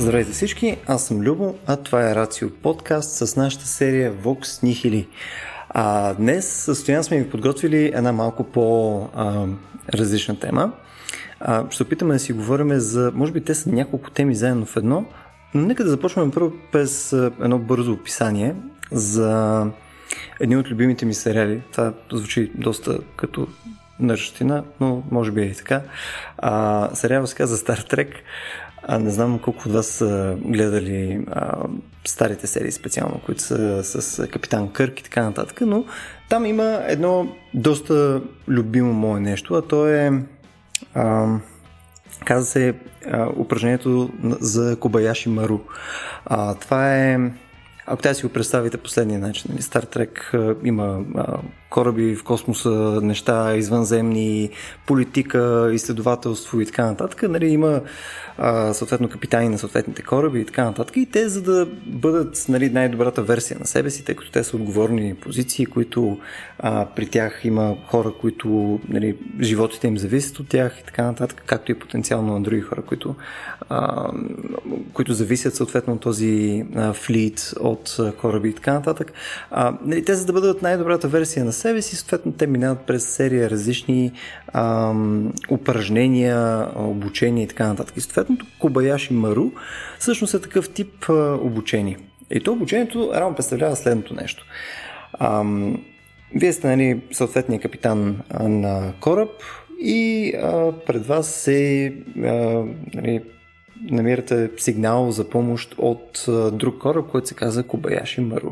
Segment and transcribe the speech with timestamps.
[0.00, 5.06] Здравейте всички, аз съм Любо, а това е Рацио подкаст с нашата серия Vox Nihili.
[5.68, 10.72] А днес с Стоян сме ви подготвили една малко по-различна тема.
[11.40, 14.76] А, ще опитаме да си говорим за, може би те са няколко теми заедно в
[14.76, 15.04] едно,
[15.54, 18.54] но нека да започнем първо без едно бързо описание
[18.92, 19.66] за
[20.40, 21.62] един от любимите ми сериали.
[21.72, 23.46] Това звучи доста като
[24.00, 25.82] нърщина, но може би е и така.
[26.38, 28.12] А, сериал се казва Star Trek.
[28.82, 31.66] А, не знам колко от вас са гледали а,
[32.06, 35.84] старите серии специално, които са с Капитан Кърк и така нататък, но
[36.28, 40.22] там има едно доста любимо мое нещо, а то е
[40.94, 41.36] а,
[42.24, 42.74] каза се
[43.10, 45.58] а, упражнението за Кобаяши Мару.
[46.26, 47.18] А, това е
[47.86, 50.32] ако да си го представите последния начин, нали, Трек
[50.64, 51.04] има
[51.70, 54.50] кораби в космоса, неща извънземни,
[54.86, 57.22] политика, изследователство и така нататък.
[57.22, 57.80] Нали, има
[58.72, 60.96] съответно капитани на съответните кораби и така нататък.
[60.96, 64.56] И те, за да бъдат нали, най-добрата версия на себе си, тъй като те са
[64.56, 66.18] отговорни позиции, които
[66.58, 71.42] а, при тях има хора, които нали, животите им зависят от тях и така нататък,
[71.46, 73.14] както и потенциално на други хора, които,
[73.70, 74.10] а,
[74.92, 79.12] които зависят съответно от този а, флит от кораби и така нататък.
[79.50, 83.06] А, нали, те, за да бъдат най-добрата версия на себе си, съответно те минават през
[83.06, 84.12] серия различни
[84.52, 84.94] а,
[85.50, 87.96] упражнения, обучения и така нататък.
[87.96, 89.50] И съответното Кобаяши Мару
[89.98, 91.98] всъщност е такъв тип а, обучение.
[92.30, 94.44] И то обучението рано представлява следното нещо.
[95.12, 95.44] А,
[96.34, 99.30] вие сте нали, съответния капитан на кораб
[99.80, 103.20] и а, пред вас се а, нали,
[103.82, 108.50] намирате сигнал за помощ от друг кораб, който се казва Кобаяши Мару.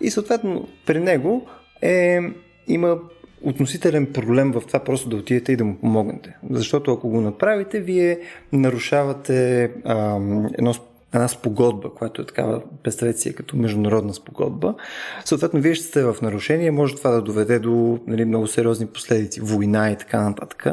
[0.00, 1.46] И съответно при него
[1.82, 2.20] е,
[2.68, 2.98] има
[3.42, 6.36] относителен проблем в това просто да отидете и да му помогнете.
[6.50, 8.18] Защото ако го направите, вие
[8.52, 10.18] нарушавате а,
[10.58, 10.74] едно
[11.14, 14.74] една спогодба, която е такава, представете като международна спогодба.
[15.24, 19.40] Съответно, вие ще сте в нарушение, може това да доведе до нали, много сериозни последици,
[19.40, 20.66] война и така нататък.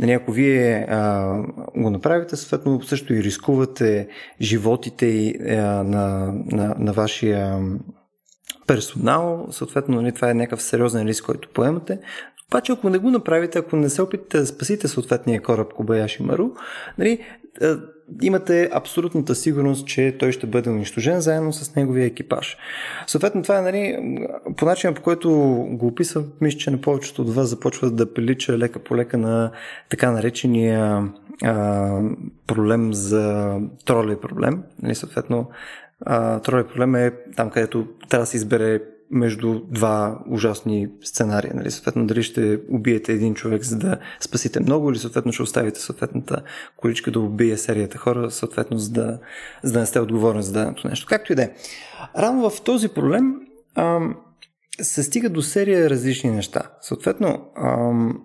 [0.00, 1.36] Нали, ако вие а,
[1.76, 4.08] го направите, съответно също и рискувате
[4.40, 7.60] животите а, на, на, на вашия
[8.66, 11.98] персонал, съответно нали, това е някакъв сериозен риск, който поемате.
[12.54, 16.50] Обаче, ако не го направите, ако не се опитате да спасите съответния кораб Кобаяши Мару,
[16.98, 17.24] нали,
[18.22, 22.56] имате абсолютната сигурност, че той ще бъде унищожен заедно с неговия екипаж.
[23.06, 23.98] Съответно, това е нали,
[24.56, 25.30] по начина по който
[25.70, 29.50] го описвам, мисля, че на повечето от вас започва да прилича лека по лека на
[29.88, 31.08] така наречения
[31.44, 32.00] а,
[32.46, 34.62] проблем за тролей проблем.
[34.82, 35.50] Нали, съответно,
[36.44, 41.52] тролей проблем е там, където трябва да се избере между два ужасни сценария.
[41.54, 41.70] Нали?
[41.70, 46.42] Съответно, дали ще убиете един човек, за да спасите много, или съответно ще оставите съответната
[46.76, 49.18] количка да убие серията хора, съответно, за да,
[49.62, 51.06] за да не сте отговорни за даденото нещо.
[51.08, 51.50] Както и да е.
[52.18, 53.34] Рано в този проблем
[53.74, 54.16] ам,
[54.80, 56.62] се стига до серия различни неща.
[56.80, 58.22] Съответно, ам,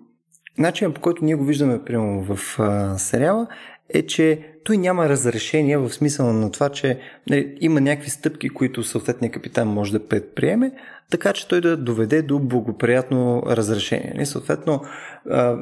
[0.58, 3.46] начинът по който ние го виждаме, примерно, в а, сериала,
[3.94, 6.98] е, че той няма разрешение в смисъл на това, че
[7.30, 10.72] нали, има някакви стъпки, които съответният капитан може да предприеме,
[11.10, 14.12] така че той да доведе до благоприятно разрешение.
[14.14, 14.82] Нали, съответно,
[15.30, 15.58] а,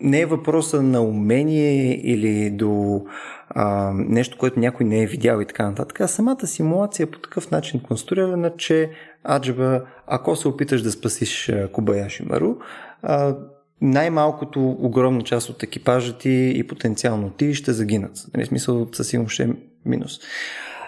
[0.00, 3.02] не е въпроса на умение или до
[3.48, 6.00] а, нещо, което някой не е видял и така нататък.
[6.00, 8.90] А самата симулация по такъв начин конструирана, че
[9.30, 12.54] аджба, ако се опиташ да спасиш Кобаяши Мару,
[13.82, 18.26] най-малкото огромна част от екипажа ти и потенциално ти ще загинат.
[18.34, 19.48] Нали, смисъл със сигурност ще е
[19.84, 20.20] минус.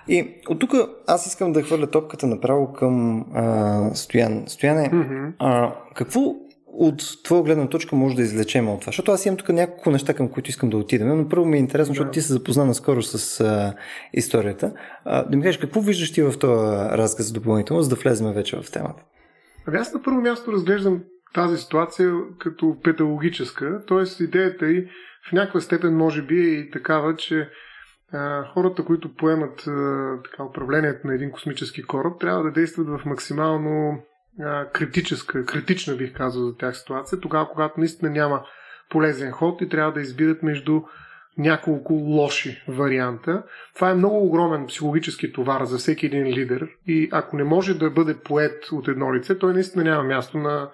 [0.08, 0.74] И от тук
[1.06, 4.44] аз искам да хвърля топката направо към а, Стоян.
[4.46, 5.32] Стояне, mm-hmm.
[5.38, 6.20] а, какво
[6.66, 8.90] от твоя гледна точка може да извлечем от това?
[8.90, 11.60] Защото аз имам тук няколко неща, към които искам да отидем, но първо ми е
[11.60, 13.74] интересно, защото ти се запозна наскоро с а,
[14.12, 14.72] историята.
[15.04, 16.66] А, да ми кажеш, какво виждаш ти в този
[16.96, 19.02] разказ допълнително, за да влезем вече в темата?
[19.66, 21.00] Ами аз на първо място разглеждам
[21.34, 24.24] тази ситуация като педагогическа, т.е.
[24.24, 24.88] идеята и
[25.28, 27.48] в някаква степен може би е и такава, че
[28.12, 33.00] а, хората, които поемат а, така, управлението на един космически кораб, трябва да действат в
[33.04, 34.02] максимално
[34.40, 38.44] а, критическа, критична бих казал за тях ситуация, тогава когато наистина няма
[38.90, 40.82] полезен ход и трябва да избират между
[41.38, 43.42] няколко лоши варианта.
[43.74, 47.90] Това е много огромен психологически товар за всеки един лидер и ако не може да
[47.90, 50.70] бъде поет от едно лице, той наистина няма място на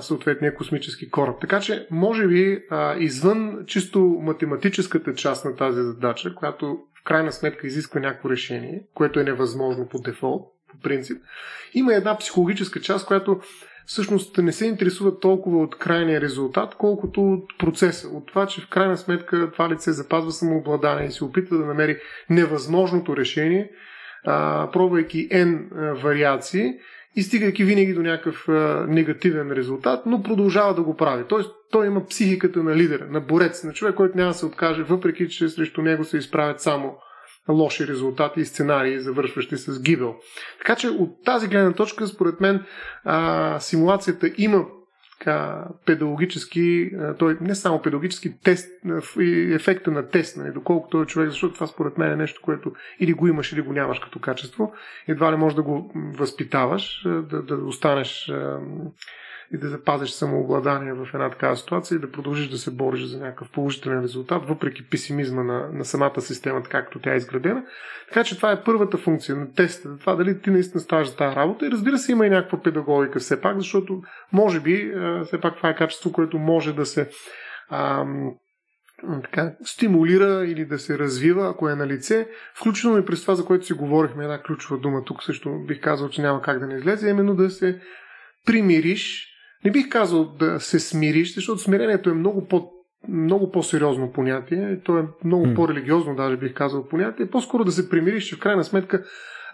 [0.00, 1.40] съответния космически кораб.
[1.40, 2.62] Така че, може би,
[2.98, 9.20] извън чисто математическата част на тази задача, която в крайна сметка изисква някакво решение, което
[9.20, 11.22] е невъзможно по дефолт, по принцип,
[11.74, 13.40] има една психологическа част, която
[13.86, 18.08] всъщност не се интересуват толкова от крайния резултат, колкото от процеса.
[18.08, 21.98] От това, че в крайна сметка това лице запазва самообладание и се опитва да намери
[22.30, 23.70] невъзможното решение,
[24.24, 25.68] а, пробвайки N
[26.02, 26.74] вариации
[27.16, 28.44] и стигайки винаги до някакъв
[28.88, 31.24] негативен резултат, но продължава да го прави.
[31.28, 34.82] Тоест, той има психиката на лидера, на борец, на човек, който няма да се откаже,
[34.82, 36.96] въпреки че срещу него се изправят само
[37.48, 40.14] лоши резултати и сценарии, завършващи с гибел.
[40.58, 42.64] Така че от тази гледна точка, според мен,
[43.04, 44.64] а, симулацията има
[45.20, 48.68] така, педагогически, той не само педагогически тест,
[49.52, 52.72] ефекта на тест, нали, доколко той е човек, защото това според мен е нещо, което
[53.00, 54.72] или го имаш, или го нямаш като качество.
[55.08, 58.32] Едва ли можеш да го възпитаваш, да, да останеш
[59.52, 63.18] и да запазиш самообладание в една такава ситуация и да продължиш да се бориш за
[63.18, 67.64] някакъв положителен резултат, въпреки песимизма на, на самата система, както тя е изградена.
[68.08, 71.36] Така че това е първата функция на теста, това дали ти наистина ставаш за тази
[71.36, 71.66] работа.
[71.66, 74.02] И разбира се, има и някаква педагогика все пак, защото
[74.32, 74.92] може би
[75.24, 77.10] все пак това е качество, което може да се
[77.70, 78.34] ам,
[79.22, 83.44] така, стимулира или да се развива, ако е на лице, включително и през това, за
[83.44, 86.74] което си говорихме, една ключова дума тук също бих казал, че няма как да не
[86.74, 87.80] излезе, именно да се
[88.46, 89.29] примириш
[89.64, 92.70] не бих казал да се смириш, защото смирението е много по
[93.08, 95.54] много по-сериозно понятие, то е много mm.
[95.54, 97.30] по-религиозно, даже бих казал понятие.
[97.30, 99.04] По-скоро да се примириш, че в крайна сметка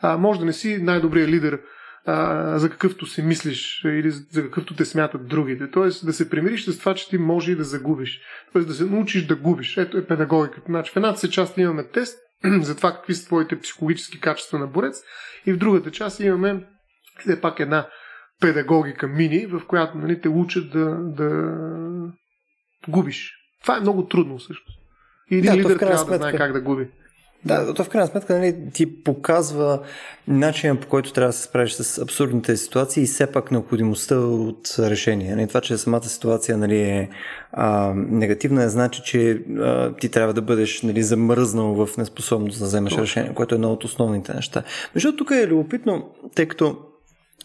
[0.02, 1.60] а, може да не си най-добрият лидер
[2.06, 5.70] а, за какъвто си мислиш или за какъвто те смятат другите.
[5.70, 8.20] Тоест да се примириш с това, че ти може и да загубиш.
[8.52, 9.76] Тоест да се научиш да губиш.
[9.76, 10.66] Ето е педагогиката.
[10.66, 12.18] Значи в едната си част имаме тест
[12.60, 15.02] за това какви са твоите психологически качества на борец
[15.46, 16.66] и в другата част имаме
[17.20, 17.86] все пак една
[18.40, 21.56] педагогика мини, в която нали, те учат да, да
[22.88, 23.32] губиш.
[23.62, 24.72] Това е много трудно също.
[25.30, 26.88] И един да, лидер трябва сметка, да знае как да губи.
[27.44, 29.80] Да, то в крайна сметка нали, ти показва
[30.28, 34.74] начина по който трябва да се справиш с абсурдните ситуации и все пак необходимостта от
[34.78, 35.34] решение.
[35.36, 37.08] Нали, това, че самата ситуация нали, е
[37.52, 42.64] а, негативна, не значи, че а, ти трябва да бъдеш нали, замръзнал в неспособност да
[42.64, 43.02] вземеш Точно.
[43.02, 44.62] решение, което е едно от основните неща.
[44.94, 46.78] Между тук е любопитно, тъй като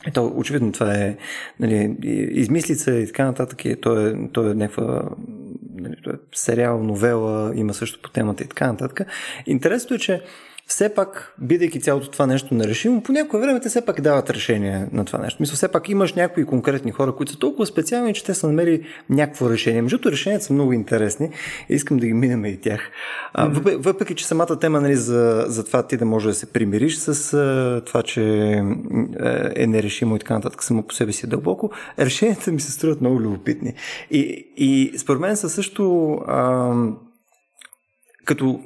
[0.07, 1.17] ето, очевидно това е
[1.59, 1.95] нали,
[2.31, 3.65] измислица и така нататък.
[3.65, 5.01] И то, е, то е някаква
[5.75, 9.07] нали, то е сериал, новела, има също по темата и така нататък.
[9.45, 10.21] Интересното е, че
[10.71, 14.87] все пак, бидейки цялото това нещо нерешимо, по някое време те все пак дават решение
[14.91, 15.37] на това нещо.
[15.39, 18.85] Мисля, все пак имаш някои конкретни хора, които са толкова специални, че те са намерили
[19.09, 19.81] някакво решение.
[19.81, 21.29] Между решенията са много интересни
[21.69, 22.81] и искам да ги минем и тях.
[23.33, 26.53] А, въпреки, въпреки, че самата тема нали, за, за това ти да можеш да се
[26.53, 28.23] примириш с а, това, че
[29.55, 33.21] е нерешимо и така нататък само по себе си дълбоко, решенията ми се струват много
[33.21, 33.73] любопитни.
[34.11, 34.19] И,
[34.57, 36.73] и според мен са също а,
[38.25, 38.59] като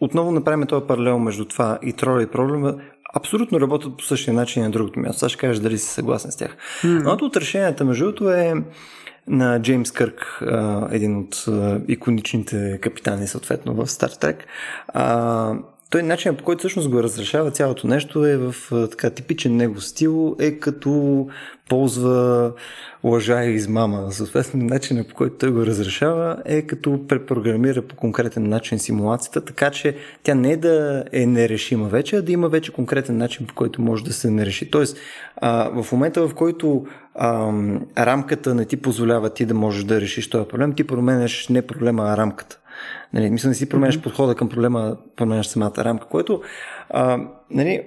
[0.00, 2.74] отново направим този паралел между това и троля и проблема,
[3.14, 5.18] абсолютно работят по същия начин на другото място.
[5.18, 6.56] Сега ще кажеш дали си съгласен с тях.
[6.82, 6.98] Mm-hmm.
[6.98, 8.54] Едното от решенията, между другото, е
[9.28, 10.42] на Джеймс Кърк,
[10.90, 11.44] един от
[11.88, 14.44] иконичните капитани, съответно, в Стар Трек
[15.90, 18.54] той начин по който всъщност го разрешава цялото нещо е в
[18.90, 21.26] така типичен него стил, е като
[21.68, 22.52] ползва
[23.04, 24.12] лъжа и измама.
[24.12, 29.70] Съответно, начинът по който той го разрешава е като препрограмира по конкретен начин симулацията, така
[29.70, 33.82] че тя не да е нерешима вече, а да има вече конкретен начин по който
[33.82, 34.70] може да се нереши.
[34.70, 34.98] Тоест,
[35.36, 37.52] а, в момента в който а,
[37.98, 42.04] рамката не ти позволява ти да можеш да решиш този проблем, ти променяш не проблема,
[42.04, 42.58] а рамката.
[43.12, 44.02] Нали, мисля, не си променяш mm-hmm.
[44.02, 46.42] подхода към проблема, променяш самата рамка, което
[46.90, 47.18] а,
[47.50, 47.82] нали,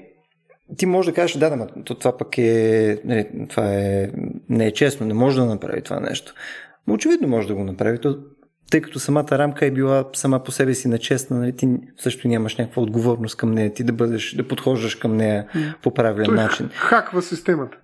[0.78, 4.12] ти можеш да кажеш, да, да, то това пък е, нали, това е,
[4.50, 6.34] не е честно, не може да направи това нещо.
[6.88, 8.18] Но очевидно може да го направи, то,
[8.72, 11.68] тъй като самата рамка е била сама по себе си нечестна, нали, ти
[11.98, 15.48] също нямаш някаква отговорност към нея, ти да бъдеш, да подхождаш към нея
[15.84, 16.70] по правилен Той начин.
[16.74, 17.78] Хаква системата.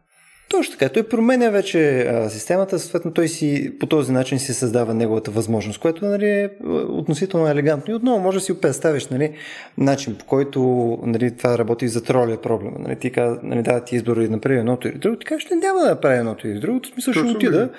[0.49, 0.89] Точно така.
[0.93, 5.79] Той променя вече а, системата, съответно той си по този начин си създава неговата възможност,
[5.79, 6.49] което нали, е
[6.89, 7.93] относително елегантно.
[7.93, 9.31] И отново може да си представиш нали,
[9.77, 10.59] начин, по който
[11.03, 12.77] нали, това работи за тролия проблема.
[12.79, 13.11] Нали, ти
[13.43, 16.17] нали, да, ти избор да направи едното или другото, ти кажеш, ще няма да направи
[16.17, 17.69] едното или другото, смисъл ще отида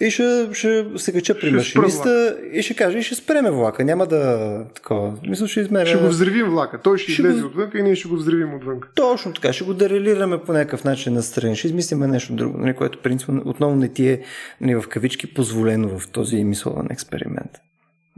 [0.00, 4.06] и ще, ще се кача при машиниста и ще каже, и ще спреме влака, няма
[4.06, 5.12] да такова.
[5.28, 5.86] Мисля, ще измеря.
[5.86, 7.46] Ще го взривим влака, той ще, ще излезе го...
[7.46, 8.80] отвън и ние ще го взривим отвън.
[8.94, 12.74] Точно така, ще го дерелираме по някакъв начин на страни, ще измислим нещо друго, нали,
[12.74, 14.22] което принципно отново не ти е
[14.60, 17.50] нали, в кавички позволено в този мисловен експеримент.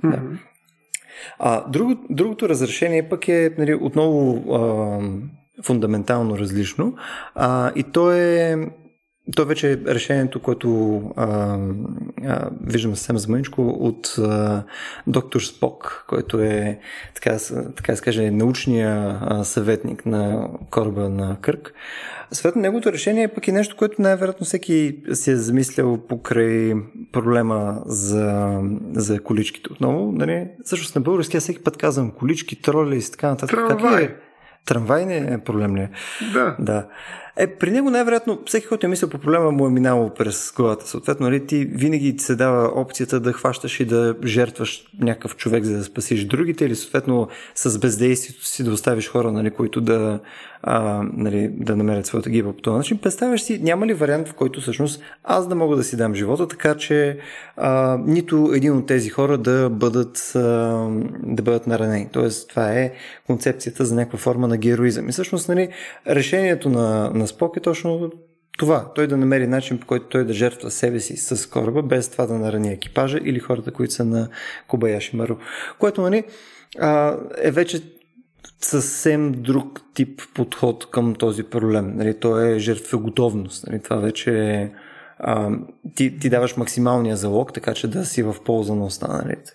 [0.04, 0.10] Mm-hmm.
[0.10, 0.38] Да.
[1.38, 5.00] А, друго, другото разрешение пък е нали, отново а,
[5.62, 6.94] фундаментално различно
[7.34, 8.56] а, и то е
[9.36, 11.58] то вече е решението, което а,
[12.26, 14.64] а, виждам съвсем замъничко от а,
[15.06, 16.78] доктор Спок, който е,
[17.14, 17.36] така,
[17.76, 21.74] така да каже, научния а, съветник на кораба на Кърк.
[22.32, 26.74] Съответно, неговото решение е пък и нещо, което най-вероятно всеки си е замислял покрай
[27.12, 28.60] проблема за,
[28.92, 29.72] за количките.
[29.72, 30.48] Отново, нали?
[30.64, 33.58] Също на български аз всеки път казвам колички, троли и така нататък.
[33.68, 34.06] Трамвай.
[34.06, 34.16] Как е?
[34.68, 35.80] Трамвай не е проблем ли?
[35.80, 35.90] Е?
[36.32, 36.56] Да.
[36.58, 36.86] да.
[37.40, 40.88] Е, при него най-вероятно всеки, който е мислил по проблема, му е минало през главата.
[40.88, 45.64] Съответно, нали, ти винаги ти се дава опцията да хващаш и да жертваш някакъв човек,
[45.64, 50.20] за да спасиш другите, или съответно с бездействието си да оставиш хора, нали, които да,
[50.62, 52.98] а, нали, да намерят своята гиба по този начин.
[52.98, 56.48] Представяш си, няма ли вариант, в който всъщност аз да мога да си дам живота,
[56.48, 57.18] така че
[57.56, 60.40] а, нито един от тези хора да бъдат, а,
[61.22, 62.08] да бъдат наранени.
[62.12, 62.92] Тоест, това е
[63.26, 65.08] концепцията за някаква форма на героизъм.
[65.08, 65.68] И всъщност, нали,
[66.06, 68.10] решението на, на Спок е точно
[68.58, 68.92] това.
[68.94, 72.26] Той да намери начин, по който той да жертва себе си с кораба, без това
[72.26, 74.28] да нарани екипажа или хората, които са на
[74.68, 75.36] Кобаяши Мару.
[75.78, 76.24] Което, нали,
[77.42, 77.82] е вече
[78.60, 81.96] съвсем друг тип подход към този проблем.
[81.96, 83.66] Нали, то е жертва готовност.
[83.66, 84.70] Нали, това вече е
[85.18, 85.50] а,
[85.94, 89.52] ти, ти даваш максималния залог, така че да си в полза на останалите.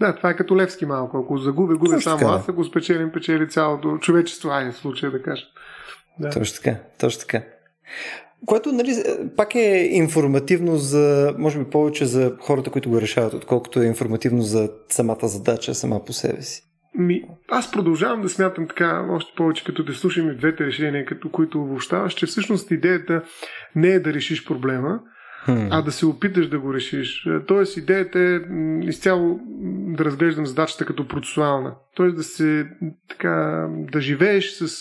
[0.00, 1.18] Да, това е като Левски малко.
[1.18, 5.46] Ако загубя, губя само аз, ако спечелим, печели цялото човечество, в случая да кажем.
[6.18, 6.30] Да.
[6.30, 7.42] Точно така, точно така.
[8.46, 8.94] Което, нали,
[9.36, 14.42] пак е информативно за, може би повече за хората, които го решават, отколкото е информативно
[14.42, 16.62] за самата задача сама по себе си.
[16.98, 21.30] Ми, аз продължавам да смятам така, още повече като да слушам и двете решения, като
[21.30, 23.22] които обобщаваш, че всъщност идеята
[23.76, 25.00] не е да решиш проблема,
[25.46, 25.68] hmm.
[25.70, 27.28] а да се опиташ да го решиш.
[27.46, 28.40] Тоест идеята е
[28.82, 29.40] изцяло
[29.96, 31.74] да разглеждам задачата като процесуална.
[31.96, 32.66] Тоест да се
[33.08, 34.76] така, да живееш с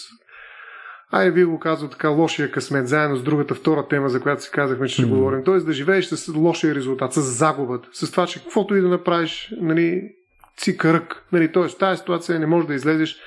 [1.15, 4.51] Ай, вие го казвам така, лошия късмет, заедно с другата втора тема, за която си
[4.51, 5.09] казахме, че ще mm-hmm.
[5.09, 5.43] говорим.
[5.43, 9.53] Тоест да живееш с лошия резултат, с загубата, с това, че каквото и да направиш,
[9.61, 10.11] нали,
[10.57, 11.23] си кръг.
[11.31, 13.17] Нали, тоест, тази ситуация не можеш да излезеш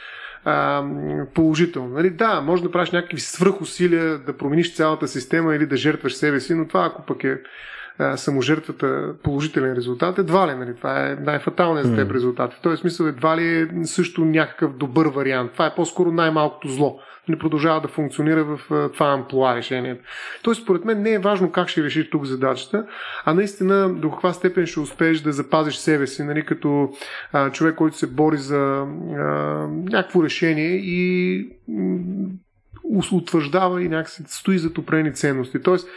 [0.45, 0.85] а,
[1.35, 1.89] положително.
[1.89, 6.41] Нали, да, може да правиш някакви свръхусилия да промениш цялата система или да жертваш себе
[6.41, 7.39] си, но това ако пък е
[7.99, 10.75] а, саможертвата положителен резултат, едва ли, нали?
[10.77, 12.55] Това е най-фаталният за теб резултат.
[12.55, 15.53] В този смисъл едва ли е също някакъв добър вариант.
[15.53, 18.61] Това е по-скоро най-малкото зло не продължава да функционира в
[18.93, 20.05] това амплуа решението.
[20.43, 22.87] Тоест, според мен не е важно как ще решиш тук задачата,
[23.25, 26.91] а наистина до каква степен ще успееш да запазиш себе си, нали, като
[27.33, 29.23] а, човек, който се бори за а,
[29.69, 31.49] някакво решение и
[33.13, 35.63] утвърждава и някакси стои за определени ценности.
[35.63, 35.89] Тоест,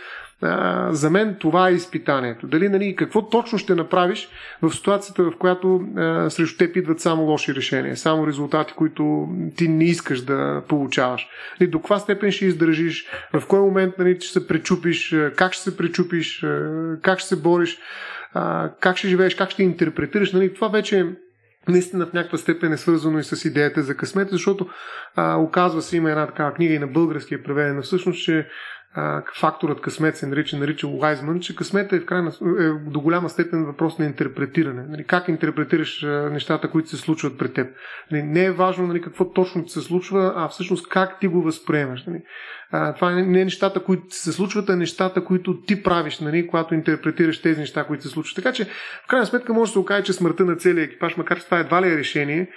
[0.90, 2.48] за мен това е изпитанието.
[2.48, 4.30] Дали, нали, какво точно ще направиш
[4.62, 9.68] в ситуацията, в която а, срещу теб идват само лоши решения, само резултати, които ти
[9.68, 11.28] не искаш да получаваш.
[11.60, 15.64] Нали, до каква степен ще издържиш, в кой момент нали, ще се пречупиш, как ще
[15.64, 16.46] се пречупиш,
[17.02, 17.78] как ще се бориш,
[18.34, 20.32] а, как ще живееш, как ще интерпретираш.
[20.32, 21.06] Нали, това вече
[21.68, 24.68] наистина в някаква степен е свързано и с идеята за късмет, защото
[25.16, 28.48] а, оказва се, има една такава книга и на български е преведена всъщност, че
[28.96, 33.30] а, факторът късмет се нарича, нарича Лайзман, че късмета е, в крайна, е до голяма
[33.30, 34.84] степен въпрос на интерпретиране.
[34.90, 37.68] Нали, как интерпретираш а, нещата, които се случват пред теб.
[38.12, 42.06] Нали, не е важно нали, какво точно се случва, а всъщност как ти го възприемаш.
[42.06, 42.22] Нали.
[42.72, 46.74] А, това не е нещата, които се случват, а нещата, които ти правиш, нали, когато
[46.74, 48.36] интерпретираш тези неща, които се случват.
[48.36, 48.66] Така че,
[49.04, 51.60] в крайна сметка, може да се окаже, че смъртта на целия екипаж, макар че това
[51.60, 52.50] едва ли е решение,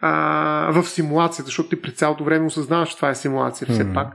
[0.00, 3.94] а, в симулацията, защото ти през цялото време осъзнаваш, че това е симулация все mm-hmm.
[3.94, 4.08] пак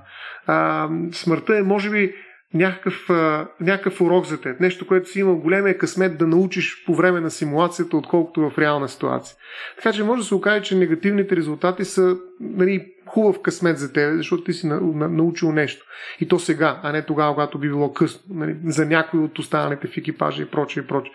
[0.48, 2.14] а, смъртта е, може би,
[2.54, 4.60] някакъв, а, някакъв урок за теб.
[4.60, 8.90] Нещо, което си имал големия късмет да научиш по време на симулацията, отколкото в реална
[8.90, 9.36] ситуация.
[9.76, 14.18] Така че може да се окаже, че негативните резултати са нали, хубав късмет за теб,
[14.18, 15.86] защото ти си на, на, научил нещо.
[16.20, 18.22] И то сега, а не тогава, когато би било късно.
[18.30, 21.14] Нали, за някой от останалите в екипажа и прочее и прочее.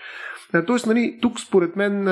[0.66, 2.04] Тоест, нали, тук според мен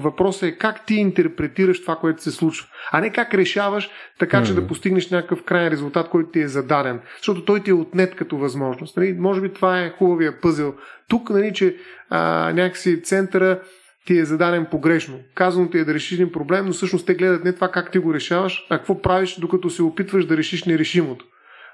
[0.00, 4.52] въпросът е как ти интерпретираш това, което се случва, а не как решаваш така, че
[4.52, 4.54] mm-hmm.
[4.54, 7.00] да постигнеш някакъв крайен резултат, който ти е зададен.
[7.16, 8.96] Защото той ти е отнет като възможност.
[8.96, 9.16] Нали?
[9.18, 10.74] Може би това е хубавия пъзел.
[11.08, 11.76] Тук, нали, че
[12.10, 13.60] а, някакси центъра
[14.06, 15.18] ти е зададен погрешно.
[15.34, 17.98] Казано ти е да решиш един проблем, но всъщност те гледат не това как ти
[17.98, 21.24] го решаваш, а какво правиш, докато се опитваш да решиш нерешимото.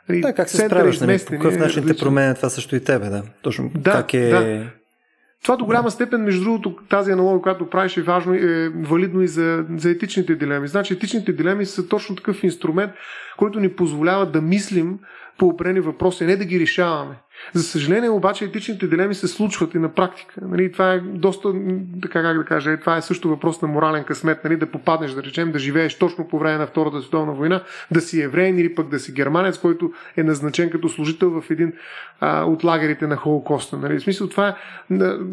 [0.08, 3.08] Нали, да, как се справяш, нали, по какъв начин те променя това също и тебе,
[3.08, 3.22] да.
[3.42, 4.28] Точно да, как е...
[4.28, 4.70] Да.
[5.42, 9.28] Това до голяма степен, между другото, тази аналогия, която правиш е важно, е валидно и
[9.28, 10.68] за, за етичните дилеми.
[10.68, 12.92] Значи етичните дилеми са точно такъв инструмент,
[13.36, 14.98] който ни позволява да мислим
[15.38, 17.14] по определени въпроси, не да ги решаваме.
[17.52, 20.34] За съжаление обаче етичните дилеми се случват и на практика.
[20.42, 21.52] Нали, това е доста,
[22.02, 25.22] така как да кажа, това е също въпрос на морален късмет, нали, да попаднеш, да
[25.22, 28.88] речем, да живееш точно по време на Втората световна война, да си евреин или пък
[28.88, 31.72] да си германец, който е назначен като служител в един
[32.20, 33.76] а, от лагерите на Холокоста.
[33.76, 33.98] Нали.
[33.98, 34.54] В смисъл това е,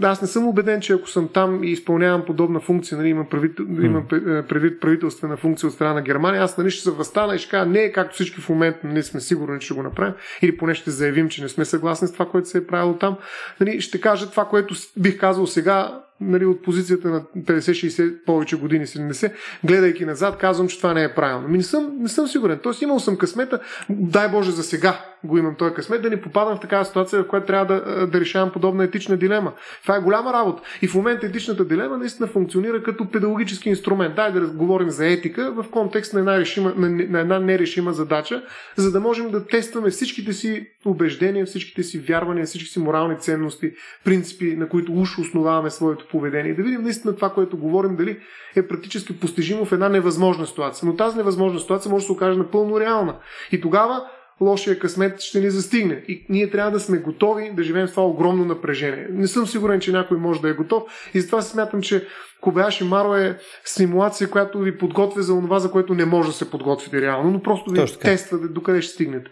[0.02, 3.60] аз не съм убеден, че ако съм там и изпълнявам подобна функция, нали, имам, предвид,
[3.60, 4.08] имам
[4.50, 7.66] предвид правителствена функция от страна на Германия, аз нали, ще се възстана и ще кажа,
[7.66, 10.92] не, както всички в момента, не сме сигурни, че ще го направим, или поне ще
[10.92, 13.18] заявим, че не сме съгласни с това, което се е правило там.
[13.60, 18.88] Нали, ще кажа това, което бих казал сега, нали, от позицията на 50-60 повече години,
[18.88, 19.32] 70,
[19.64, 21.48] гледайки назад, казвам, че това не е правилно.
[21.48, 22.60] Ми не съм, не съм сигурен.
[22.64, 26.58] Тоест имал съм късмета, дай Боже за сега го имам този късмет, да не попадам
[26.58, 29.54] в такава ситуация, в която трябва да, да решавам подобна етична дилема.
[29.82, 30.62] Това е голяма работа.
[30.82, 34.16] И в момента етичната дилема наистина функционира като педагогически инструмент.
[34.16, 38.44] Дай да говорим за етика в контекст на една, решима, на, на една нерешима задача,
[38.76, 43.72] за да можем да тестваме всичките си убеждения, всичките си вярвания, всички си морални ценности,
[44.04, 46.52] принципи, на които уж основаваме своето поведение.
[46.52, 48.20] И да видим наистина това, което говорим, дали
[48.56, 50.88] е практически постижимо в една невъзможна ситуация.
[50.88, 53.16] Но тази невъзможна ситуация може да се окаже напълно реална.
[53.52, 54.04] И тогава
[54.42, 56.04] лошия късмет ще ни застигне.
[56.08, 59.08] И ние трябва да сме готови да живеем с това огромно напрежение.
[59.12, 60.84] Не съм сигурен, че някой може да е готов.
[61.14, 62.08] И затова смятам, че
[62.42, 66.52] Кобаяши Маро е симулация, която ви подготвя за това, за което не може да се
[66.52, 69.32] подготвите реално, но просто ви тества докъде ще стигнете.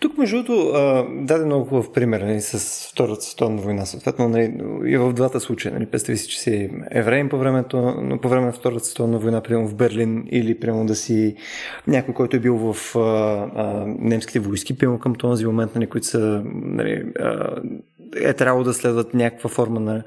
[0.00, 0.72] Тук, между другото,
[1.20, 3.86] даде много хубав пример нали, с Втората световна война.
[3.86, 5.74] Съответно, нали, и в двата случая.
[5.74, 9.68] Нали, представи си, че си евреин по времето, по време на Втората световна война, примерно
[9.68, 11.36] в Берлин, или примерно да си
[11.86, 16.06] някой, който е бил в а, а, немските войски, примерно към този момент, нали, които
[16.06, 17.56] са нали, а,
[18.16, 20.02] е трябвало да следват някаква форма на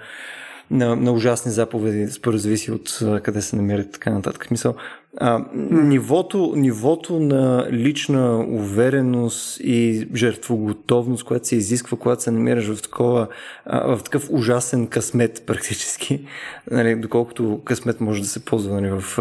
[0.72, 4.52] на, на ужасни заповеди, според зависи от къде се намират така нататък.
[4.52, 4.76] Мисъл,
[5.18, 12.82] а, нивото, нивото на лична увереност и жертвоготовност, която се изисква, когато се намираш в,
[12.82, 13.28] такова,
[13.66, 16.26] а, в такъв ужасен късмет практически,
[16.72, 19.18] нали, доколкото късмет може да се ползва нали, в,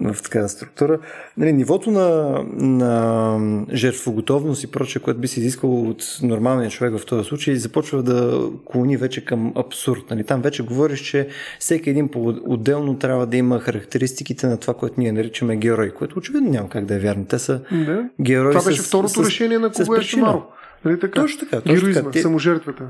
[0.00, 0.98] в такава структура,
[1.36, 7.06] нали, нивото на, на жертвоготовност и прочее, което би се изисквало от нормалния човек в
[7.06, 10.10] този случай, започва да клони вече към абсурд.
[10.10, 10.24] Нали.
[10.24, 11.28] Там вече говориш, че
[11.58, 16.50] всеки един по-отделно трябва да има характеристиките на това, което ние наричаме герои, което очевидно
[16.50, 17.24] няма как да е вярно.
[17.24, 18.08] Те са да.
[18.20, 18.52] герои.
[18.52, 20.46] Това беше с, второто с, решение на Кубая Шумаро.
[20.84, 21.20] Нали така?
[21.20, 21.60] Точно така.
[21.60, 22.22] Точно Героизма, така.
[22.22, 22.84] саможертвата.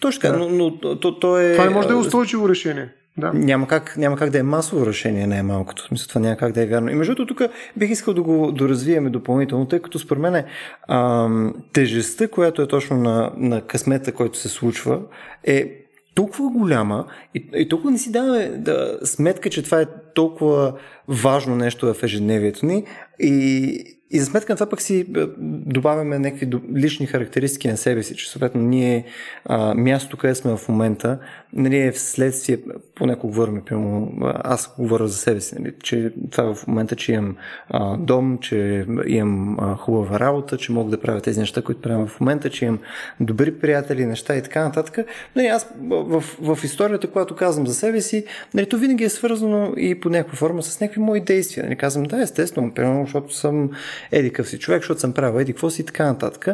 [0.00, 0.38] Точно така, да.
[0.38, 1.52] но, но то, то е...
[1.52, 2.88] Това е може да е устойчиво решение.
[3.18, 3.32] Да.
[3.34, 5.42] Няма, как, няма как да е масово решение, не е
[5.88, 6.90] смисъл, това няма как да е вярно.
[6.90, 10.44] И между другото, тук бих искал да го доразвиеме допълнително, тъй като според мен
[10.88, 15.00] ам, тежестта, която е точно на, на късмета, който се случва,
[15.44, 15.87] е
[16.18, 20.72] толкова голяма и, и толкова не си даваме да, сметка, че това е толкова
[21.08, 22.84] важно нещо в ежедневието ни
[23.20, 25.06] и, и за сметка на това пък си
[25.38, 29.04] добавяме някакви лични характеристики на себе си, че съответно ние
[29.44, 31.18] а, мястото, къде сме в момента,
[31.52, 32.58] нали, е вследствие,
[32.94, 34.12] понякога говорим, примерно,
[34.44, 37.36] аз говоря за себе си, нали, че това е в момента, че имам
[37.68, 42.06] а, дом, че имам а, хубава работа, че мога да правя тези неща, които правя
[42.06, 42.78] в момента, че имам
[43.20, 45.06] добри приятели, неща и така нататък.
[45.36, 49.72] Нали, аз в, в историята, която казвам за себе си, нали, то винаги е свързано
[49.76, 51.64] и по някаква форма с някакви мои действия.
[51.64, 53.70] Нали, казвам, да, естествено, примерно, защото съм
[54.12, 56.48] еди къв си човек, защото съм правил еди какво си и така нататък.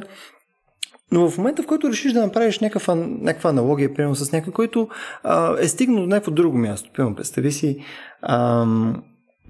[1.12, 4.88] Но в момента, в който решиш да направиш някаква, някаква аналогия, примерно с някой, който
[5.22, 7.84] а, е стигнал до някакво друго място, примерно представи си,
[8.22, 8.66] а,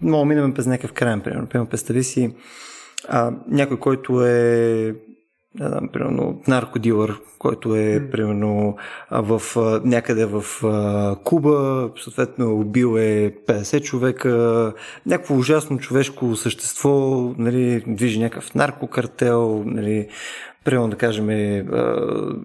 [0.02, 2.34] мога минем през някакъв крайен, примерно, примерно представи си
[3.08, 4.94] а, някой, който е
[5.60, 8.10] не знам, примерно наркодилър, който е mm.
[8.10, 8.76] примерно
[9.10, 9.42] в,
[9.84, 10.44] някъде в
[11.24, 14.72] Куба, съответно убил е 50 човека,
[15.06, 20.08] някакво ужасно човешко същество, нали, движи някакъв наркокартел, нали,
[20.64, 21.28] примерно да кажем,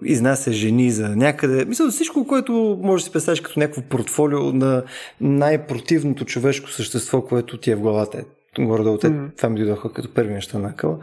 [0.04, 1.64] изнася жени за някъде.
[1.64, 4.82] Мисля, всичко, което може да си представиш като някакво портфолио на
[5.20, 8.18] най-противното човешко същество, което ти е в главата
[8.66, 9.36] горе-долу, mm-hmm.
[9.36, 10.98] това ми дойдоха като първи неща на къла.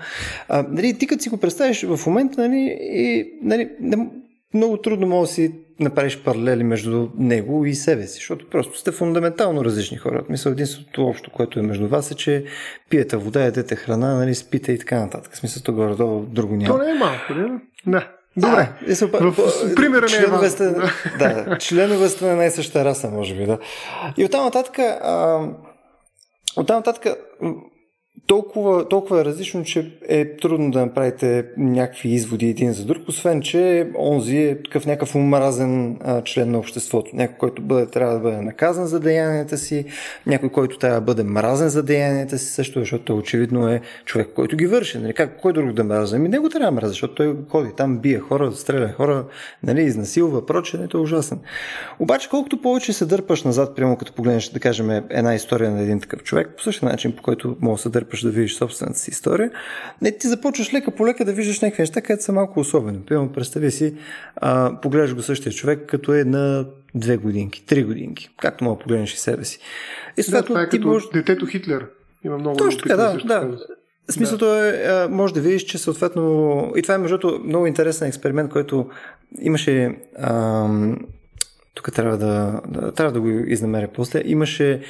[0.49, 3.69] А, нали, ти като си го представиш в момента, нали, и, нали,
[4.53, 8.91] много трудно може да си направиш паралели между него и себе си, защото просто сте
[8.91, 10.23] фундаментално различни хора.
[10.29, 12.45] Мисля, единството общо, което е между вас е, че
[12.89, 15.33] пиете вода, ядете храна, нали, спите и така нататък.
[15.33, 16.79] В смисъл, горе-долу друго няма.
[16.79, 17.59] То не е малко, не?
[17.87, 18.07] Да.
[18.37, 18.69] Добре.
[18.89, 19.35] А, са, в,
[19.75, 20.59] примера не е
[21.19, 23.57] да, членове сте на най-съща раса, може би, да.
[24.17, 25.39] И оттам нататък, а,
[26.55, 27.19] Un tā, tad, kad
[28.25, 33.41] толкова, толкова е различно, че е трудно да направите някакви изводи един за друг, освен,
[33.41, 37.11] че онзи е такъв някакъв омразен член на обществото.
[37.13, 39.85] Някой, който бъде, трябва да бъде наказан за деянията си,
[40.25, 44.57] някой, който трябва да бъде мразен за деянията си, също, защото очевидно е човек, който
[44.57, 44.97] ги върши.
[44.97, 45.13] Нали?
[45.13, 46.15] Как, кой друг да мрази?
[46.15, 49.25] Ами него трябва да мрази, защото той ходи там, бие хора, стреля хора,
[49.63, 51.39] нали, изнасилва, прочее, е ужасен.
[51.99, 55.99] Обаче, колкото повече се дърпаш назад, прямо като погледнеш, да кажем, една история на един
[55.99, 59.11] такъв човек, по същия начин, по който може да се дърпаш да видиш собствената си
[59.11, 59.51] история,
[60.01, 62.99] не, ти започваш лека по лека да виждаш някакви неща, където са малко особени.
[62.99, 63.93] Примерно, представи си,
[64.35, 66.65] а, погледаш го същия човек, като е на
[66.95, 69.59] две годинки, три годинки, както мога да погледнеш и себе си.
[70.17, 71.05] И да, това е като може...
[71.13, 71.85] детето Хитлер.
[72.23, 73.57] Има много Точно така, да, да.
[74.09, 75.03] Смисълто да.
[75.03, 78.89] е, може да видиш, че съответно, и това е между много интересен експеримент, който
[79.39, 80.97] имаше, ам,
[81.73, 84.81] тук трябва да, да, трябва да го изнамеря после, имаше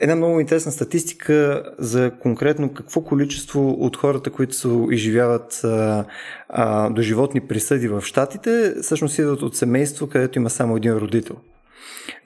[0.00, 6.04] една много интересна статистика за конкретно какво количество от хората, които се изживяват а,
[6.48, 11.36] а, до животни присъди в Штатите, всъщност идват от семейство, където има само един родител.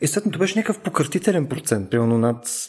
[0.00, 2.68] И това беше някакъв пократителен процент, примерно над,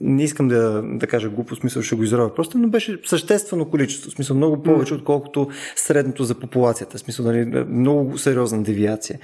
[0.00, 4.10] не искам да, да кажа глупо, смисъл ще го изровя просто, но беше съществено количество,
[4.10, 9.18] смисъл много повече, отколкото средното за популацията, смисъл нали, много сериозна девиация.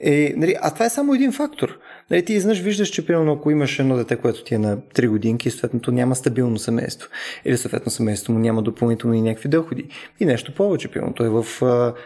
[0.00, 1.78] И, нали, а това е само един фактор.
[2.10, 5.08] Нали, ти изнъж виждаш, че примерно ако имаш едно дете, което ти е на 3
[5.08, 7.08] годинки, съответно няма стабилно семейство.
[7.44, 9.88] Или съответно семейство му няма допълнително и някакви доходи.
[10.20, 11.44] И нещо повече, примерно той е в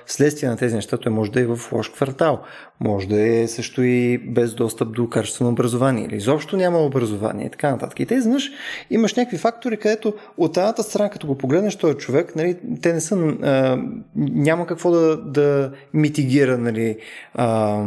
[0.07, 2.43] следствие на тези неща, той може да е в лош квартал.
[2.81, 6.05] Може да е също и без достъп до качествено образование.
[6.05, 8.01] Или изобщо няма образование и така нататък.
[8.01, 8.51] И те изнъж
[8.91, 13.01] имаш някакви фактори, където от едната страна, като го погледнеш този човек, нали, те не
[13.01, 13.79] са, а,
[14.17, 16.97] няма какво да, да митигира нали,
[17.35, 17.85] а,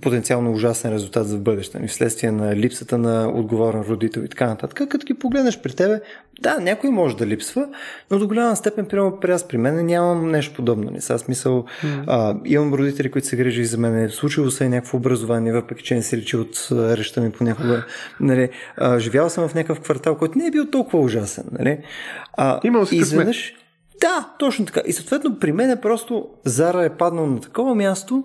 [0.00, 4.88] потенциално ужасен резултат за бъдеще, нали, вследствие на липсата на отговорен родител и така нататък.
[4.88, 6.00] Като ги погледнеш при тебе,
[6.40, 7.68] да, някой може да липсва,
[8.10, 10.90] но до голяма степен, примерно при аз при мен нямам нещо подобно.
[10.90, 12.04] Не са смисъл, mm.
[12.06, 15.94] а, имам родители, които се грижи за мен, случило се е някакво образование, въпреки че
[15.94, 17.84] не се личи от реща ми понякога.
[18.20, 21.44] Нали, а, живял съм в някакъв квартал, който не е бил толкова ужасен.
[21.52, 21.78] Нали.
[22.36, 23.54] А, Имал си изведнъж,
[24.00, 24.80] да, точно така.
[24.86, 28.24] И съответно при мен е просто Зара е паднал на такова място,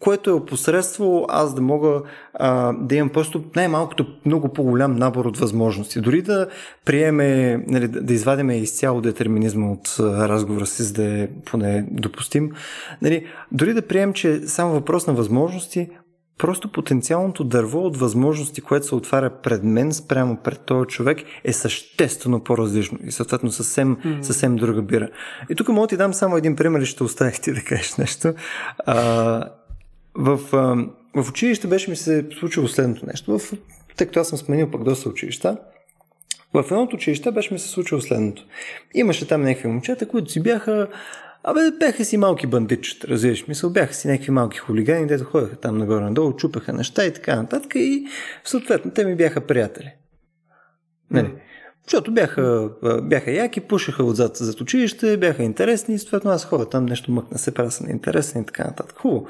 [0.00, 2.02] което е опосредствало аз да мога
[2.34, 6.00] а, да имам просто най-малкото много по-голям набор от възможности.
[6.00, 6.48] Дори да
[6.84, 12.50] приеме, нали, да извадиме изцяло детерминизма от разговора си, за да е поне допустим,
[13.02, 15.88] нали, дори да приемем, че е само въпрос на възможности,
[16.38, 21.52] просто потенциалното дърво от възможности, което се отваря пред мен спрямо пред този човек е
[21.52, 24.22] съществено по-различно и съответно съвсем, mm.
[24.22, 25.08] съвсем друга бира.
[25.50, 27.96] И тук мога да ти дам само един пример и ще оставих ти да кажеш
[27.96, 28.34] нещо.
[28.86, 29.44] А,
[30.18, 30.36] в,
[31.14, 33.38] в училище беше ми се случило следното нещо.
[33.38, 33.52] В,
[33.96, 35.56] тъй като аз съм сменил пък доста училища,
[36.54, 38.46] в едното училище беше ми се случило следното.
[38.94, 40.88] Имаше там някакви момчета, които си бяха
[41.44, 45.78] Абе, бяха си малки бандитчета, разбираш мисъл, бяха си някакви малки хулигани, дето ходеха там
[45.78, 48.06] нагоре-надолу, чупаха неща и така нататък и
[48.44, 49.90] съответно те ми бяха приятели.
[51.10, 51.32] Нали?
[51.84, 52.70] Защото бяха,
[53.02, 57.38] бяха яки, пушаха отзад зад училище, бяха интересни и съответно аз ходя там нещо мъкна
[57.38, 58.98] се, правя съм интересен и така нататък.
[58.98, 59.26] Хубаво.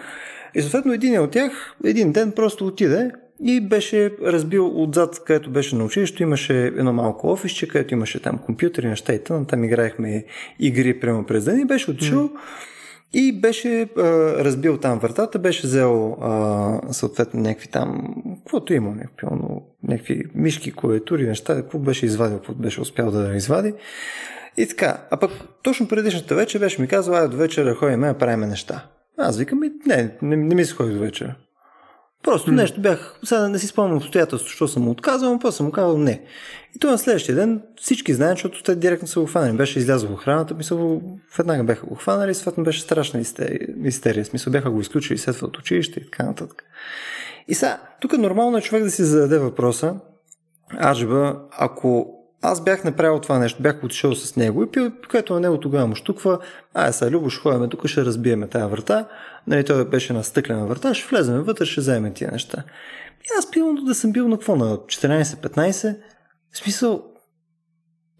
[0.54, 3.10] И съответно един от тях един ден просто отиде
[3.44, 8.38] и беше разбил отзад, където беше на училището, имаше едно малко офисче, където имаше там
[8.38, 10.24] компютъри, неща и тъна, там играехме
[10.58, 12.30] игри прямо през ден и беше отишъл mm.
[13.12, 14.02] и беше а,
[14.44, 19.26] разбил там вратата, беше взел а, съответно някакви там, каквото има, някакви,
[19.82, 23.74] някакви мишки, клавиатури, неща, какво беше извадил, какво беше успял да извади.
[24.56, 25.30] И така, а пък
[25.62, 28.86] точно предишната вечер беше ми казал, ай до вечера ходим да правим неща.
[29.18, 31.34] Аз викам, не, не, не ми се ходи до вечера.
[32.22, 32.54] Просто mm.
[32.54, 35.72] нещо бях, сега не си спомням обстоятелство, що съм му отказал, но после съм му
[35.72, 36.22] казал не.
[36.76, 39.56] И то на следващия ден всички знаят, защото те директно са го хванали.
[39.56, 41.02] Беше излязъл в охраната, мисъл,
[41.38, 44.24] веднага бяха го хванали, съответно беше страшна истерия, истерия.
[44.24, 46.64] Смисъл бяха го изключили след от училище и така нататък.
[47.48, 49.94] И сега, тук е нормално е човек да си зададе въпроса,
[50.84, 55.40] Аджиба, ако аз бях направил това нещо, бях отишъл с него и пил, което на
[55.40, 56.38] него тогава му штуква,
[56.74, 59.08] ай сега Любо, ще ходим тук, ще разбиеме тази врата,
[59.46, 62.62] нали, той беше на стъклена врата, ще влезем вътре, ще вземем тия неща.
[63.24, 65.96] И аз пивам да съм бил на какво, на 14-15,
[66.52, 67.04] в смисъл,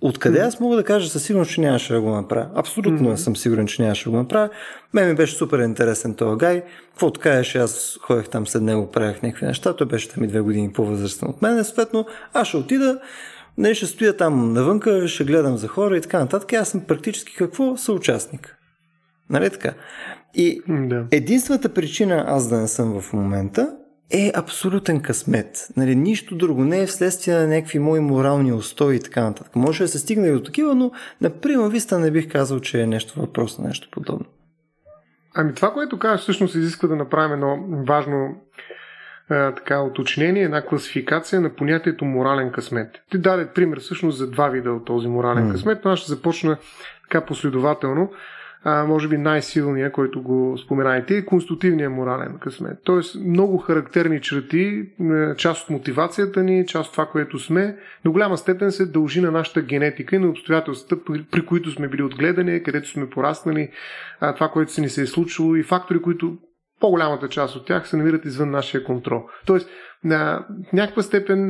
[0.01, 2.51] Откъде аз мога да кажа със сигурност, че нямаше да го направя?
[2.55, 3.17] Абсолютно mm-hmm.
[3.17, 4.49] съм сигурен, че нямаше да го направя.
[4.95, 6.65] Мен ми беше супер интересен този гай.
[6.91, 9.77] Какво кажеше, аз ходех там след него, правях някакви неща.
[9.77, 11.65] Той беше там и две години по-възрастен от мен.
[11.65, 13.01] Съответно, аз ще отида,
[13.59, 16.53] не, ще стоя там навънка, ще гледам за хора и така нататък.
[16.53, 17.77] Аз съм практически какво?
[17.77, 18.57] Съучастник.
[19.31, 19.75] Нали така?
[20.35, 21.07] И да.
[21.11, 23.77] единствената причина аз да не съм в момента
[24.11, 25.69] е абсолютен късмет.
[25.77, 29.57] Нали, нищо друго не е вследствие на някакви мои морални устои и така нататък.
[29.57, 30.91] Може да се стигне и до такива, но
[31.21, 34.27] на прима виста не бих казал, че е нещо въпрос на нещо подобно.
[35.35, 38.37] Ами това, което казваш, всъщност изисква да направим едно важно
[39.31, 43.03] а, така, уточнение, една класификация на понятието морален късмет.
[43.11, 45.53] Ти даде пример всъщност за два вида от този морален mm.
[45.53, 46.57] късмет, но аз ще започна
[47.03, 48.11] така последователно
[48.65, 52.79] а, може би най-силния, който го споменаете, е конститутивния морален късмет.
[52.85, 58.13] Тоест много характерни черти, е, част от мотивацията ни, част от това, което сме, до
[58.13, 62.63] голяма степен се дължи на нашата генетика и на обстоятелствата, при, които сме били отгледани,
[62.63, 63.71] където сме пораснали,
[64.35, 66.39] това, което се ни се е случило и фактори, които
[66.81, 69.23] по-голямата част от тях се намират извън нашия контрол.
[69.47, 69.69] Тоест,
[70.05, 71.49] на някаква степен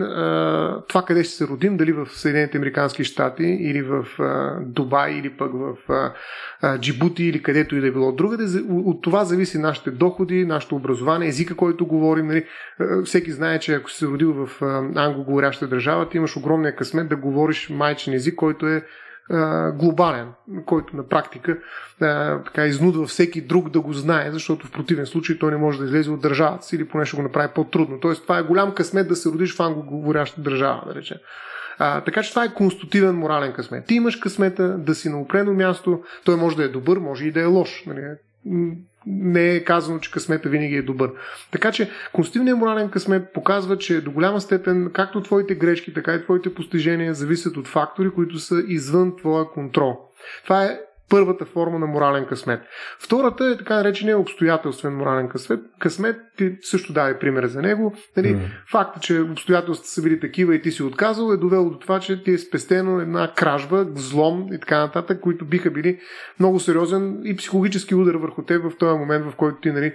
[0.88, 4.06] това къде ще се родим, дали в Съединените Американски щати или в
[4.66, 5.76] Дубай или пък в
[6.78, 11.28] Джибути или където и да е било другаде, от това зависи нашите доходи, нашето образование,
[11.28, 12.26] езика, който говорим.
[12.26, 12.44] Нали.
[13.04, 14.62] Всеки знае, че ако си се родил в
[14.96, 18.84] англоговоряща държава, ти имаш огромния късмет да говориш майчин език, който е
[19.74, 20.28] глобален,
[20.66, 21.58] който на практика
[22.00, 25.78] а, така изнудва всеки друг да го знае, защото в противен случай той не може
[25.78, 28.00] да излезе от държавата си или поне ще го направи по-трудно.
[28.00, 31.18] Тоест това е голям късмет да се родиш в англоговоряща държава, да речем.
[31.78, 33.86] А, така че това е конститутивен морален късмет.
[33.86, 37.32] Ти имаш късмета да си на опрено място, той може да е добър, може и
[37.32, 37.84] да е лош.
[37.86, 38.00] Нали?
[39.06, 41.10] Не е казано, че късмета винаги е добър.
[41.52, 46.22] Така че конститивният морален късмет показва, че до голяма степен както твоите грешки, така и
[46.22, 49.98] твоите постижения зависят от фактори, които са извън твоя контрол.
[50.44, 50.78] Това е
[51.10, 52.60] първата форма на морален късмет.
[52.98, 55.60] Втората е така наречения обстоятелствен морален късмет.
[55.78, 57.94] Късмет, ти също даде пример за него.
[58.16, 58.40] Нали, mm.
[58.70, 62.22] Факта, че обстоятелствата са били такива и ти си отказал, е довело до това, че
[62.22, 65.98] ти е спестено една кражба, взлом и така нататък, които биха били
[66.40, 69.92] много сериозен и психологически удар върху теб в този момент, в който ти нали,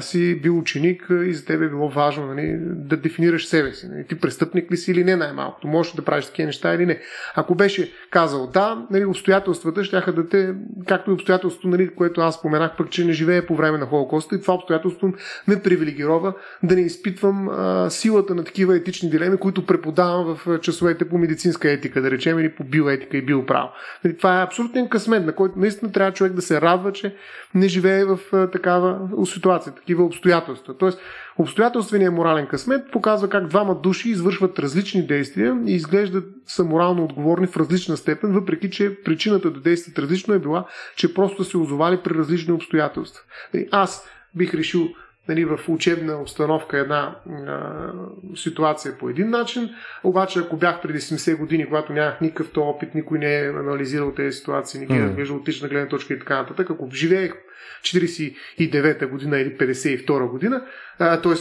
[0.00, 3.88] си бил ученик и за теб е било важно нали, да дефинираш себе си.
[3.88, 5.68] Нали, ти престъпник ли си или не най-малкото.
[5.68, 7.00] Можеш да правиш такива неща или не.
[7.34, 10.39] Ако беше казал да, нали, обстоятелствата ще да те
[10.86, 14.34] както и обстоятелството, нали, което аз споменах, пък, че не живее по време на Холокоста
[14.34, 15.12] и това обстоятелство
[15.48, 21.08] ме привилегирова да не изпитвам а, силата на такива етични дилеми, които преподавам в часовете
[21.08, 23.68] по медицинска етика, да речем, или по биоетика и биоправо.
[24.04, 27.14] Нали, това е абсолютен късмет, на който наистина трябва човек да се радва, че
[27.54, 30.76] не живее в а, такава ситуация, такива обстоятелства.
[30.76, 31.00] Тоест,
[31.38, 37.46] Обстоятелственият морален късмет показва как двама души извършват различни действия и изглеждат са морално отговорни
[37.46, 40.66] в различна степен, въпреки че причината да действат различно е била,
[40.96, 43.22] че просто се озовали при различни обстоятелства.
[43.54, 44.88] Нали, аз бих решил
[45.28, 47.92] нали, в учебна обстановка една а,
[48.36, 49.70] ситуация по един начин,
[50.04, 54.14] обаче ако бях преди 70 години, когато нямах никакъв то опит, никой не е анализирал
[54.14, 57.34] тези ситуации, не ги е виждал от гледна точка и така нататък, ако живеех
[57.82, 60.62] 49-та година или 52-та година,
[60.98, 61.34] т.е.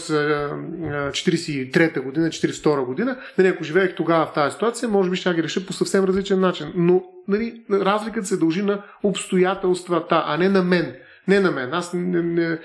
[1.11, 5.43] 43-та година, 42-та година, нали, ако живеех тогава в тази ситуация, може би ще ги
[5.43, 6.71] реша по съвсем различен начин.
[6.75, 10.95] Но нали, разликата се дължи на обстоятелствата, а не на мен.
[11.29, 11.73] Не на мен.
[11.73, 12.59] Аз не, не,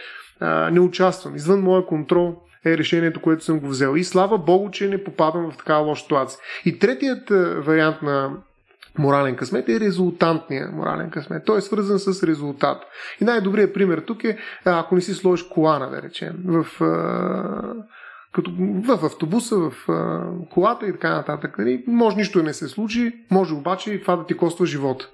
[0.71, 1.37] не участвам.
[1.37, 3.97] Извън моя контрол е решението, което съм го взел.
[3.97, 6.39] И слава Богу, че не попадам в такава лоша ситуация.
[6.65, 7.31] И третият
[7.67, 8.31] вариант на
[8.99, 11.43] морален късмет е резултантния морален късмет.
[11.45, 12.83] Той е свързан с резултат.
[13.21, 16.67] И най-добрият пример тук е, ако не си сложиш колана, да речем, в,
[18.33, 19.73] като в автобуса, в
[20.51, 21.59] колата и така нататък.
[21.59, 21.85] Нали?
[21.87, 25.09] Може нищо да не се случи, може обаче и това да ти коства живота.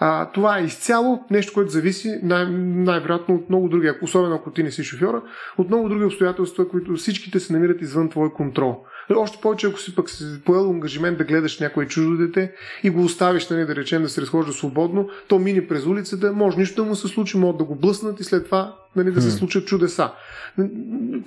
[0.00, 4.62] А, това е изцяло нещо, което зависи най- най-вероятно от много други, особено ако ти
[4.62, 5.22] не си шофьора,
[5.58, 8.84] от много други обстоятелства, които всичките се намират извън твой контрол.
[9.16, 13.04] Още повече, ако си пък си поел ангажимент да гледаш някое чуждо дете и го
[13.04, 16.88] оставиш, нали, да речем, да се разхожда свободно, то мини през улицата, може нищо да
[16.88, 20.10] му се случи, може да го блъснат и след това нали, да се случат чудеса.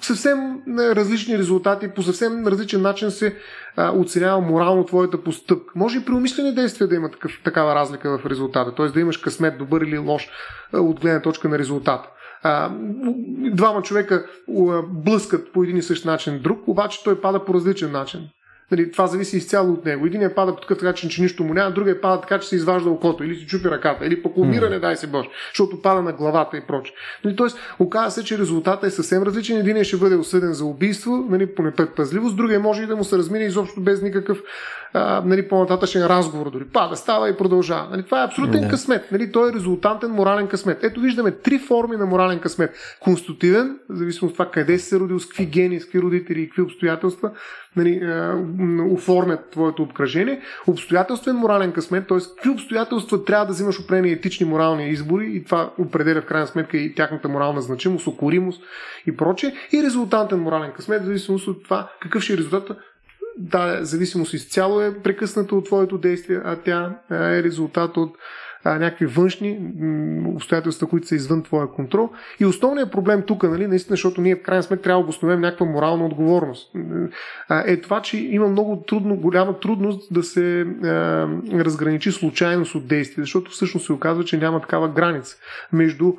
[0.02, 0.38] Съвсем
[0.78, 3.36] различни резултати, по съвсем различен начин се
[3.76, 5.74] а, оценява морално твоята постъпка.
[5.76, 8.88] Може и при умишлени действия да има такъв, такава разлика в резултата, т.е.
[8.88, 10.30] да имаш късмет добър или лош
[10.74, 12.10] от гледна точка на резултата
[12.44, 12.72] а,
[13.52, 14.26] двама човека
[14.90, 18.30] блъскат по един и същ начин друг, обаче той пада по различен начин.
[18.72, 20.06] Нали, това зависи изцяло от него.
[20.06, 22.90] Единият пада по такъв начин, че нищо му няма, другия пада така, че се изважда
[22.90, 26.14] окото, или си чупи ръката, или пък умира, не дай се Боже, защото пада на
[26.14, 26.94] главата и проче.
[27.26, 29.58] Нали, тоест, оказва се, че резултатът е съвсем различен.
[29.58, 33.18] Единият ще бъде осъден за убийство, нали, по непредпазливост, другия може и да му се
[33.18, 34.42] размине изобщо без никакъв
[34.94, 36.66] а, нали, по-нататъчен разговор дори.
[36.66, 37.88] Пада, става и продължава.
[37.92, 38.68] Нали, това е абсолютен да.
[38.68, 39.12] късмет.
[39.12, 40.84] Нали, той е резултантен морален късмет.
[40.84, 42.76] Ето виждаме три форми на морален късмет.
[43.00, 46.42] Конститутивен, в зависимост от това къде си се родил, с какви гени, с какви родители
[46.42, 47.32] и какви обстоятелства
[47.76, 48.02] нали,
[48.92, 50.42] оформят твоето обкръжение.
[50.68, 52.18] Обстоятелствен морален късмет, т.е.
[52.18, 56.78] какви обстоятелства трябва да взимаш определени етични морални избори и това определя в крайна сметка
[56.78, 58.64] и тяхната морална значимост, укоримост
[59.08, 59.54] и прочее.
[59.72, 62.76] И резултантен морален късмет, в зависимост от това какъв ще е резултата
[63.38, 68.18] да, зависимост изцяло е прекъсната от твоето действие, а тя е резултат от
[68.66, 69.60] някакви външни
[70.26, 72.10] обстоятелства, които са извън твоя контрол.
[72.40, 75.66] И основният проблем тук, нали, наистина, защото ние в крайна сметка трябва да обосновем някаква
[75.66, 76.72] морална отговорност,
[77.66, 80.68] е това, че има много трудно, голяма трудност да се
[81.54, 85.38] разграничи случайност от действие, защото всъщност се оказва, че няма такава граница
[85.74, 86.14] между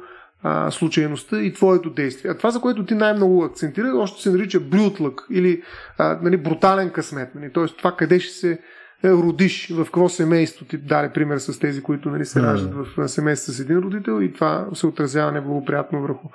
[0.45, 2.31] а, случайността и твоето действие.
[2.31, 5.63] А това, за което ти най-много акцентира, още се нарича брютлък или
[5.99, 7.35] а, нали, брутален късмет.
[7.35, 7.53] Нали?
[7.53, 8.59] Тоест това къде ще се
[9.05, 13.09] е, родиш, в какво семейство ти даде пример с тези, които нали, се раждат в
[13.09, 16.29] семейство с един родител и това се отразява неблагоприятно върху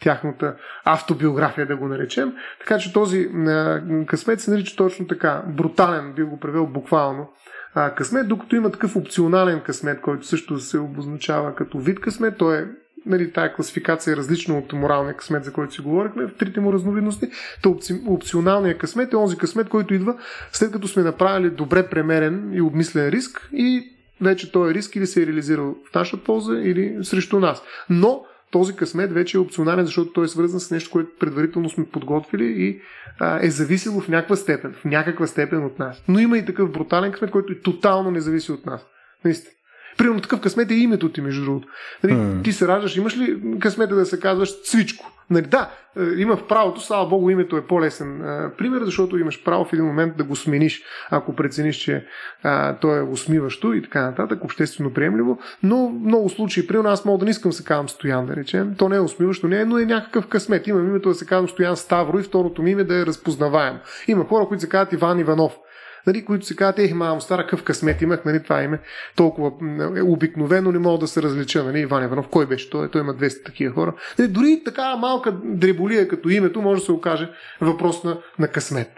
[0.00, 2.32] тяхната автобиография, да го наречем.
[2.58, 5.42] Така че този а, късмет се нарича точно така.
[5.48, 7.28] Брутален, би го превел буквално
[7.74, 12.38] а, късмет, докато има такъв опционален късмет, който също се обозначава като вид късмет.
[12.38, 12.64] Той е
[13.06, 16.72] нали, тая класификация е различна от моралния късмет, за който си говорихме, в трите му
[16.72, 17.28] разновидности.
[17.62, 20.16] То опционалният късмет е онзи късмет, който идва
[20.52, 25.22] след като сме направили добре премерен и обмислен риск и вече този риск или се
[25.22, 27.62] е реализирал в наша полза или срещу нас.
[27.90, 31.84] Но този късмет вече е опционален, защото той е свързан с нещо, което предварително сме
[31.84, 32.80] подготвили и
[33.18, 36.02] а, е зависело в някаква степен, в някаква степен от нас.
[36.08, 38.86] Но има и такъв брутален късмет, който е тотално не зависи от нас.
[39.24, 39.55] Наистина.
[39.96, 41.68] Примерно такъв късмет е името ти, между другото.
[42.04, 42.44] Нали, mm.
[42.44, 45.12] Ти се раждаш, имаш ли късмета да се казваш Цвичко?
[45.30, 49.18] Нали, да, е, има в правото, слава богу, името е по-лесен а, е, пример, защото
[49.18, 52.06] имаш право в един момент да го смениш, ако прецениш, че
[52.42, 55.38] а, то е усмиващо и така нататък, обществено приемливо.
[55.62, 58.36] Но в много случаи, примерно аз мога да не искам да се казвам Стоян, да
[58.36, 58.74] речем.
[58.78, 60.66] То не е усмиващо, не е, но е някакъв късмет.
[60.66, 63.76] Имам името да се казвам Стоян Ставро и второто ми име да е разпознаваем.
[64.08, 65.58] Има хора, които се казват Иван Иванов
[66.06, 68.78] нали, които се казват, ех, мамо, стара къв късмет имах, нали, това име
[69.16, 69.52] толкова
[69.96, 73.14] е, обикновено не мога да се различа, нали, Иван Иванов, кой беше той, той има
[73.14, 73.94] 200 такива хора.
[74.18, 78.90] Нали, дори така малка дреболия като името може да се окаже въпрос на, на късмет.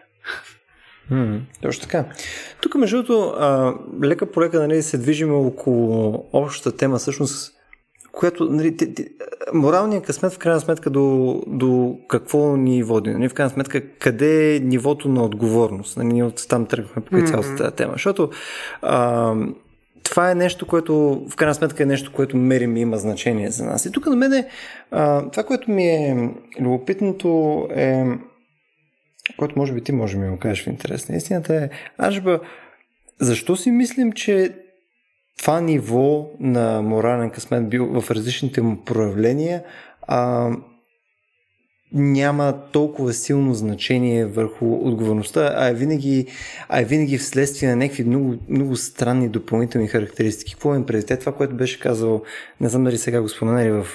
[1.12, 2.04] Mm, точно така.
[2.60, 3.34] Тук, между другото,
[4.02, 7.57] лека по лека нали, се движим около общата тема, всъщност
[8.18, 9.08] която, нали, те, те,
[9.52, 13.10] моралният късмет в крайна сметка до, до какво ни води?
[13.10, 15.96] Нали, в крайна сметка къде е нивото на отговорност?
[15.96, 17.28] Нали, ние от там тръгваме по mm-hmm.
[17.28, 17.92] цялата тази тема.
[17.92, 18.30] Защото
[18.82, 19.34] а,
[20.02, 23.64] това е нещо, което в крайна сметка е нещо, което мерим и има значение за
[23.64, 23.86] нас.
[23.86, 24.48] И тук на мен е,
[24.90, 28.04] а, това, което ми е любопитното е,
[29.36, 32.40] което може би ти може ми го кажеш в интерес на истината е, Ажба,
[33.20, 34.54] защо си мислим, че
[35.38, 39.62] това ниво на морален късмет бил в различните му проявления
[40.02, 40.50] а,
[41.92, 46.26] няма толкова силно значение върху отговорността, а е винаги,
[46.68, 50.52] а е винаги вследствие на някакви много, много странни допълнителни характеристики.
[50.52, 52.22] Какво им преди това, което беше казал,
[52.60, 53.86] не знам дали сега го споменали в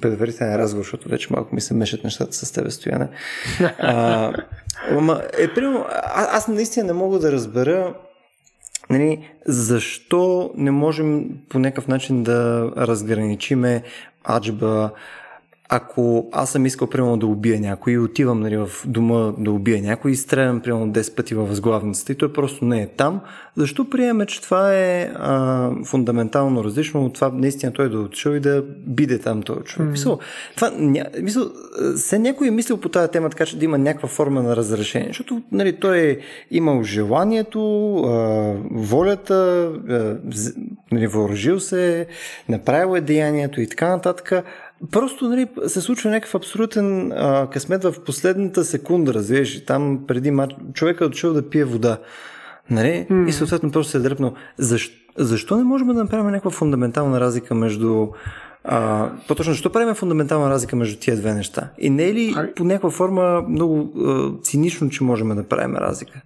[0.00, 3.08] предварителен разговор, защото вече малко ми се мешат нещата с тебе, Стояна.
[3.78, 4.32] А,
[4.90, 5.84] ама, е, примерно,
[6.14, 7.94] аз наистина не мога да разбера
[8.90, 13.82] Нали, защо не можем по някакъв начин да разграничиме
[14.24, 14.90] аджба,
[15.74, 19.82] ако аз съм искал, примерно, да убия някой и отивам нали, в дома да убия
[19.82, 23.20] някой и стрелям, примерно, 10 пъти във възглавницата и той просто не е там,
[23.56, 28.40] защо приеме, че това е а, фундаментално различно от това наистина той да отишъл и
[28.40, 29.88] да биде там този човек?
[29.88, 29.92] Mm.
[29.92, 30.18] Мисъл,
[30.56, 31.44] това, ня, мисъл,
[31.96, 35.08] се някой е мислил по тази тема, така че да има някаква форма на разрешение,
[35.08, 36.18] защото нали, той е
[36.50, 40.16] имал желанието, а, волята, а,
[40.92, 42.06] нали, въоръжил се,
[42.48, 44.32] направил е деянието и така нататък.
[44.90, 50.54] Просто нали, се случва някакъв абсолютен а, късмет в последната секунда, разбираш, там преди матч,
[50.74, 51.98] човекът е отшъл да пие вода.
[52.70, 53.06] Нали?
[53.10, 53.28] Mm.
[53.28, 54.34] И съответно просто се е дръпнал.
[54.58, 58.08] Защо, защо не можем да направим някаква фундаментална разлика между
[58.64, 61.68] а, по-точно, защо правим фундаментална разлика между тия две неща?
[61.78, 66.20] И не е ли по някаква форма много а, цинично, че можем да правим разлика?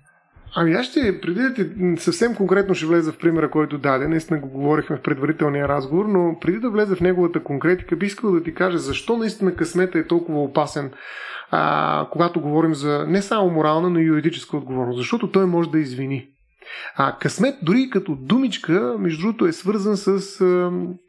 [0.59, 1.67] Ами аз ще, преди да ти
[1.97, 6.39] съвсем конкретно ще влеза в примера, който даде, наистина го говорихме в предварителния разговор, но
[6.41, 10.07] преди да влеза в неговата конкретика, би искал да ти кажа защо наистина късмета е
[10.07, 10.91] толкова опасен,
[11.51, 15.79] а, когато говорим за не само морална, но и юридическа отговорност, защото той може да
[15.79, 16.29] извини.
[16.97, 20.41] А късмет, дори като думичка, между другото, е свързан с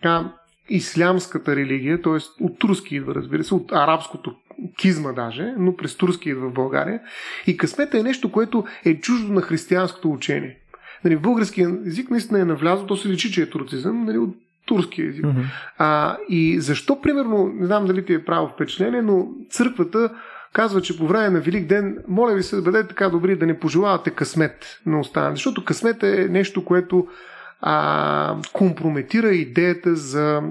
[0.03, 0.31] а,
[0.69, 2.43] ислямската религия, т.е.
[2.43, 4.35] от турски идва, разбира се, от арабското
[4.77, 6.99] кизма даже, но през турски идва в България.
[7.47, 10.57] И късмета е нещо, което е чуждо на християнското учение.
[11.03, 14.35] Нали, в български език наистина е навлязло, то се личи, че е турцизъм, нали, от
[14.65, 15.25] турски език.
[15.25, 15.43] Mm-hmm.
[15.77, 20.09] А, и защо, примерно, не знам дали ти е право впечатление, но църквата
[20.53, 23.59] казва, че по време на Велик ден, моля ви се, бъдете така добри да не
[23.59, 25.35] пожелавате късмет на останалите.
[25.35, 27.07] Защото късмет е нещо, което
[27.61, 30.41] а, компрометира идеята за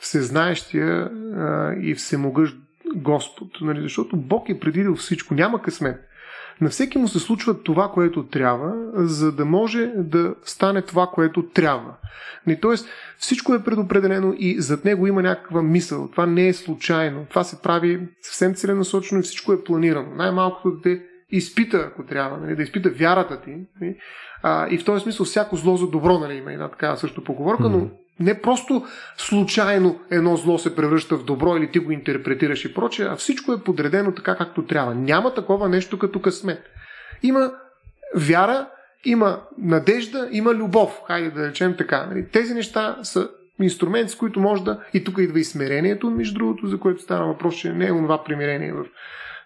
[0.00, 2.56] всезнаещия а, и всемогъщ
[2.94, 3.48] Господ.
[3.60, 3.82] Нали?
[3.82, 5.34] Защото Бог е предвидил всичко.
[5.34, 6.08] Няма късмет.
[6.60, 11.42] На всеки му се случва това, което трябва, за да може да стане това, което
[11.42, 11.94] трябва.
[12.46, 12.60] Нали?
[12.60, 12.88] Тоест,
[13.18, 16.08] всичко е предопределено и зад него има някаква мисъл.
[16.10, 17.26] Това не е случайно.
[17.30, 20.14] Това се прави съвсем целенасочено и всичко е планирано.
[20.14, 22.56] Най-малкото да те изпита, ако трябва, нали?
[22.56, 23.50] да изпита вярата ти.
[23.80, 23.96] Нали?
[24.42, 26.34] А, и в този смисъл всяко зло за добро, нали?
[26.34, 27.88] има една такава също поговорка, но
[28.20, 28.84] не просто
[29.16, 33.52] случайно едно зло се превръща в добро или ти го интерпретираш и прочее, а всичко
[33.52, 34.94] е подредено така както трябва.
[34.94, 36.62] Няма такова нещо като късмет.
[37.22, 37.52] Има
[38.14, 38.68] вяра,
[39.04, 41.00] има надежда, има любов.
[41.06, 42.06] Хайде да речем така.
[42.06, 42.28] Нали?
[42.28, 43.28] Тези неща са
[43.60, 44.80] инструмент, с които може да...
[44.94, 48.24] И тук идва и смирението, между другото, за което става въпрос, че не е онова
[48.24, 48.84] примирение в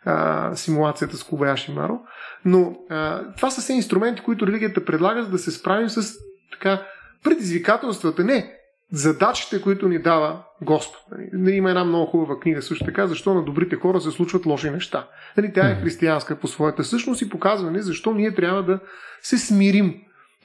[0.06, 2.00] а, симулацията с Кубаяши Маро.
[2.44, 6.14] Но а, това са все инструменти, които религията предлага, за да се справим с
[6.52, 6.82] така
[7.24, 8.24] предизвикателствата.
[8.24, 8.54] Не,
[8.92, 11.02] задачите, които ни дава Господ.
[11.32, 14.70] Нали, има една много хубава книга също така, защо на добрите хора се случват лоши
[14.70, 15.08] неща.
[15.36, 18.78] Нали, тя е християнска по своята същност и показва нали, защо ние трябва да
[19.22, 19.94] се смирим.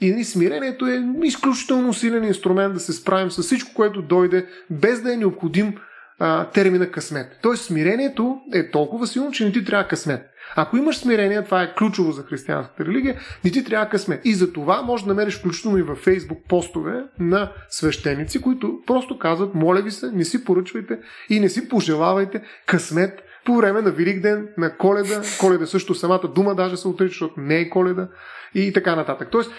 [0.02, 5.02] И нали, смирението е изключително силен инструмент да се справим с всичко, което дойде, без
[5.02, 5.76] да е необходим
[6.22, 7.40] а, термина късмет.
[7.42, 10.22] Тоест смирението е толкова силно, че не ти трябва късмет.
[10.56, 14.22] Ако имаш смирение, това е ключово за християнската религия, не ти трябва късмет.
[14.26, 19.20] И за това може да намериш включително и във Фейсбук постове на свещеници, които просто
[19.20, 21.00] казват, моля ви се, не си поръчвайте
[21.30, 25.22] и не си пожелавайте късмет по време на Велик ден, на Коледа.
[25.40, 28.08] Коледа също самата дума даже се отрича, защото не е Коледа
[28.56, 29.28] и така нататък.
[29.32, 29.52] Тоест,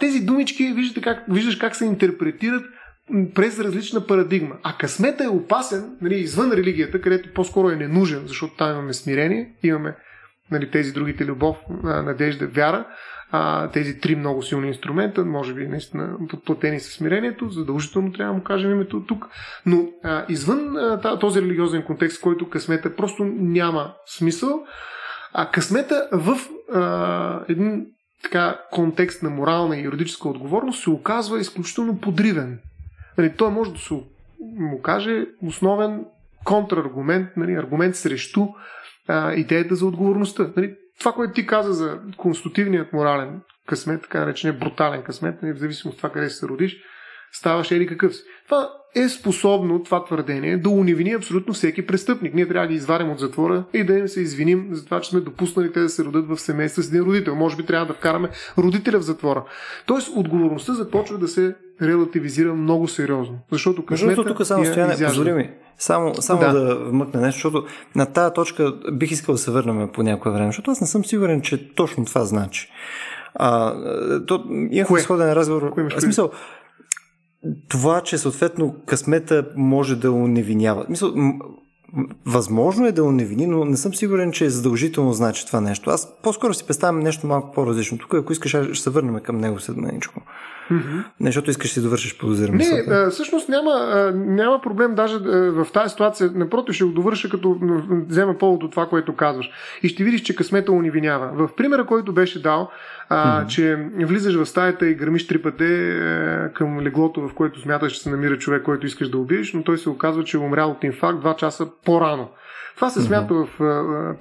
[0.00, 2.64] тези думички, виждате как, виждаш как се интерпретират
[3.34, 4.56] през различна парадигма.
[4.62, 9.54] А късмета е опасен, нали, извън религията, където по-скоро е ненужен, защото там имаме смирение,
[9.62, 9.96] имаме
[10.50, 12.86] нали, тези другите любов, надежда, вяра,
[13.30, 18.38] а, тези три много силни инструмента, може би наистина подплатени със смирението, задължително трябва да
[18.38, 19.28] му кажем името тук,
[19.66, 24.66] но а, извън а, този религиозен контекст, който късмета просто няма смисъл,
[25.32, 26.38] а късмета в
[26.74, 27.86] а, един
[28.22, 32.58] така контекст на морална и юридическа отговорност се оказва изключително подривен.
[33.18, 33.94] Нали, той може да се
[34.40, 36.04] му каже основен
[36.44, 38.46] контраргумент, нали, аргумент срещу
[39.08, 40.50] а, идеята за отговорността.
[40.56, 45.58] Нали, това, което ти каза за конститутивният морален късмет, така наречения брутален късмет, нали, в
[45.58, 46.76] зависимост от това къде се родиш,
[47.32, 48.22] ставаш или какъв си.
[48.44, 52.34] Това е способно, това твърдение, да унивини абсолютно всеки престъпник.
[52.34, 55.10] Ние трябва да ги изварим от затвора и да им се извиним за това, че
[55.10, 57.34] сме допуснали те да се родят в семейства с един родител.
[57.34, 59.44] Може би трябва да вкараме родителя в затвора.
[59.86, 63.38] Тоест, отговорността започва да се релативизира много сериозно.
[63.52, 65.50] Защото късмета Между тук само стояне, позволи ми.
[65.78, 66.52] Само, само да.
[66.52, 70.46] да вмъкна нещо, защото на тази точка бих искал да се върнем по някое време,
[70.46, 72.68] защото аз не съм сигурен, че точно това значи.
[73.34, 73.74] А,
[74.26, 75.70] то, имах сходен разговор.
[75.70, 76.30] Кое смисъл,
[77.68, 80.86] това, че съответно късмета може да уневинява.
[80.88, 81.14] Мисъл,
[82.26, 85.90] Възможно е да уневини, но не съм сигурен, че е задължително значи това нещо.
[85.90, 87.98] Аз по-скоро си представям нещо малко по-различно.
[87.98, 90.22] Тук, ако искаш, ще се върнем към него след маничко.
[90.70, 91.04] Mm-hmm.
[91.20, 92.56] Не, защото искаш да си довършиш подозирам.
[92.56, 95.18] Не, а, всъщност няма, няма проблем даже
[95.50, 96.30] в тази ситуация.
[96.34, 97.58] Напротив, ще го довърша, като
[98.08, 99.50] взема повод от това, което казваш.
[99.82, 101.30] И ще видиш, че късмета унивинява.
[101.34, 102.70] В примера, който беше дал,
[103.08, 103.46] а, mm-hmm.
[103.46, 108.02] че влизаш в стаята и гърмиш три пъти е, към леглото, в което смяташ, че
[108.02, 110.84] се намира човек, който искаш да убиеш, но той се оказва, че е умрял от
[110.84, 112.28] инфаркт два часа по-рано.
[112.76, 113.48] Това се смята в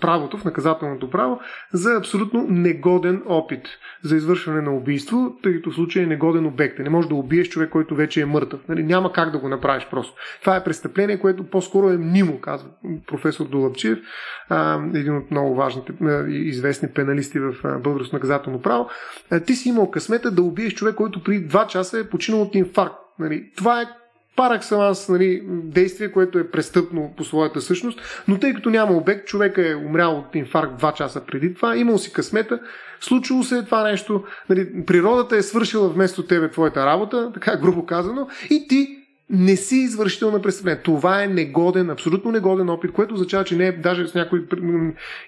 [0.02, 1.40] правото, в наказателното право,
[1.74, 3.68] за абсолютно негоден опит
[4.04, 6.80] за извършване на убийство, тъй като в случай е негоден обект.
[6.80, 8.60] Не можеш да убиеш човек, който вече е мъртъв.
[8.70, 8.84] Нали?
[8.84, 10.14] Няма как да го направиш просто.
[10.42, 12.70] Това е престъпление, което по-скоро е мнимо, казва
[13.08, 14.00] професор Долъпчев,
[14.94, 15.94] един от много важните
[16.30, 18.90] известни пеналисти в българското наказателно право.
[19.46, 22.96] Ти си имал късмета да убиеш човек, който при два часа е починал от инфаркт.
[23.20, 23.52] Нали?
[23.58, 23.86] Това е
[24.36, 29.28] парак аз нали, действие, което е престъпно по своята същност, но тъй като няма обект,
[29.28, 32.60] човека е умрял от инфаркт 2 часа преди това, имал си късмета,
[33.00, 37.86] случило се е това нещо, нали, природата е свършила вместо тебе твоята работа, така грубо
[37.86, 38.98] казано, и ти
[39.30, 40.82] не си извършител на престъпление.
[40.82, 44.46] Това е негоден, абсолютно негоден опит, което означава, че не е даже с някой...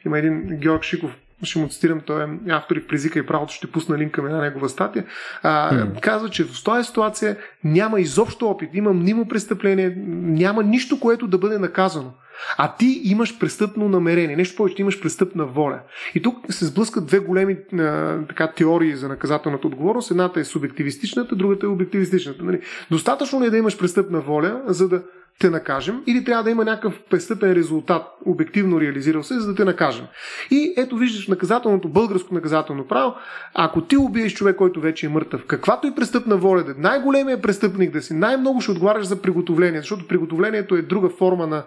[0.06, 1.12] Има един Георг Шиков,
[1.44, 4.26] ще му цитирам, той е автор и в Презика и правото, ще пусна линк към
[4.26, 5.06] една негова статия,
[5.44, 6.00] а, mm.
[6.00, 11.38] казва, че в тази ситуация няма изобщо опит, има мнимо престъпление, няма нищо, което да
[11.38, 12.14] бъде наказано.
[12.58, 14.36] А ти имаш престъпно намерение.
[14.36, 15.80] Нещо повече, ти имаш престъпна воля.
[16.16, 20.12] И тук се сблъскат две големи а, така, теории за наказателната отговорност.
[20.12, 22.44] Едната е субективистичната, другата е обективистичната.
[22.44, 22.62] Нали?
[22.92, 25.04] Достатъчно ли е да имаш престъпна воля, за да
[25.40, 29.66] те накажем, или трябва да има някакъв престъпен резултат, обективно реализирал се, за да те
[29.66, 30.06] накажем.
[30.52, 33.16] И ето виждаш наказателното, българско наказателно право,
[33.54, 37.42] ако ти убиеш човек, който вече е мъртъв, каквато и престъпна воля да е, най-големият
[37.42, 41.64] престъпник да си, най-много ще отговаряш за приготовление, защото приготовлението е друга форма на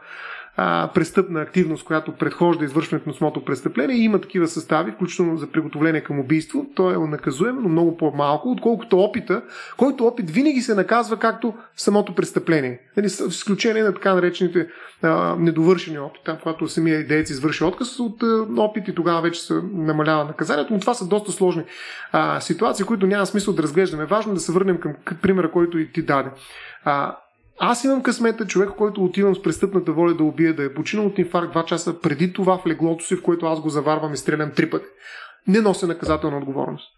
[0.57, 3.97] а, престъпна активност, която предхожда извършването на самото престъпление.
[3.97, 6.67] И има такива състави, включително за приготовление към убийство.
[6.75, 9.43] То е наказуем, но много по-малко, отколкото опита,
[9.77, 12.81] който опит винаги се наказва както самото престъпление.
[12.97, 14.69] Нали, с изключение на така наречените
[15.03, 19.41] а, недовършени опити, там, когато самия идеец извърши отказ от а, опит и тогава вече
[19.41, 21.63] се намалява наказанието, но това са доста сложни
[22.13, 24.05] а, ситуации, които няма смисъл да разглеждаме.
[24.05, 26.31] Важно е да се върнем към примера, който и ти даде.
[26.85, 27.17] А,
[27.63, 31.19] аз имам късмета, човек, който отивам с престъпната воля да убия, да е починал от
[31.19, 34.53] инфаркт 2 часа преди това в леглото си, в което аз го заварвам и стрелям
[34.57, 34.87] три пъти.
[35.47, 36.89] Не нося наказателна отговорност.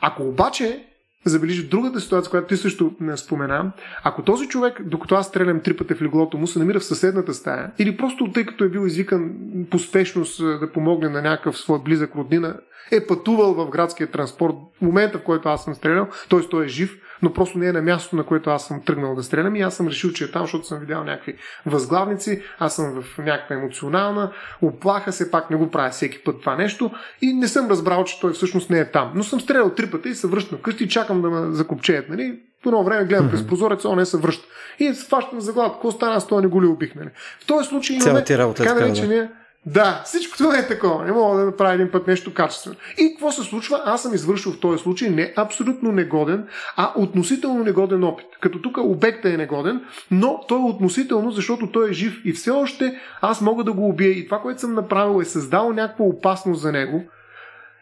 [0.00, 0.86] Ако обаче
[1.30, 3.72] забележи другата ситуация, която ти също не спомена,
[4.04, 7.34] ако този човек, докато аз стрелям три пъти в леглото му, се намира в съседната
[7.34, 9.32] стая, или просто тъй като е бил извикан
[9.70, 12.56] по спешност да помогне на някакъв свой близък роднина,
[12.90, 16.40] е пътувал в градския транспорт в момента, в който аз съм стрелял, т.е.
[16.40, 19.22] той е жив, но просто не е на мястото, на което аз съм тръгнал да
[19.22, 23.02] стрелям и аз съм решил, че е там, защото съм видял някакви възглавници, аз съм
[23.02, 26.90] в някаква емоционална оплаха, все пак не го правя всеки път това нещо
[27.22, 29.12] и не съм разбрал, че той всъщност не е там.
[29.14, 32.08] Но съм стрелял три пъти и се връщам вкъщи и чакам да ме закопчеят.
[32.08, 32.40] Нали?
[32.62, 34.46] По едно време гледам през прозорец, он не се връща.
[34.78, 36.94] И се фащам за глава, какво стана, аз това не го ли убих.
[36.94, 37.08] Нали?
[37.40, 39.30] В този случай имаме така наречения
[39.66, 41.04] да, всичко това е такова.
[41.04, 42.76] Не мога да направя един път нещо качествено.
[42.98, 43.82] И какво се случва?
[43.84, 46.46] Аз съм извършил в този случай не абсолютно негоден,
[46.76, 48.26] а относително негоден опит.
[48.40, 52.50] Като тук обектът е негоден, но той е относително, защото той е жив и все
[52.50, 54.10] още аз мога да го убия.
[54.10, 57.04] И това, което съм направил е създал някаква опасност за него.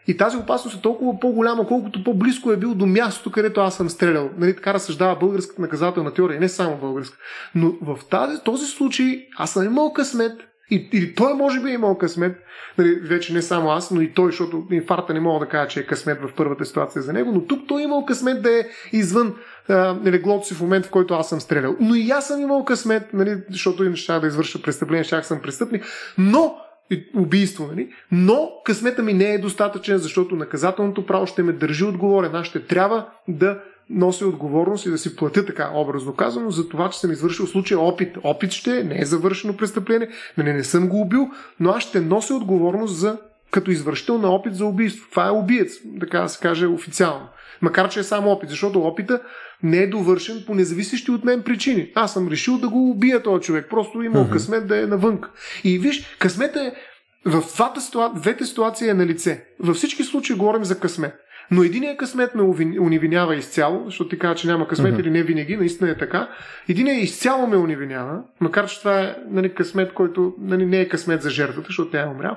[0.07, 3.91] И тази опасност е толкова по-голяма, колкото по-близко е бил до мястото, където аз съм
[3.91, 4.31] стрелял.
[4.39, 7.19] Нали, така разсъждава българската наказателна теория, не само българска.
[7.55, 10.33] Но в тази, този случай аз съм имал късмет,
[10.71, 12.37] и, или той може би е имал късмет,
[12.79, 15.81] нали, вече не само аз, но и той, защото инфаркта не мога да кажа, че
[15.81, 18.65] е късмет в първата ситуация за него, но тук той е имал късмет да е
[18.93, 19.35] извън
[19.69, 21.77] а, леглото си в момент, в който аз съм стрелял.
[21.81, 25.41] Но и аз съм имал късмет, нали, защото и ще да извърша престъпление, ще съм
[25.43, 25.85] престъпник,
[26.19, 26.57] но
[27.15, 27.89] убийство, нали?
[28.13, 32.35] Но късмета ми не е достатъчен, защото наказателното право ще ме държи отговорен.
[32.35, 33.61] Аз ще трябва да
[33.91, 37.77] нося отговорност и да си платя така, образно казано, за това, че съм извършил случай
[37.77, 38.17] опит.
[38.23, 40.09] Опит ще не е завършено престъпление,
[40.39, 41.31] не, не съм го убил,
[41.61, 43.19] но аз ще нося отговорност за
[43.51, 45.11] като извършител на опит за убийство.
[45.11, 47.29] Това е убиец, така да се каже официално.
[47.63, 49.21] Макар, че е само опит, защото опита
[49.63, 51.93] не е довършен по независещи от мен причини.
[51.95, 53.67] Аз съм решил да го убия този човек.
[53.71, 54.33] Просто имал uh-huh.
[54.33, 55.21] късмет да е навън.
[55.65, 56.75] И виж, късмет е
[57.27, 58.13] в двата ситуа...
[58.15, 59.45] двете ситуации е на лице.
[59.61, 61.15] Във всички случаи говорим за късмет.
[61.51, 62.43] Но единия късмет ме
[62.81, 65.01] унивинява изцяло, защото ти казва, че няма късмет uh-huh.
[65.01, 66.29] или не винаги, наистина е така.
[66.69, 71.23] Единия изцяло ме унивинява, макар че това е нали, късмет, който нали, не е късмет
[71.23, 72.37] за жертвата, защото тя е умрял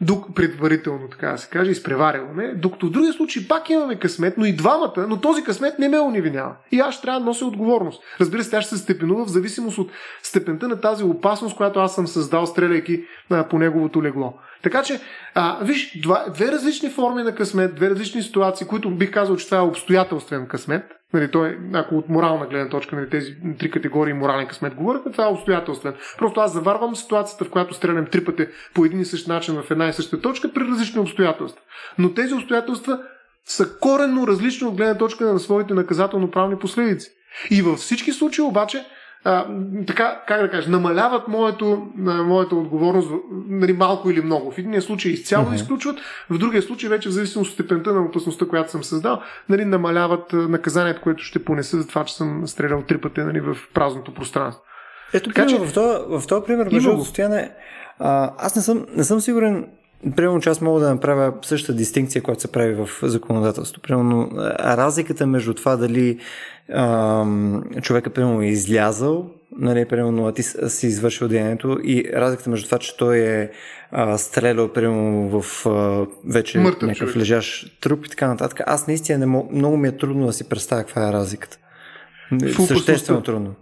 [0.00, 4.44] дук, предварително, така да се каже, изпреваряваме, докато в другия случай пак имаме късмет, но
[4.44, 6.56] и двамата, но този късмет не ме унивинява.
[6.72, 8.02] И аз трябва да нося отговорност.
[8.20, 9.90] Разбира се, тя ще се степенува в зависимост от
[10.22, 14.34] степента на тази опасност, която аз съм създал, стреляйки а, по неговото легло.
[14.62, 15.00] Така че,
[15.34, 19.46] а, виж, два, две различни форми на късмет, две различни ситуации, които бих казал, че
[19.46, 20.99] това е обстоятелствен късмет.
[21.14, 25.24] Нали, той, ако от морална гледна точка, нали, тези три категории морален късмет говорихме, това
[25.24, 25.94] е обстоятелствен.
[26.18, 29.70] Просто аз заварвам ситуацията, в която стрелям три пъти по един и същ начин в
[29.70, 31.62] една и съща точка при различни обстоятелства.
[31.98, 33.02] Но тези обстоятелства
[33.44, 37.10] са коренно различни от гледна точка на своите наказателно-правни последици.
[37.50, 38.84] И във всички случаи обаче
[39.24, 39.46] а,
[39.86, 41.88] така, как да кажа, намаляват моето,
[42.24, 43.10] моята отговорност
[43.48, 44.50] нали, малко или много.
[44.50, 45.54] В единия случай изцяло uh-huh.
[45.54, 45.98] изключват,
[46.30, 50.32] в другия случай вече в зависимост от степента на опасността, която съм създал, нали, намаляват
[50.32, 54.62] наказанието, което ще понеса за това, че съм стрелял три пъти нали, в празното пространство.
[55.14, 57.50] Ето, така, че, в, този, в този пример, между стояне,
[57.98, 59.66] аз не съм, не съм сигурен
[60.16, 63.80] Примерно, че аз мога да направя същата дистинкция, която се прави в законодателството.
[63.80, 64.30] Примерно,
[64.60, 66.18] разликата между това дали
[66.72, 72.66] ам, човека, примерно, е излязъл, нали, примерно, а ти си извършил деянието и разликата между
[72.66, 73.50] това, че той е
[73.90, 77.16] а, стрелял, примерно, в а, вече Мъртъв някакъв човек.
[77.16, 78.60] лежащ труп и така нататък.
[78.66, 81.58] Аз наистина не мог, много ми е трудно да си представя каква е разликата.
[82.66, 83.54] Съществено трудно.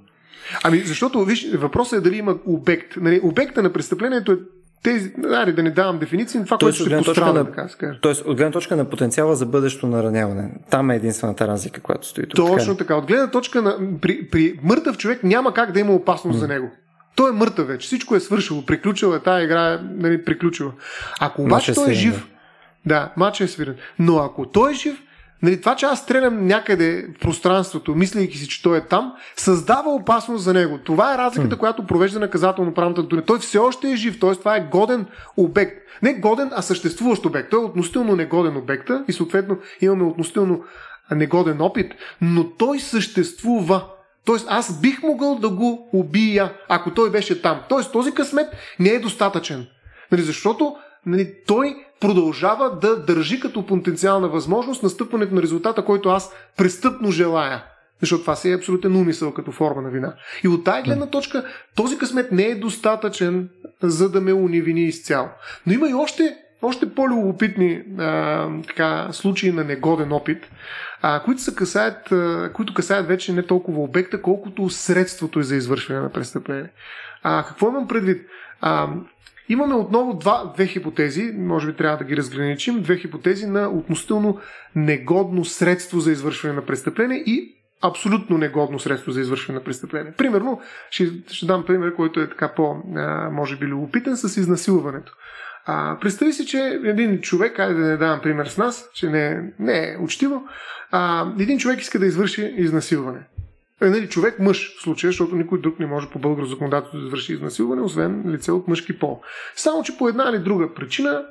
[0.65, 2.97] Ами, защото, виж, въпросът е дали има обект.
[2.97, 4.39] Нали, обекта на престъплението е
[4.83, 8.37] тези, нали, да не давам дефиниции, това, което ще пострада, на, така се Тоест, от
[8.37, 10.51] гледна точка на потенциала за бъдещо нараняване.
[10.71, 12.47] Там е единствената разлика, която стои тук.
[12.47, 12.97] Точно така.
[12.97, 13.79] От гледна точка на...
[14.01, 16.41] При, при мъртъв човек няма как да има опасност mm.
[16.41, 16.71] за него.
[17.15, 17.87] Той е мъртъв вече.
[17.87, 18.67] Всичко е свършило.
[18.67, 20.73] Приключила е тази игра, нали, приключила.
[21.21, 22.29] Ако обаче той е жив,
[22.87, 23.77] да, матч е свирен.
[23.99, 25.03] Но ако той е жив,
[25.43, 29.91] Нали, това, че аз стрелям някъде в пространството, мислейки си, че той е там, създава
[29.91, 30.79] опасност за него.
[30.79, 31.59] Това е разликата, mm.
[31.59, 33.23] която провежда наказателно правната дуня.
[33.23, 34.35] Той все още е жив, т.е.
[34.35, 35.73] това е годен обект.
[36.03, 37.51] Не годен, а съществуващ обект.
[37.51, 40.65] Той е относително негоден обект и съответно имаме относително
[41.11, 43.85] негоден опит, но той съществува.
[44.25, 47.61] Тоест аз бих могъл да го убия, ако той беше там.
[47.69, 48.47] Тоест този късмет
[48.81, 49.67] не е достатъчен.
[50.13, 50.77] Нали, защото
[51.07, 57.65] нали, той продължава да държи като потенциална възможност настъпването на резултата, който аз престъпно желая.
[58.01, 60.15] Защото това си е абсолютен умисъл като форма на вина.
[60.45, 61.45] И от тази гледна точка
[61.77, 63.49] този късмет не е достатъчен,
[63.83, 65.29] за да ме унивини изцяло.
[65.67, 70.51] Но има и още, още по-любопитни а, така, случаи на негоден опит,
[71.03, 75.57] а, които, са касаят, а, които касаят вече не толкова обекта, колкото средството е за
[75.57, 76.71] извършване на престъпление.
[77.23, 78.27] А, какво имам предвид?
[78.61, 78.89] А,
[79.49, 84.39] Имаме отново два, две хипотези, може би трябва да ги разграничим, две хипотези на относително
[84.77, 90.13] негодно средство за извършване на престъпление и абсолютно негодно средство за извършване на престъпление.
[90.13, 95.13] Примерно, ще, ще дам пример, който е така по, а, може би, любопитен с изнасилването.
[95.67, 99.53] А, представи си, че един човек, айде да не давам пример с нас, че не,
[99.59, 100.43] не е учтиво,
[100.91, 103.21] а, един човек иска да извърши изнасилване
[103.83, 107.05] е, нали, човек мъж в случая, защото никой друг не може по българско законодателство да
[107.05, 109.21] извърши изнасилване, освен лице от мъжки пол.
[109.57, 111.25] Само, че по една или друга причина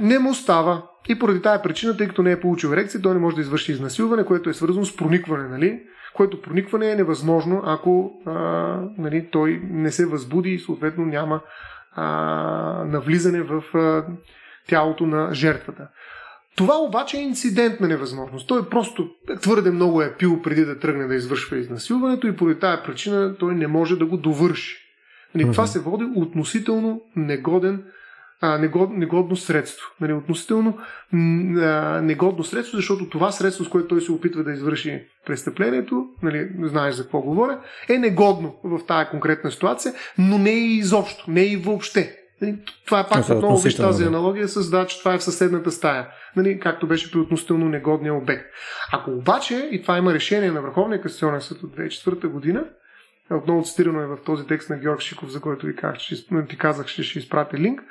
[0.00, 0.82] не му става.
[1.08, 3.72] И поради тази причина, тъй като не е получил ерекция, той не може да извърши
[3.72, 5.82] изнасилване, което е свързано с проникване, нали?
[6.14, 8.32] Което проникване е невъзможно, ако а,
[8.98, 11.40] нали, той не се възбуди и съответно няма
[11.92, 12.04] а,
[12.86, 14.04] навлизане в а,
[14.68, 15.88] тялото на жертвата.
[16.58, 18.48] Това обаче е инцидентна невъзможност.
[18.48, 19.08] Той просто
[19.40, 23.54] твърде много е пил преди да тръгне да извършва изнасилването и поради тази причина той
[23.54, 24.76] не може да го довърши.
[25.34, 27.84] Нали, това се води относително негоден
[28.40, 29.86] а, негод, негодно средство.
[30.00, 35.02] Нали, относително а, негодно средство, защото това средство, с което той се опитва да извърши
[35.26, 40.76] престъплението, нали, знаеш за какво говоря, е негодно в тази конкретна ситуация, но не и
[40.76, 42.16] изобщо, не и въобще.
[42.84, 46.08] Това е пак отново виж тази аналогия с да, че това е в съседната стая,
[46.36, 48.44] нали, както беше при относително негодния обект.
[48.92, 52.64] Ако обаче, и това има решение на Върховния касационен съд от 2004 година,
[53.30, 56.58] отново цитирано е в този текст на Георг Шиков, за който ви казах, че, ти
[56.58, 57.82] казах, че ще изпратя линк,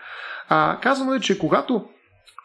[0.50, 1.86] а, казано е, че когато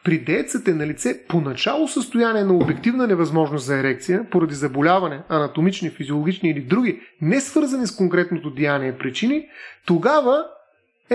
[0.05, 5.91] при деецът е на лице поначало състояние на обективна невъзможност за ерекция, поради заболяване, анатомични,
[5.91, 9.47] физиологични или други, не свързани с конкретното деяние причини,
[9.87, 10.45] тогава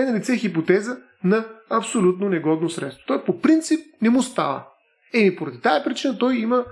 [0.00, 3.04] е на лице хипотеза на абсолютно негодно средство.
[3.06, 4.64] Той по принцип не му става.
[5.14, 6.64] Еми, поради тази причина той има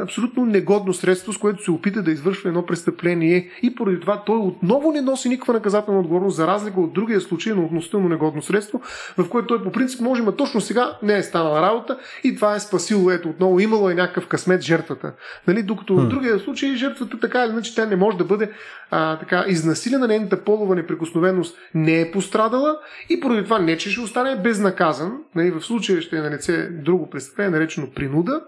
[0.00, 4.36] абсолютно негодно средство, с което се опита да извършва едно престъпление и поради това той
[4.36, 8.80] отново не носи никаква наказателна отговорност, за разлика от другия случай на относително негодно средство,
[9.18, 12.54] в което той по принцип може, но точно сега не е станала работа и това
[12.54, 15.12] е спасило, ето отново имало е някакъв късмет жертвата.
[15.48, 15.62] Нали?
[15.62, 18.50] Докато в другия случай жертвата така или иначе тя не може да бъде
[18.90, 22.78] а, така изнасилена, нейната полова неприкосновеност не е пострадала
[23.08, 25.50] и поради това не че ще остане безнаказан, нали?
[25.50, 28.40] в случая ще е на лице друго престъпление, наречено принуда,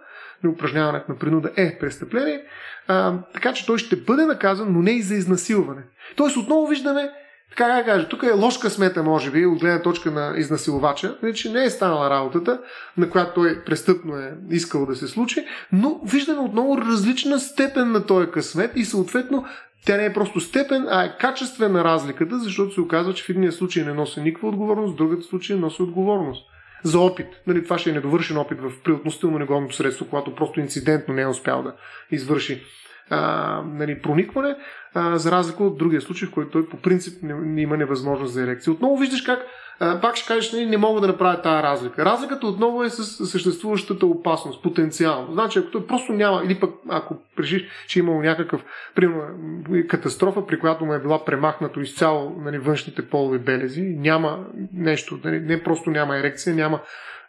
[0.44, 2.42] упражняването на принуда е престъпление,
[2.88, 5.82] а, така че той ще бъде наказан, но не и за изнасилване.
[6.16, 7.10] Тоест отново виждаме,
[7.50, 11.34] така как кажа, тук е ложка смета, може би, от гледна точка на изнасилвача, нали,
[11.34, 12.60] че не е станала работата,
[12.96, 18.06] на която той престъпно е искал да се случи, но виждаме отново различна степен на
[18.06, 19.44] този късмет и съответно
[19.86, 23.52] тя не е просто степен, а е качествена разликата, защото се оказва, че в единия
[23.52, 26.46] случай не носи никаква отговорност, в другата случай носи отговорност
[26.82, 27.26] за опит.
[27.46, 31.26] Нали, това ще е недовършен опит в приотносително негодното средство, когато просто инцидентно не е
[31.26, 31.74] успял да
[32.10, 32.62] извърши
[33.10, 34.56] а, нали, проникване,
[34.94, 38.32] а, за разлика от другия случай, в който той по принцип не, не има невъзможност
[38.32, 38.72] за ерекция.
[38.72, 39.38] Отново виждаш как
[39.78, 42.04] пак ще кажеш, не, нали, не мога да направя тази разлика.
[42.04, 45.32] Разликата отново е с съществуващата опасност, потенциално.
[45.32, 48.64] Значи, ако той просто няма, или пък ако решиш, че е имало някакъв,
[48.94, 49.22] примерно,
[49.88, 55.40] катастрофа, при която му е била премахнато изцяло нали, външните полови белези, няма нещо, нали,
[55.40, 56.80] не просто няма ерекция, няма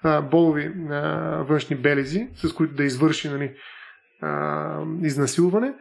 [0.03, 0.99] а, болови а,
[1.47, 3.51] външни белези, с които да извърши нали,
[4.21, 5.73] а, изнасилване,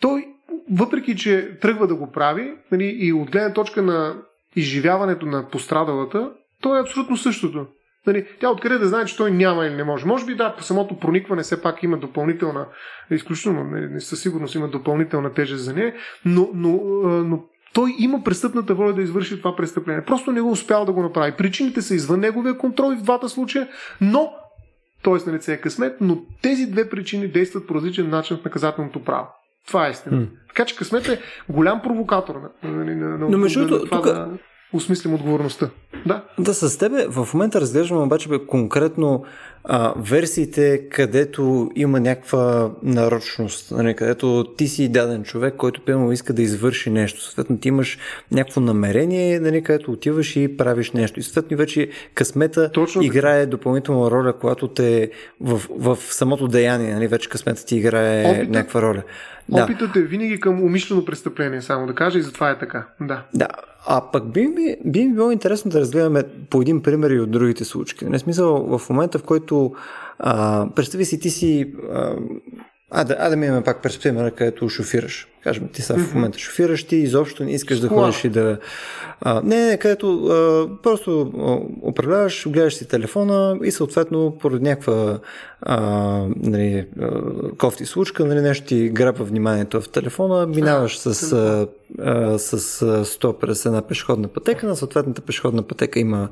[0.00, 0.26] той,
[0.70, 4.16] въпреки че тръгва да го прави, нали, и от гледна точка на
[4.56, 6.30] изживяването на пострадалата,
[6.60, 7.66] то е абсолютно същото.
[8.06, 10.06] Нали, тя откъде да знае, че той няма или не може.
[10.06, 12.66] Може би да, по самото проникване все пак има допълнителна,
[13.10, 15.94] изключително, не, със сигурност има допълнителна тежест за нея,
[16.24, 16.70] но, но,
[17.24, 17.44] но
[17.74, 20.04] той има престъпната воля да извърши това престъпление.
[20.04, 21.32] Просто не го успял да го направи.
[21.32, 23.68] Причините са извън неговия контрол и в двата случая,
[24.00, 24.32] но
[25.04, 25.30] т.е.
[25.30, 29.26] на лице е късмет, но тези две причини действат по различен начин в наказателното право.
[29.66, 30.26] Това е истина.
[30.54, 34.28] Така че късмет е голям провокатор на, на, на, на, Но между другото, тук- да
[34.76, 35.70] осмислим отговорността.
[36.06, 36.24] Да.
[36.38, 39.24] Да, с тебе в момента разглеждаме обаче бе, конкретно
[39.64, 46.32] а, версиите, където има някаква нарочност, нали, където ти си даден човек, който пълно иска
[46.32, 47.22] да извърши нещо.
[47.22, 47.98] Съответно, ти имаш
[48.32, 51.20] някакво намерение, нали, където отиваш и правиш нещо.
[51.20, 53.06] И съответно вече късмета Точно така.
[53.06, 55.10] играе допълнителна роля, когато те
[55.40, 59.02] в, в самото деяние, нали, вече късмета ти играе Опитът- някаква роля.
[59.48, 59.64] Да.
[59.64, 62.86] Опитът е винаги към умишлено престъпление, само да кажа, и затова е така.
[63.00, 63.22] Да.
[63.34, 63.48] Да,
[63.86, 67.30] а пък би ми, би ми било интересно да разгледаме по един пример и от
[67.30, 68.04] другите случки.
[68.04, 69.72] Не смисъл в момента, в който
[70.18, 72.16] а, представи си ти си а,
[72.90, 75.28] а, да, а да минем пак през примера, където шофираш.
[75.42, 78.06] Кажем, ти сега в момента шофираш, ти изобщо не искаш да кола.
[78.06, 78.58] ходиш и да...
[79.20, 85.18] А, не, не, където а, просто а, управляваш, гледаш си телефона и съответно поради някаква
[85.60, 85.78] а,
[86.36, 87.10] нали, а,
[87.58, 91.68] кофти случка, нали, нещо ти грабва вниманието в телефона, минаваш с, а,
[91.98, 96.28] а, с стоп през една пешеходна пътека, на съответната пешеходна пътека има,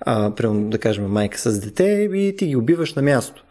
[0.00, 3.44] а, примерно, да кажем, майка с дете и ти ги убиваш на място.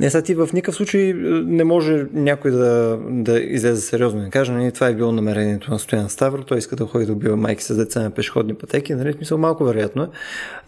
[0.00, 4.24] Не, сега ти в никакъв случай е, не може някой да, да излезе сериозно и
[4.24, 7.12] да каже, нали, това е било намерението на Стоян Ставро, той иска да ходи да
[7.12, 10.08] убива майки с деца на пешеходни пътеки, нали, смисъл малко вероятно е.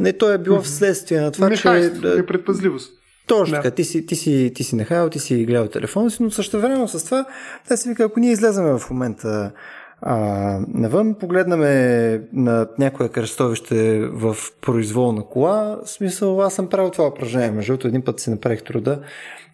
[0.01, 2.01] Не, то е било вследствие на това, Нехайство, че...
[2.01, 2.93] да, непредпазливост.
[3.27, 3.63] точно Да.
[3.63, 6.61] така, ти си, ти си, ти си нахаял, ти си гледал телефона си, но също
[6.61, 7.25] време с това,
[7.69, 9.53] да си вика, ако ние излеземе в момента
[10.03, 10.17] а,
[10.69, 17.51] навън, погледнаме на някое кръстовище в произволна кола, смисъл аз съм правил това упражнение.
[17.51, 19.01] Между другото, един път си направих труда,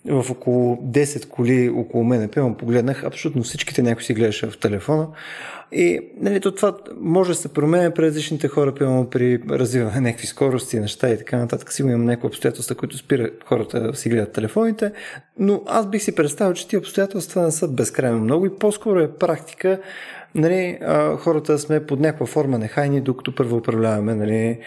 [0.08, 5.06] в около 10 коли около мен, примерно погледнах, абсолютно всичките някой си гледаше в телефона.
[5.72, 10.00] И нали, то това може да се променя при различните хора, примерно при развиване на
[10.00, 11.72] някакви скорости, неща и така нататък.
[11.72, 14.92] Сигурно има някакви обстоятелства, които спират хората да си гледат телефоните,
[15.38, 19.12] но аз бих си представил, че тези обстоятелства не са безкрайно много и по-скоро е
[19.12, 19.80] практика
[20.34, 20.78] нали,
[21.18, 24.58] хората сме под някаква форма нехайни, докато първо управляваме нали,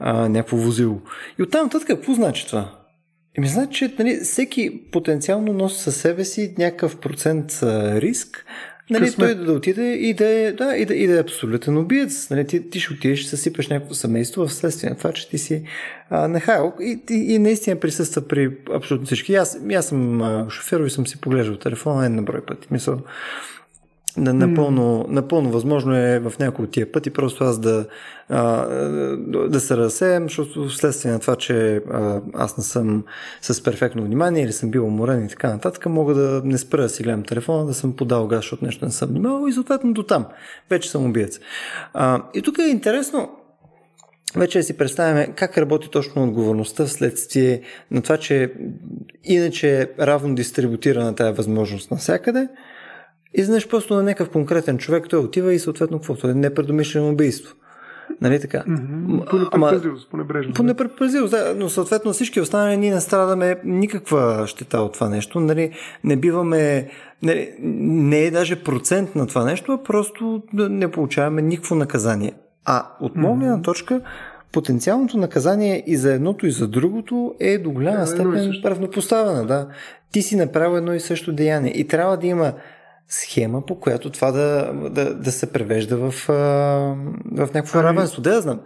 [0.00, 1.00] някакво возило.
[1.38, 2.77] И оттам нататък какво значи това?
[3.38, 8.44] Еми, значи, че нали, всеки потенциално носи със себе си някакъв процент риск,
[8.90, 9.36] нали, Късмет.
[9.36, 12.30] той да отиде и да е, да, и да, и да е абсолютен убиец.
[12.30, 15.38] Нали, ти, ти ще отидеш, ще съсипеш някакво семейство в следствие на това, че ти
[15.38, 15.62] си
[16.10, 16.72] а, нехайл.
[16.80, 19.34] И, и, и наистина присъства при абсолютно всички.
[19.34, 22.68] Аз, аз съм а, шофер и съм си поглеждал телефона един на брой пъти.
[22.70, 23.00] Мисъл,
[24.18, 27.86] напълно, напълно възможно е в някои от тия пъти просто аз да,
[28.28, 28.66] а,
[29.48, 33.04] да се разсеям, защото вследствие на това, че а, аз не съм
[33.40, 36.88] с перфектно внимание или съм бил уморен и така нататък, мога да не спра да
[36.88, 40.02] си гледам телефона, да съм подал газ, защото нещо не съм внимавал и съответно до
[40.02, 40.26] там.
[40.70, 41.40] Вече съм убиец.
[41.94, 43.30] А, и тук е интересно,
[44.36, 47.60] вече да си представяме как работи точно отговорността вследствие
[47.90, 48.52] на това, че
[49.24, 52.48] иначе е равно дистрибутирана тази възможност навсякъде,
[53.34, 57.54] и знаеш просто на някакъв конкретен човек той отива и съответно каквото е непредумишлено убийство.
[58.20, 58.64] Нали така?
[58.66, 59.18] Мгм.
[59.30, 60.56] По непредпазливост, по небрежност.
[60.56, 65.40] по непредпазливост, да, но съответно всички останали ние не страдаме никаква щета от това нещо.
[65.40, 65.72] Нали,
[66.04, 66.88] не биваме,
[67.22, 72.32] нали, не е даже процент на това нещо, а просто не получаваме никакво наказание.
[72.64, 74.00] А от моя гледна точка,
[74.52, 79.46] потенциалното наказание и за едното и за другото е до голяма и степен равнопоставена.
[79.46, 79.68] Да.
[80.12, 82.52] Ти си направил едно и също деяние и трябва да има
[83.08, 88.22] схема, по която това да, да, да се превежда в, в някакво Ами- равенство.
[88.22, 88.60] Да, я знам.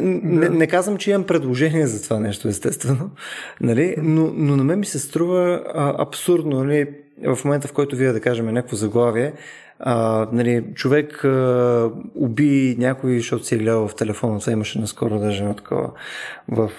[0.00, 3.10] Не, не казвам, че имам предложение за това нещо, естествено,
[3.60, 3.94] нали?
[3.98, 6.88] но, но на мен ми се струва а, абсурдно нали?
[7.26, 9.32] в момента, в който вие да кажем някакво заглавие,
[9.78, 15.18] а, нали, човек а, уби някой, защото си е гледал в телефона, това имаше наскоро
[15.18, 15.90] даже едно такова
[16.48, 16.70] в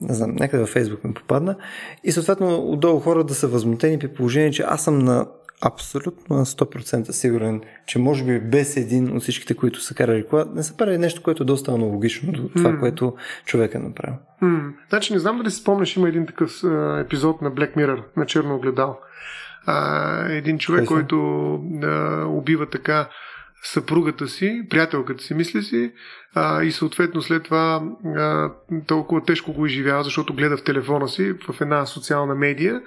[0.00, 1.56] не знам, някъде във Фейсбук ми попадна
[2.04, 5.26] и съответно отдолу хора да са възмутени при положение, че аз съм на
[5.62, 10.44] абсолютно на 100% сигурен, че може би без един от всичките, които са карали кола,
[10.54, 12.78] не са правили нещо, което е доста аналогично до това, М.
[12.78, 14.16] което човек е направил.
[14.40, 18.02] М, Значи не знам дали си спомняш, има един такъв а, епизод на Black Mirror,
[18.16, 18.98] на черно огледал.
[19.66, 21.16] А, един човек, Кой който
[21.82, 23.08] а, убива така
[23.62, 25.92] съпругата си, приятелката си, мисля си,
[26.34, 27.82] а, и съответно след това
[28.16, 28.50] а,
[28.86, 32.80] толкова тежко го изживява, защото гледа в телефона си в една социална медия,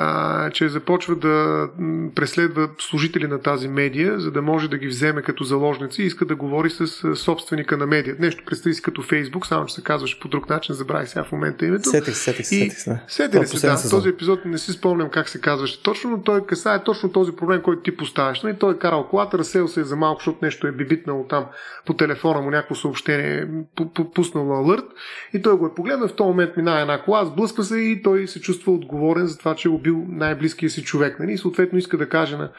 [0.00, 1.68] а, че започва да
[2.14, 6.24] преследва служители на тази медия, за да може да ги вземе като заложници и иска
[6.24, 8.22] да говори с собственика на медията.
[8.22, 11.32] Нещо представи си като Фейсбук, само че се казваше по друг начин, забравих сега в
[11.32, 11.90] момента името.
[11.90, 12.70] Сетих се, сетих се, И
[13.08, 13.66] сетих се.
[13.66, 13.76] да.
[13.76, 13.98] сезон.
[13.98, 17.62] Този епизод не си спомням как се казваше точно, но той касае точно този проблем,
[17.62, 18.42] който ти поставяш.
[18.42, 18.56] Нали?
[18.58, 21.46] Той е карал колата, разсел се е за малко, защото нещо е бибитнало там
[21.86, 24.84] по телефона му, някакво съобщение, пу- пу- пуснало алърт.
[25.34, 28.26] И той го е погледнал, в този момент минава една кола, сблъсква се и той
[28.28, 31.20] се чувства отговорен за това, че е убил най-близкия си човек.
[31.20, 31.32] Нали?
[31.32, 32.50] И съответно иска да каже на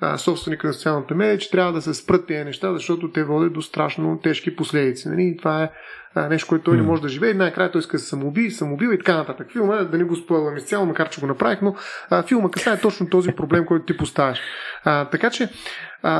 [0.00, 3.52] а, собственика на социалната медия, че трябва да се спрат тези неща, защото те водят
[3.52, 5.08] до страшно тежки последици.
[5.08, 5.22] Нали?
[5.22, 5.70] И това е
[6.14, 7.30] а, нещо, което той не може да живее.
[7.30, 9.52] И най-края той иска да се самоуби, самоубива и така нататък.
[9.52, 11.74] Филма, да не го спойлвам изцяло, макар че го направих, но
[12.10, 14.40] а, филма касае точно този проблем, който ти поставяш.
[14.84, 15.48] А, така че,
[16.02, 16.12] а,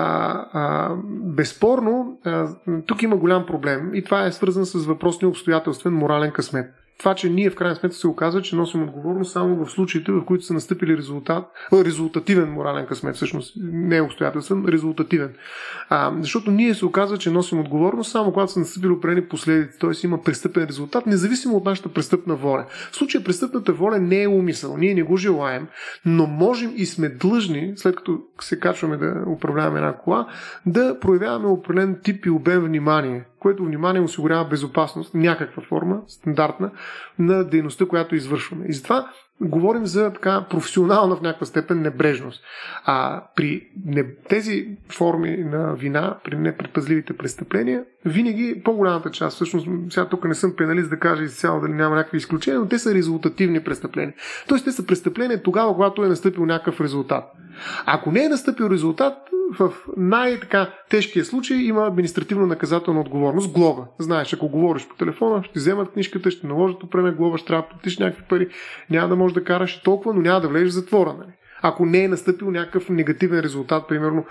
[0.53, 2.49] а, безспорно, а,
[2.87, 7.31] тук има голям проблем и това е свързан с въпросния обстоятелствен морален късмет това, че
[7.31, 10.55] ние в крайна сметка се оказва, че носим отговорност само в случаите, в които са
[10.55, 15.35] настъпили резултат, резултативен морален късмет, всъщност не е обстоятелствен, резултативен.
[15.89, 19.91] А, защото ние се оказва, че носим отговорност само когато са настъпили определени последици, т.е.
[20.05, 22.67] има престъпен резултат, независимо от нашата престъпна воля.
[22.91, 25.67] В случая престъпната воля не е умисъл, ние не го желаем,
[26.07, 30.27] но можем и сме длъжни, след като се качваме да управляваме една кола,
[30.67, 36.71] да проявяваме определен тип и обем внимание което внимание осигурява безопасност, някаква форма, стандартна,
[37.19, 38.65] на дейността, която извършваме.
[38.69, 39.09] И затова
[39.41, 42.43] говорим за така професионална в някаква степен небрежност.
[42.85, 50.09] А при не, тези форми на вина, при непредпазливите престъпления, винаги по-голямата част, всъщност сега
[50.09, 53.61] тук не съм пеналист да кажа изцяло дали няма някакви изключения, но те са резултативни
[53.61, 54.15] престъпления.
[54.49, 57.25] Тоест те са престъпления тогава, когато е настъпил някакъв резултат.
[57.87, 59.15] Ако не е настъпил резултат,
[59.59, 63.83] в най-така тежкия случай има административно наказателна отговорност, глоба.
[63.99, 67.69] Знаеш, ако говориш по телефона, ще вземат книжката, ще наложат определена глоба, ще трябва да
[67.69, 68.49] платиш някакви пари,
[68.91, 71.15] няма да можеш да караш толкова, но няма да влезеш в затвора.
[71.19, 71.33] Нали?
[71.63, 74.25] Ако не е настъпил някакъв негативен резултат, примерно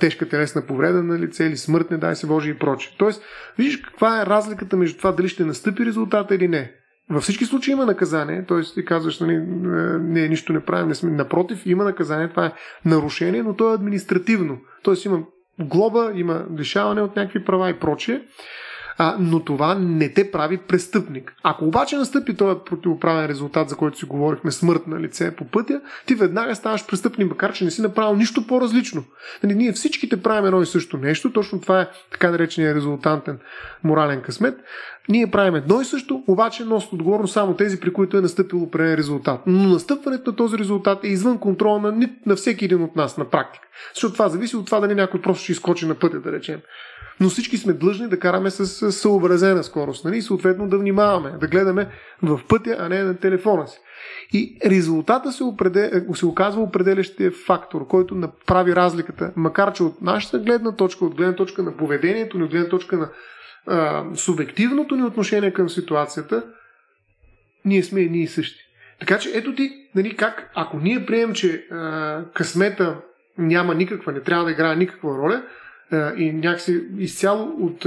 [0.00, 2.92] тежка телесна повреда на лице или смърт, не дай се Боже и прочее.
[2.98, 3.22] Тоест,
[3.58, 6.72] виждаш каква е разликата между това дали ще настъпи резултата или не.
[7.10, 8.60] Във всички случаи има наказание, т.е.
[8.60, 9.38] ти казваш, нали,
[10.00, 11.10] не, нищо не правим, не сме.
[11.10, 12.52] Напротив, има наказание, това е
[12.84, 14.58] нарушение, но то е административно.
[14.84, 14.94] Т.е.
[15.04, 15.22] има
[15.58, 18.22] глоба, има лишаване от някакви права и прочие
[19.02, 21.34] а, но това не те прави престъпник.
[21.42, 25.80] Ако обаче настъпи този противоправен резултат, за който си говорихме, смърт на лице по пътя,
[26.06, 29.04] ти веднага ставаш престъпник, макар че не си направил нищо по-различно.
[29.42, 33.38] Нали, ние всичките правим едно и също нещо, точно това е така наречения резултантен
[33.84, 34.54] морален късмет.
[35.08, 38.94] Ние правим едно и също, обаче носят отговорно само тези, при които е настъпил определен
[38.94, 39.40] резултат.
[39.46, 43.24] Но настъпването на този резултат е извън контрола на, на всеки един от нас на
[43.24, 43.68] практика.
[43.94, 46.60] Защото това зависи от това дали някой просто ще изкочи на пътя, да речем
[47.20, 50.04] но всички сме длъжни да караме с съобразена скорост.
[50.04, 50.22] Нали?
[50.22, 51.88] Съответно да внимаваме, да гледаме
[52.22, 53.78] в пътя, а не на телефона си.
[54.32, 56.14] И резултата се, определ...
[56.14, 61.34] се оказва определящия фактор, който направи разликата, макар че от нашата гледна точка, от гледна
[61.34, 63.10] точка на поведението ни, от гледна точка на
[63.66, 66.44] а, субективното ни отношение към ситуацията,
[67.64, 68.60] ние сме едни и същи.
[69.00, 73.00] Така че ето ти, нали, как, ако ние приемем, че а, късмета
[73.38, 75.42] няма никаква, не трябва да играе никаква роля,
[76.16, 77.86] и някакси изцяло от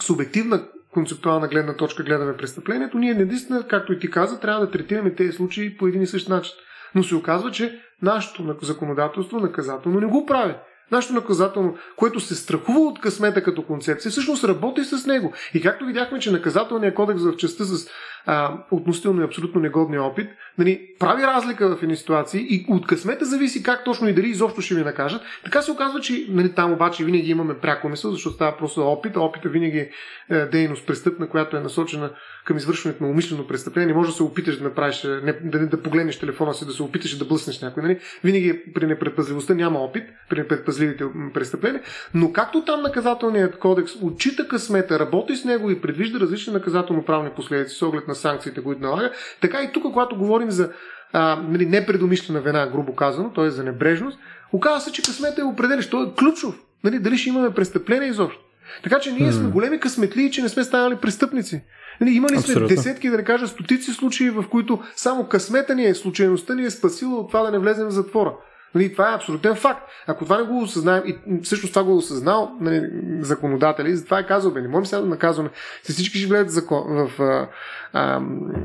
[0.00, 5.14] субективна концептуална гледна точка гледаме престъплението, ние наистина, както и ти каза, трябва да третираме
[5.14, 6.52] тези случаи по един и същ начин.
[6.94, 10.54] Но се оказва, че нашето законодателство наказателно не го прави.
[10.90, 15.32] Нашето наказателно, което се страхува от късмета като концепция, всъщност работи с него.
[15.54, 17.88] И както видяхме, че наказателният кодекс в частта с
[18.26, 23.24] а, относително и абсолютно негодния опит, нали, прави разлика в едни ситуации и от късмета
[23.24, 25.22] зависи как точно и дали изобщо ще ви накажат.
[25.44, 29.16] Така се оказва, че нали, там обаче винаги имаме пряко мисъл, защото става просто опит,
[29.16, 29.90] а опита винаги е,
[30.30, 32.10] е дейност престъпна, която е насочена
[32.44, 33.86] към извършването на умишлено престъпление.
[33.86, 36.82] Не можеш да се опиташ да направиш, е, да, да погледнеш телефона си, да се
[36.82, 37.82] опиташ да блъснеш някой.
[37.82, 37.98] Нали?
[38.24, 41.04] Винаги при непредпазливостта няма опит, при непредпазливите
[41.34, 41.82] престъпления,
[42.14, 47.74] но както там наказателният кодекс отчита късмета, работи с него и предвижда различни наказателно-правни последици
[47.74, 50.70] с оглед на санкциите, които налага, така и тук, когато говорим за
[51.12, 53.50] а, нали, непредумишлена вина, грубо казано, т.е.
[53.50, 54.18] за небрежност,
[54.52, 55.90] оказва се, че късмета е определящ.
[55.90, 56.54] Той е ключов.
[56.84, 58.40] Нали, дали ще имаме престъпление изобщо.
[58.82, 61.62] Така че ние сме големи късметли, че не сме станали престъпници.
[62.00, 62.68] Нали, имали сме Абсолютно.
[62.68, 66.70] десетки, да не кажа стотици случаи, в които само късмета ни е, случайността ни е
[66.70, 68.34] спасила от това да не влезем в затвора.
[68.74, 69.80] Нали, това е абсолютен факт.
[70.06, 72.90] Ако това не го осъзнаем, и всъщност това го е осъзнал нали,
[73.20, 75.50] законодатели, затова е казал, бе, не можем сега да наказваме.
[75.82, 77.48] Се всички ще влезат закон, в а,
[77.92, 78.20] а,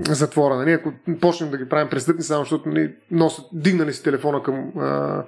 [0.10, 0.56] затвора.
[0.56, 4.72] Нали, ако почнем да ги правим престъпни, само защото нали, носят, дигнали си телефона към
[4.80, 5.24] а,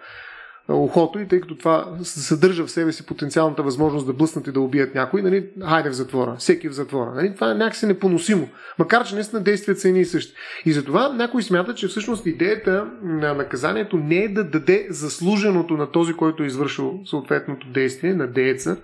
[0.74, 4.62] ухото и тъй като това съдържа в себе си потенциалната възможност да блъснат и да
[4.62, 7.12] убият някой, нали, хайде в затвора, всеки в затвора.
[7.16, 8.50] Нали, това е някакси непоносимо,
[8.80, 10.34] макар че наистина действията са едни и същи.
[10.66, 15.92] И затова някой смята, че всъщност идеята на наказанието не е да даде заслуженото на
[15.92, 18.78] този, който е извършил съответното действие, на дееца,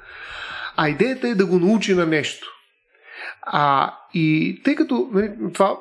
[0.78, 2.48] а идеята е да го научи на нещо.
[3.42, 5.78] А, и тъй като нали, това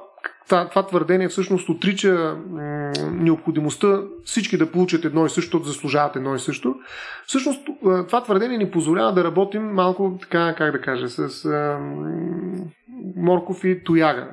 [0.51, 6.17] това, това твърдение всъщност отрича м- необходимостта всички да получат едно и също, да заслужават
[6.17, 6.75] едно и също.
[7.27, 11.79] Всъщност това твърдение ни позволява да работим малко така, как да кажа, с а,
[13.17, 14.29] морков и тояга.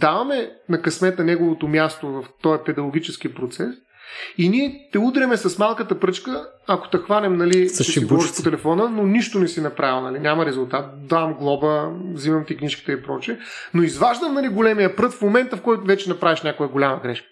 [0.00, 3.74] Даваме на късмета неговото място в този педагогически процес
[4.38, 8.42] И ние те удряме с малката пръчка, ако те хванем, нали, ще си говориш по
[8.42, 11.06] телефона, но нищо не си направил, нали, няма резултат.
[11.08, 13.38] Давам глоба, взимам ти книжката и прочее.
[13.74, 17.26] Но изваждам, нали, големия прът в момента, в който вече направиш някоя голяма грешка.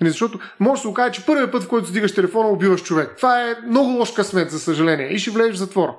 [0.00, 3.14] Нали, защото може да се окаже, че първият път, в който стигаш телефона, убиваш човек.
[3.16, 5.06] Това е много лош късмет, за съжаление.
[5.06, 5.94] И ще влезеш в затвора.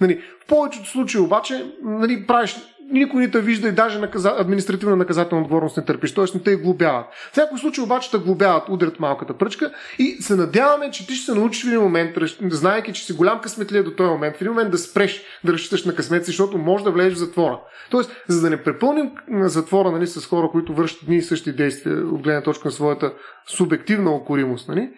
[0.00, 2.56] Нали, в повечето случаи обаче нали, правиш,
[2.90, 6.24] никой не те вижда и даже наказа, административна наказателна отговорност не търпиш, т.е.
[6.34, 7.06] не те и глобяват.
[7.32, 11.32] В някои случаи обаче те глобяват, удрят малката пръчка и се надяваме, че ти ще
[11.32, 14.52] се научиш в един момент, знаеки, че си голям късметлия до този момент, в един
[14.52, 17.60] момент да спреш да разчиташ на късмет си, защото може да влезеш в затвора.
[17.90, 21.96] Тоест, за да не препълним затвора нали, с хора, които вършат едни и същи действия
[21.96, 23.12] от гледна точка на своята
[23.46, 24.90] субективна окоримост, нали,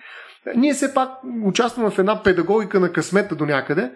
[0.55, 1.11] ние все пак
[1.45, 3.91] участваме в една педагогика на късмета до някъде,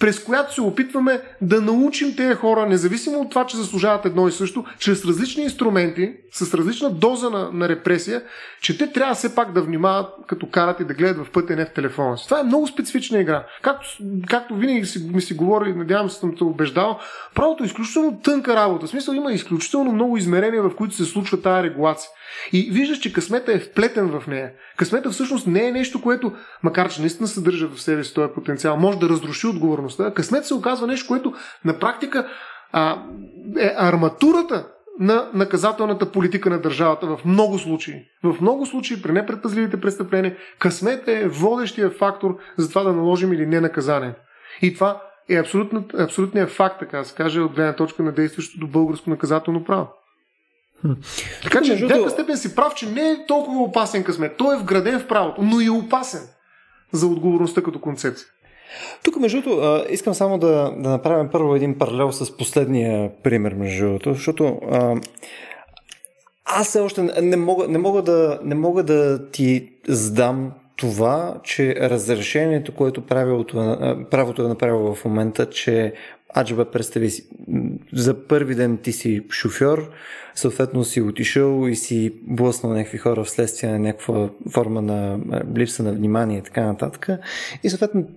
[0.00, 4.32] през която се опитваме да научим тези хора, независимо от това, че заслужават едно и
[4.32, 8.22] също, чрез различни инструменти, с различна доза на, на репресия,
[8.60, 11.64] че те трябва все пак да внимават, като карат и да гледат в пътя, не
[11.64, 12.24] в телефона си.
[12.24, 13.46] Това е много специфична игра.
[13.62, 13.86] Както,
[14.28, 16.98] както винаги си, ми си говори, надявам се, съм те убеждал,
[17.34, 18.86] правото е изключително тънка работа.
[18.86, 22.10] В смисъл има изключително много измерения, в които се случва тази регулация.
[22.52, 24.52] И виждаш, че късмета е вплетен в нея.
[24.76, 26.32] Късмета всъщност не е нещо, което,
[26.62, 29.46] макар че наистина съдържа в себе си този потенциал, може да разруши
[29.90, 30.14] отговорността.
[30.14, 31.34] Късмет се оказва нещо, което
[31.64, 32.28] на практика
[32.72, 33.02] а,
[33.58, 34.66] е арматурата
[34.98, 38.04] на наказателната политика на държавата в много случаи.
[38.24, 43.46] В много случаи при непредпазливите престъпления късмет е водещия фактор за това да наложим или
[43.46, 44.14] не наказание.
[44.62, 48.68] И това е абсолютно, абсолютният факт, така да се каже, от гледна точка на действащото
[48.68, 49.88] българско наказателно право.
[51.42, 54.36] Така че в някаква степен си прав, че не е толкова опасен късмет.
[54.36, 56.20] Той е вграден в правото, но и е опасен
[56.92, 58.26] за отговорността като концепция.
[59.04, 63.86] Тук, между другото, искам само да, да направим първо един паралел с последния пример, между
[63.86, 64.96] другото, защото а,
[66.44, 71.74] аз все още не мога, не, мога да, не мога да ти сдам това, че
[71.80, 73.56] разрешението, което правилото,
[74.10, 75.92] правото е направило в момента, че
[76.36, 77.26] Аджаба, представи си,
[77.92, 79.90] за първи ден ти си шофьор,
[80.34, 85.18] съответно си отишъл и си блъснал някакви хора вследствие на някаква форма на
[85.56, 87.08] липса на внимание и така нататък.
[87.62, 88.08] И съответно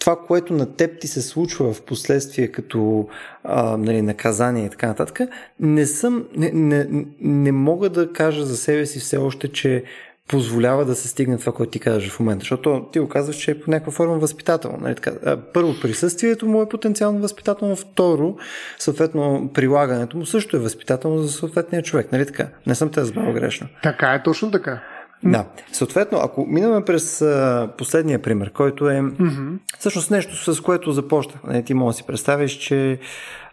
[0.00, 3.08] това, което на теб ти се случва в последствие като
[3.44, 5.20] а, нали, наказание и така нататък,
[5.60, 9.84] не съм, не, не, не мога да кажа за себе си все още, че
[10.28, 12.42] позволява да се стигне това, което ти казваш в момента.
[12.42, 14.78] Защото ти го казваш, че е по някаква форма възпитателно.
[14.80, 14.94] Нали?
[14.94, 17.76] Така, първо, присъствието му е потенциално възпитателно.
[17.76, 18.36] Второ,
[18.78, 22.12] съответно, прилагането му също е възпитателно за съответния човек.
[22.12, 22.48] Нали така?
[22.66, 23.68] Не съм те разбрал грешно.
[23.82, 24.82] Така е, точно така.
[25.24, 25.44] Да.
[25.72, 29.54] Съответно, ако минаме през а, последния пример, който е Мгм.
[29.78, 31.44] всъщност нещо, с което започнах.
[31.44, 32.98] Нали, ти може да си представиш, че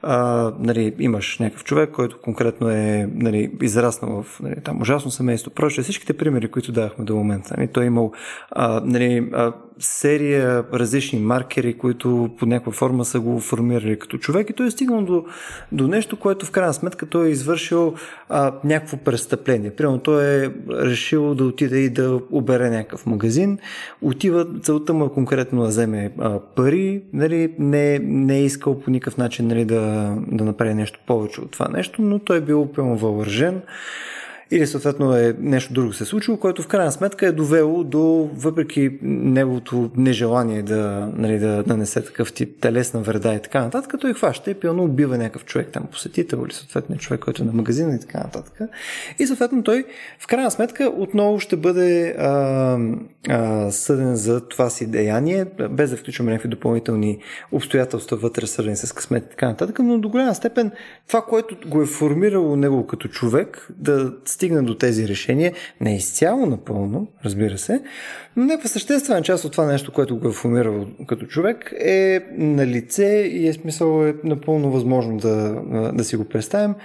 [0.01, 5.51] а, нали, имаш някакъв човек, който конкретно е нали, израснал в нали, там ужасно семейство.
[5.51, 7.53] Прочее, всичките примери, които давахме до момента.
[7.57, 8.11] Нали, той е имал
[8.51, 14.49] а, нали, а, серия различни маркери, които по някаква форма са го формирали като човек
[14.49, 15.25] и той е стигнал до,
[15.71, 17.93] до нещо, което в крайна сметка той е извършил
[18.29, 19.71] а, някакво престъпление.
[19.71, 23.57] Примерно той е решил да отиде и да обере някакъв магазин,
[24.01, 28.91] отива, целта му е конкретно да вземе а, пари, нали, не, не е искал по
[28.91, 29.81] никакъв начин нали, да,
[30.27, 33.61] да направи нещо повече от това нещо, но той е бил пълно въоръжен
[34.51, 38.29] или съответно е нещо друго се е случило, което в крайна сметка е довело до,
[38.33, 44.13] въпреки неговото нежелание да, нали, да нанесе такъв тип телесна вреда и така нататък, той
[44.13, 47.95] хваща и пилно убива някакъв човек там, посетител или съответно човек, който е на магазина
[47.95, 48.59] и така нататък.
[49.19, 49.85] И съответно той
[50.19, 52.77] в крайна сметка отново ще бъде а,
[53.29, 57.19] а, съден за това си деяние, без да включваме някакви допълнителни
[57.51, 60.71] обстоятелства вътре, свързани с късмет и така нататък, но до голяма степен
[61.07, 66.45] това, което го е формирало него като човек, да стигне до тези решения, не изцяло
[66.45, 67.81] напълно, разбира се,
[68.35, 72.67] но някаква съществена част от това нещо, което го е формирало като човек, е на
[72.67, 75.61] лице и е смисъл е напълно възможно да,
[75.93, 76.75] да си го представим,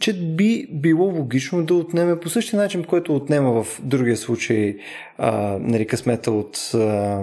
[0.00, 4.76] че би било логично да отнеме по същия начин, по който отнема в другия случай
[5.18, 7.22] а, нали, късмета от а,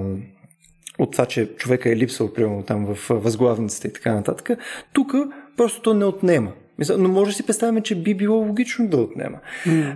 [1.00, 4.60] от това, че човека е липсал, примерно там в възглавницата и така нататък,
[4.94, 5.14] тук
[5.58, 6.52] просто то не отнема.
[6.80, 9.38] Мисля, Но може да си представим, че би било логично да отнема.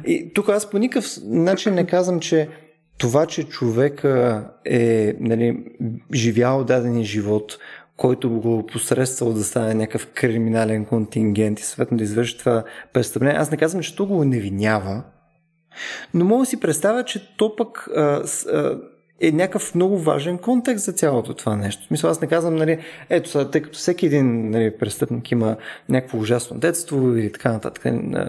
[0.06, 2.50] И тук аз по никакъв начин не казвам, че
[2.98, 5.64] това, че човека е нали,
[6.14, 7.58] живял дадения живот,
[7.98, 12.64] който го посредствал да стане някакъв криминален контингент и съответно да извърши това
[12.94, 13.38] престъпление.
[13.38, 15.04] Аз не казвам, че то го невинява,
[16.14, 18.80] но мога да си представя, че то пък а, с, а,
[19.22, 21.86] е някакъв много важен контекст за цялото това нещо.
[21.86, 25.56] Смисъл, аз не казвам, нали, ето сега, тъй като всеки един нали, престъпник има
[25.90, 27.84] някакво ужасно детство или така нататък.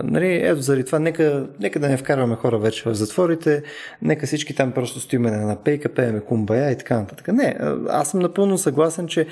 [0.04, 3.62] Нали, ето заради това, нека, нека да не вкарваме хора вече в затворите,
[4.02, 7.28] нека всички там просто стоиме на пейка, пееме кумбая и така нататък.
[7.28, 7.56] Не,
[7.88, 9.26] аз съм напълно съгласен, че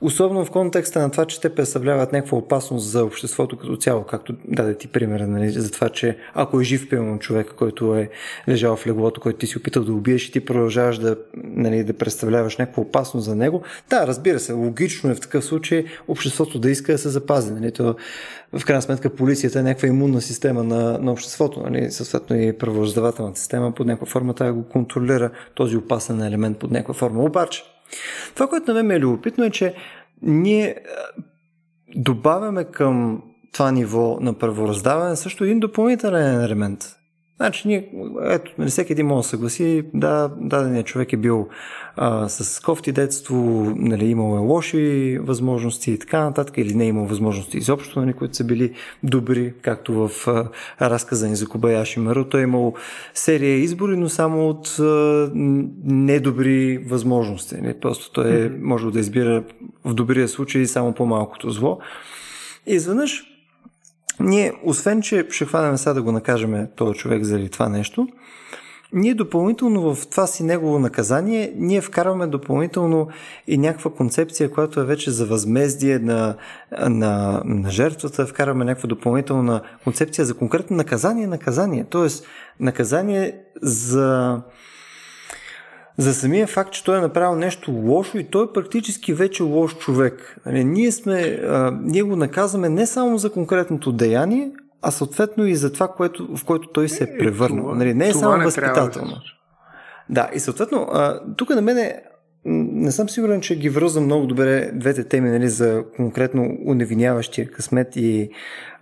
[0.00, 4.34] Особено в контекста на това, че те представляват някаква опасност за обществото като цяло, както
[4.44, 8.10] даде ти пример, нали, за това, че ако е жив, примерно, човек, който е
[8.48, 11.92] лежал в леглото, който ти си опитал да убиеш и ти продължаваш да, нали, да
[11.92, 16.70] представляваш някаква опасност за него, да, разбира се, логично е в такъв случай обществото да
[16.70, 17.52] иска да се запази.
[17.52, 17.94] Нали, то,
[18.52, 23.38] в крайна сметка полицията е някаква имунна система на, на обществото, нали, съответно и правораздавателната
[23.38, 27.22] система под някаква форма трябва го контролира този опасен елемент под някаква форма.
[27.22, 27.62] Обаче,
[28.34, 29.74] това, което на мен ми е любопитно е, че
[30.22, 30.76] ние
[31.96, 33.22] добавяме към
[33.52, 36.97] това ниво на правораздаване също един допълнителен елемент.
[37.40, 37.88] Значи, ние,
[38.22, 41.48] ето, нали, всеки един може да съгласи, да, даденият човек е бил
[41.96, 43.36] а, с кофти детство,
[43.76, 48.12] нали, имал е лоши възможности и така нататък, или не е имал възможности изобщо, нали,
[48.12, 48.72] които са били
[49.02, 50.48] добри, както в а,
[50.90, 52.24] разказа ни за Кобаяши Мару.
[52.24, 52.74] Той е имал
[53.14, 55.30] серия избори, но само от а,
[55.84, 57.56] недобри възможности.
[57.60, 57.74] Нали.
[57.80, 59.44] Просто той е, може да избира
[59.84, 61.78] в добрия случай само по-малкото зло.
[62.66, 63.37] И изведнъж
[64.20, 68.08] ние, освен, че ще хванем сега да го накажем този човек заради това нещо,
[68.92, 73.08] ние допълнително в това си негово наказание, ние вкарваме допълнително
[73.46, 76.36] и някаква концепция, която е вече за възмездие на,
[76.88, 81.86] на, на жертвата, вкарваме някаква допълнителна концепция за конкретно наказание, наказание.
[81.90, 82.26] Тоест,
[82.60, 84.40] наказание за
[85.98, 89.76] за самия факт, че той е направил нещо лошо и той е практически вече лош
[89.76, 90.36] човек.
[90.46, 94.50] Нали, ние, сме, а, ние го наказваме не само за конкретното деяние,
[94.82, 97.64] а съответно и за това, което, в което той се е превърнал.
[97.64, 99.16] Това, нали, не е само не възпитателно.
[100.10, 100.88] Да, и съответно,
[101.36, 102.02] тук на мен е
[102.44, 107.96] не съм сигурен, че ги връзвам много добре двете теми нали, за конкретно уневиняващия късмет
[107.96, 108.30] и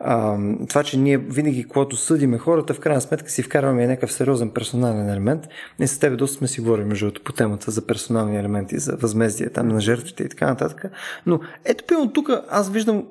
[0.00, 0.38] а,
[0.68, 5.08] това, че ние винаги, когато съдиме хората, в крайна сметка си вкарваме някакъв сериозен персонален
[5.08, 5.48] елемент.
[5.78, 9.50] Ние с тебе доста сме си говорили, между по темата за персонални елементи, за възмездие
[9.50, 10.84] там на жертвите и така нататък.
[11.26, 13.06] Но ето, пълно тук аз виждам,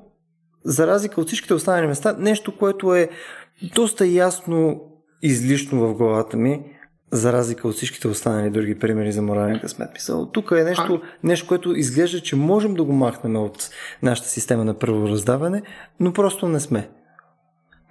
[0.64, 3.10] за разлика от всичките останали места, нещо, което е
[3.76, 4.82] доста ясно
[5.22, 6.75] излишно в главата ми
[7.16, 9.90] за разлика от всичките останали други примери за морален късмет.
[9.94, 13.70] Мисъл, тук е нещо, нещо, което изглежда, че можем да го махнем от
[14.04, 15.62] нашата система на правораздаване,
[16.00, 16.90] но просто не сме.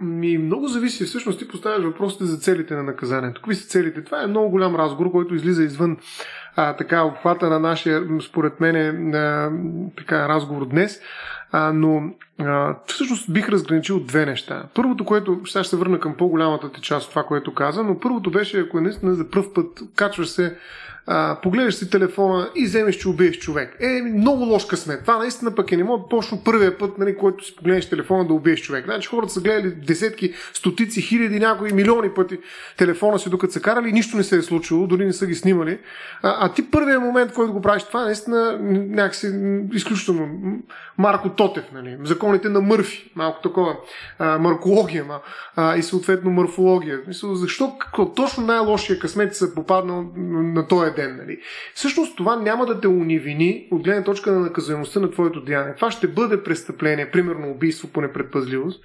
[0.00, 1.04] Ми, много зависи.
[1.04, 3.40] Всъщност ти поставяш въпросите за целите на наказанието.
[3.40, 4.04] Какви са целите?
[4.04, 5.96] Това е много голям разговор, който излиза извън
[6.56, 9.52] а, така, обхвата на нашия, според мен, а,
[9.96, 11.00] така, разговор днес.
[11.56, 14.64] А, но а, всъщност бих разграничил две неща.
[14.74, 18.00] Първото, което сега ще се върна към по-голямата ти част от това, което каза, но
[18.00, 20.56] първото беше, ако е наистина за първ път качваш се
[21.06, 23.76] а, погледаш си телефона и вземеш, че убиеш човек.
[23.80, 25.00] Е, много лош късмет.
[25.00, 28.34] Това наистина пък е не мога точно първия път, нали, който си погледнеш телефона да
[28.34, 28.84] убиеш човек.
[28.84, 32.38] Значи хората са гледали десетки, стотици, хиляди, някои милиони пъти
[32.76, 35.78] телефона си, докато са карали нищо не се е случило, дори не са ги снимали.
[36.22, 39.32] А, а ти първият момент, който го правиш това, наистина някакси
[39.72, 40.28] изключително
[40.98, 43.76] Марко Тотев, нали, законите на Мърфи, малко такова,
[44.18, 45.20] а, маркология ма,
[45.56, 47.00] а, и съответно морфология.
[47.32, 51.16] Защо какво, точно най-лошия късмет се попаднал на този ден.
[51.16, 51.40] Нали?
[51.74, 55.74] Всъщност това няма да те унивини от гледна точка на наказуемостта на твоето деяние.
[55.74, 58.84] Това ще бъде престъпление, примерно убийство по непредпазливост.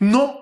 [0.00, 0.40] Но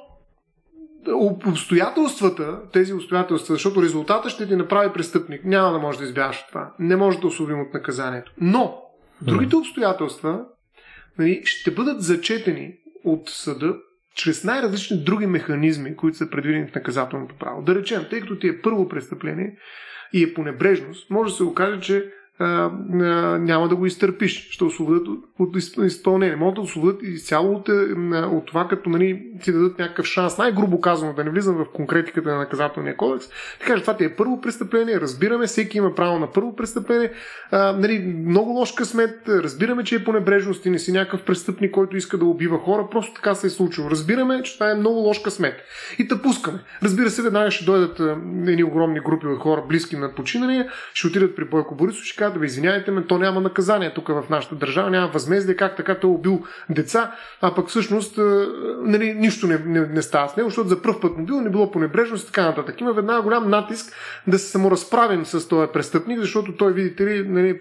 [1.46, 6.48] обстоятелствата, тези обстоятелства, защото резултата ще ти направи престъпник, няма да може да избягаш от
[6.48, 6.74] това.
[6.78, 8.32] Не може да освободим от наказанието.
[8.40, 8.82] Но
[9.22, 10.44] другите обстоятелства
[11.18, 12.74] нали, ще бъдат зачетени
[13.04, 13.76] от съда
[14.14, 17.62] чрез най-различни други механизми, които са предвидени в наказателното право.
[17.62, 19.56] Да речем, тъй като ти е първо престъпление,
[20.12, 22.12] и е по небрежност, може да се окаже, че
[23.38, 24.50] няма да го изтърпиш.
[24.50, 26.36] Ще освободят от, от изпълнение.
[26.36, 27.68] Могат да освободят изцяло от,
[28.12, 32.28] от това, като нали, ти дадат някакъв шанс, най-грубо казано, да не влизам в конкретиката
[32.30, 33.26] на наказателния кодекс.
[33.60, 37.12] Така че това ти е първо престъпление, разбираме, всеки има право на първо престъпление.
[37.50, 41.70] А, нали, много лош късмет, разбираме, че е по небрежност и не си някакъв престъпник,
[41.70, 43.90] който иска да убива хора, просто така се е случило.
[43.90, 45.54] Разбираме, че това е много лош късмет.
[45.98, 46.58] И те пускаме.
[46.82, 48.00] Разбира се, веднага ще дойдат
[48.46, 52.40] едни огромни групи от хора, близки на починания, ще отидат при Бойко Борисов, ще казват,
[52.40, 56.10] бе, извиняйте ме, то няма наказание тук в нашата държава, няма възмездие, как така той
[56.10, 58.18] е убил деца, а пък всъщност
[58.82, 61.50] нали, нищо не, не, не става с него, защото за първ път му бил, не
[61.50, 62.80] било по небрежност и така нататък.
[62.80, 63.94] Има веднага голям натиск
[64.26, 67.60] да се саморазправим с този престъпник, защото той, видите ли, нали,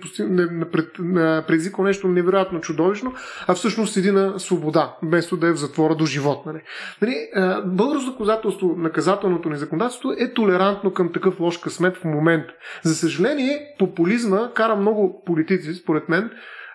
[1.47, 3.13] предизвикал нещо невероятно чудовищно,
[3.47, 6.45] а всъщност седи на свобода, вместо да е в затвора до живот.
[6.45, 6.61] Нали.
[7.01, 7.29] Нали,
[7.65, 12.53] българското законодателство, наказателното ни законодателство е толерантно към такъв лош късмет в момента.
[12.83, 16.29] За съжаление, популизма кара много политици, според мен,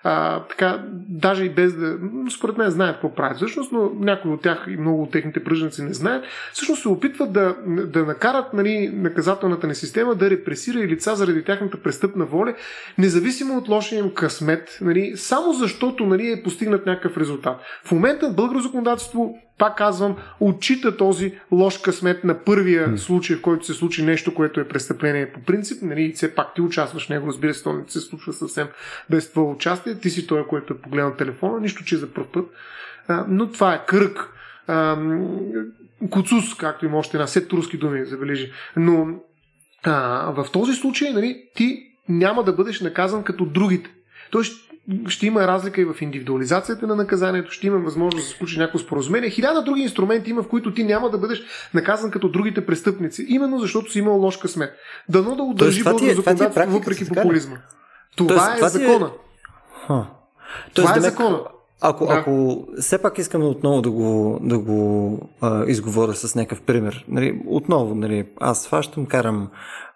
[0.08, 1.98] а, така, даже и без да,
[2.36, 5.82] според мен знаят какво правят всъщност, но някои от тях и много от техните пръжници
[5.82, 10.88] не знаят, всъщност се опитват да, да накарат нали, наказателната ни система да репресира и
[10.88, 12.54] лица заради тяхната престъпна воля,
[12.98, 17.60] независимо от лошия им късмет, нали, само защото нали, е постигнат някакъв резултат.
[17.84, 22.96] В момента българско законодателство пак казвам, отчита този лош късмет на първия mm.
[22.96, 25.82] случай, в който се случи нещо, което е престъпление по принцип.
[25.82, 28.68] Нали, все пак ти участваш в него, разбира се, то не се случва съвсем
[29.10, 29.98] без твое участие.
[29.98, 32.44] Ти си той, който е погледнал телефона, нищо, че е за първ път.
[33.08, 34.32] А, но това е кръг.
[34.66, 34.98] А,
[36.10, 38.52] куцус, както има още една сет руски думи, забележи.
[38.76, 39.08] Но
[39.84, 43.90] а, в този случай нали, ти няма да бъдеш наказан като другите.
[44.30, 44.65] Тоест,
[45.08, 48.78] ще има разлика и в индивидуализацията на наказанието, ще има възможност да се случи някакво
[48.78, 49.30] споразумение.
[49.30, 51.42] Хиляда други инструменти има, в които ти няма да бъдеш
[51.74, 54.70] наказан като другите престъпници, именно защото си имал лош късмет.
[55.08, 57.56] Дано да удържи е- е законодателство въпреки популизма.
[58.16, 59.06] Това Тоест, е това закона.
[59.06, 59.86] Е...
[59.86, 60.06] Ха.
[60.74, 61.40] Това Тоест, е закона.
[61.80, 62.12] Ако, да.
[62.12, 67.40] ако все пак искаме отново да го, да го а, изговоря с някакъв пример, нали,
[67.46, 69.48] отново, нали, аз фащам, карам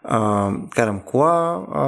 [0.04, 1.84] а, карам кола, а,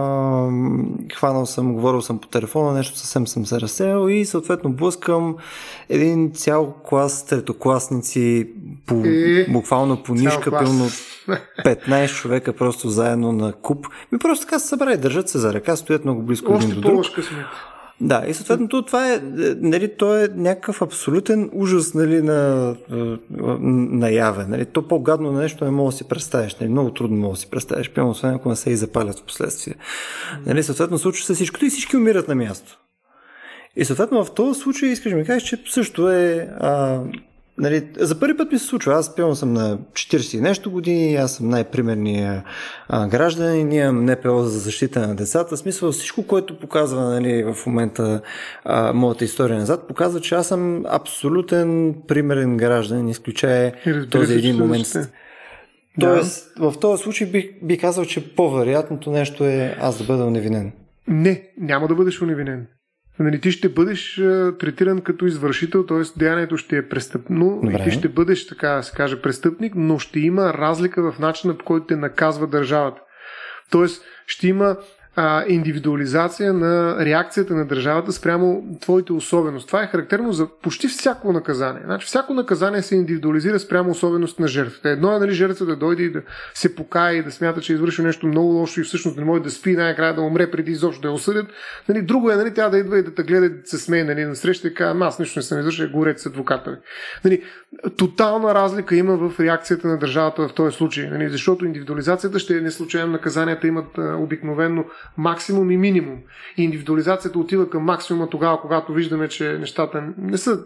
[1.14, 5.36] хванал съм, говорил съм по телефона, нещо съвсем съм се разсеял и съответно блъскам
[5.89, 8.51] един цял клас третокласници
[8.86, 9.47] по, и...
[9.52, 10.85] буквално по нишка, пълно
[11.64, 13.86] 15 човека просто заедно на куп.
[14.12, 16.89] Ми просто така се събрали, държат се за ръка, стоят много близко Още един до
[16.89, 17.05] друг.
[18.05, 19.20] Да, и съответно това е,
[19.61, 22.74] нали, то е някакъв абсолютен ужас нали, на,
[23.91, 24.47] на яве.
[24.49, 24.66] Нали.
[24.66, 26.57] То по-гадно на нещо не мога да си представиш.
[26.61, 26.70] Нали.
[26.70, 27.91] Много трудно мога да си представиш.
[27.91, 29.74] Пълно, освен ако не се и запалят в последствие.
[30.47, 32.79] Нали, съответно случва се всичкото и всички умират на място.
[33.77, 37.01] И съответно в този случай искаш да ми кажеш, че също е а,
[37.63, 38.95] Нали, за първи път ми се случва.
[38.95, 42.43] Аз пълно съм на 40 и нещо години, аз съм най-примерният
[42.91, 45.57] гражданин, имам НПО за защита на децата.
[45.57, 48.21] В смисъл всичко, което показва нали, в момента
[48.65, 53.73] а, моята история назад, показва, че аз съм абсолютен примерен гражданин, изключая
[54.11, 54.87] този един момент.
[56.01, 56.71] Тоест, да.
[56.71, 60.73] в този случай бих, бих казал, че по-вероятното нещо е аз да бъда невинен.
[61.09, 62.67] Не, няма да бъдеш уневинен
[63.19, 66.19] нали, ти ще бъдеш а, третиран като извършител, т.е.
[66.19, 67.79] деянието ще е престъпно Добре.
[67.81, 71.59] и ти ще бъдеш, така да се каже, престъпник, но ще има разлика в начина
[71.59, 73.01] по който те наказва държавата.
[73.71, 74.77] Тоест, ще има
[75.17, 79.67] а, индивидуализация на реакцията на държавата спрямо твоите особености.
[79.67, 81.83] Това е характерно за почти всяко наказание.
[81.85, 84.89] Значи, всяко наказание се индивидуализира спрямо особеност на жертвата.
[84.89, 86.23] Едно е нали, жертвата да дойде и да
[86.55, 89.43] се покае и да смята, че е извършил нещо много лошо и всъщност не може
[89.43, 91.47] да спи най-накрая да умре преди изобщо да я осъдят.
[91.89, 94.05] Нали, друго е нали, тя да идва и да те гледа и да се смее
[94.05, 96.79] нали, на среща и казва, аз нищо не съм извършил, горец с адвоката.
[97.25, 97.43] Нали,
[97.97, 102.61] тотална разлика има в реакцията на държавата в този случай, нали, защото индивидуализацията ще е
[102.61, 103.13] не случайно.
[103.13, 104.85] Наказанията имат а, обикновено
[105.16, 106.19] максимум и минимум.
[106.57, 110.59] Индивидуализацията отива към максимума тогава, когато виждаме, че нещата не са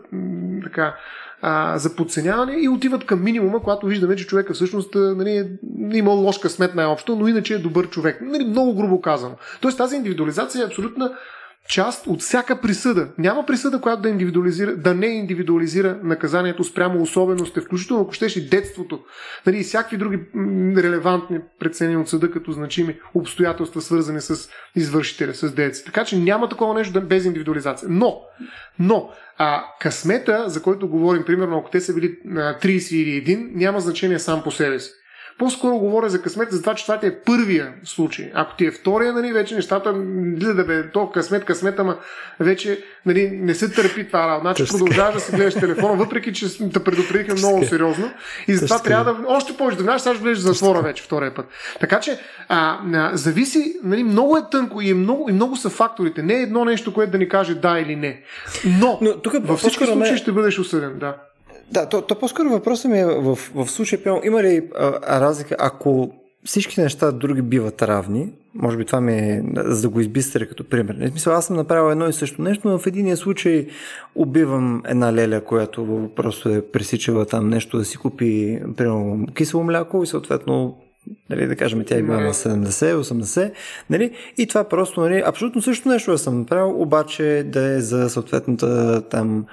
[0.64, 0.94] така
[1.42, 5.48] а, за подценяване и отиват към минимума, когато виждаме, че човека всъщност нали, е
[5.98, 8.20] имал лош късмет най-общо, но иначе е добър човек.
[8.20, 9.34] Нали, много грубо казано.
[9.60, 11.12] Тоест тази индивидуализация е абсолютна
[11.68, 13.08] част от всяка присъда.
[13.18, 18.48] Няма присъда, която да, индивидуализира, да не индивидуализира наказанието спрямо особености, включително ако щеш и
[18.48, 19.00] детството,
[19.46, 20.20] нали, и всякакви други
[20.76, 25.82] релевантни прецени от съда като значими обстоятелства, свързани с извършителя, с деца.
[25.86, 27.88] Така че няма такова нещо без индивидуализация.
[27.90, 28.20] Но,
[28.78, 33.80] но а, късмета, за който говорим, примерно, ако те са били 30 или 1, няма
[33.80, 34.90] значение сам по себе си.
[35.38, 38.30] По-скоро говоря за късмет, за това, че това ти е първия случай.
[38.34, 39.92] Ако ти е втория, нали, вече нещата,
[40.54, 41.96] да бе, то късмет, късмет, ама
[42.40, 44.40] вече нали, не се търпи това работа.
[44.40, 48.10] Значи продължаваш да си гледаш телефона, въпреки че те предупредиха много сериозно.
[48.48, 51.34] И затова трябва да още повече да влезеш, сега ще влезеш в затвора вече втория
[51.34, 51.46] път.
[51.80, 52.18] Така че
[52.48, 56.22] а, а, зависи, нали, много е тънко и, е много, и много са факторите.
[56.22, 58.22] Не е едно нещо, което да ни каже да или не.
[58.64, 60.98] Но, Но тук във всички случаи ще бъдеш осъден.
[60.98, 61.16] Да.
[61.70, 66.10] Да, то, то по-скоро въпросът ми е в, в случая, има ли а, разлика, ако
[66.44, 70.64] всички неща други биват равни, може би това ми е, за да го избистря като
[70.64, 70.96] пример.
[71.00, 73.66] В смисъл, аз съм направил едно и също нещо, но в единия случай
[74.14, 80.02] убивам една леля, която просто е пресичала там нещо да си купи, примерно, кисело мляко
[80.02, 80.76] и съответно
[81.30, 83.52] Нали, да кажем, тя е била на 70-80,
[83.90, 88.10] нали, и това просто, нали, абсолютно също нещо да съм направил, обаче да е за
[88.10, 89.46] съответната там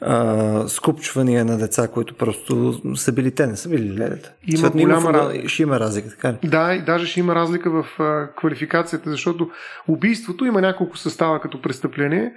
[0.00, 4.32] а, скупчвания на деца, които просто са били те, не са били ледета.
[4.46, 5.48] Има Съответно, голяма разлика.
[5.48, 6.48] Ще има разлика, така ли?
[6.48, 9.50] Да, и даже ще има разлика в а, квалификацията, защото
[9.88, 12.32] убийството има няколко състава като престъпление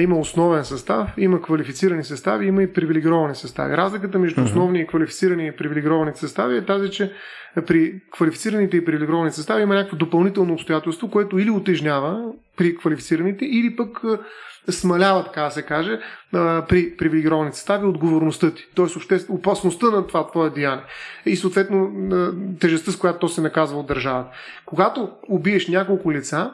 [0.00, 3.76] има основен състав, има квалифицирани състави, има и привилегировани състави.
[3.76, 7.12] Разликата между основни и квалифицирани и привилегировани състави е тази, че
[7.66, 13.76] при квалифицираните и привилегировани състави има някакво допълнително обстоятелство, което или отежнява при квалифицираните, или
[13.76, 14.02] пък
[14.70, 16.00] смалява, така да се каже,
[16.68, 18.66] при привилегированите състави отговорността ти.
[18.74, 18.96] Тоест
[19.28, 20.84] опасността на това твое деяние.
[21.26, 21.90] И съответно
[22.60, 24.30] тежестта, с която то се наказва от държавата.
[24.66, 26.52] Когато убиеш няколко лица,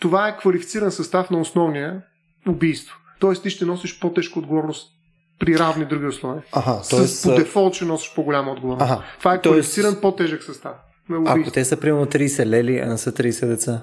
[0.00, 2.02] това е квалифициран състав на основния
[2.48, 2.96] убийство.
[3.20, 4.88] Тоест ти ще носиш по-тежка отговорност
[5.38, 6.42] при равни други условия.
[6.52, 7.16] Ага, тоест...
[7.16, 8.90] С, по дефолт ще носиш по-голяма отговорност.
[8.90, 10.02] Ага, Това е квалифициран тоест...
[10.02, 10.72] по-тежък състав.
[11.26, 13.82] Ако те са примерно 30 лели, а не са 30 деца.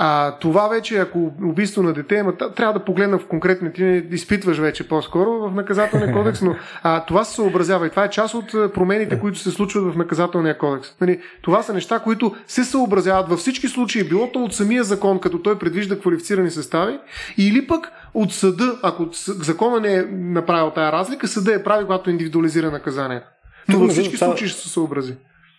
[0.00, 3.96] А, това вече, ако убийство на дете, ама, трябва да погледна в конкретни, ти не
[4.10, 8.34] изпитваш вече по-скоро в наказателния кодекс, но а, това се съобразява и това е част
[8.34, 10.88] от промените, които се случват в наказателния кодекс.
[11.00, 15.20] Нали, това са неща, които се съобразяват във всички случаи, било то от самия закон,
[15.20, 16.98] като той предвижда квалифицирани състави,
[17.38, 22.10] или пък от съда, ако закона не е направил тая разлика, съда е прави, когато
[22.10, 23.26] индивидуализира наказанието.
[23.68, 25.14] Но във всички случаи ще се съобрази.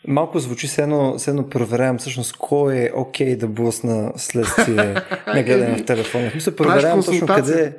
[0.09, 4.93] Малко звучи се едно, се едно проверявам всъщност кой е окей okay да блъсна следствие
[5.27, 6.31] на гледане в телефона.
[6.35, 7.75] Мисля, проверявам точно къде,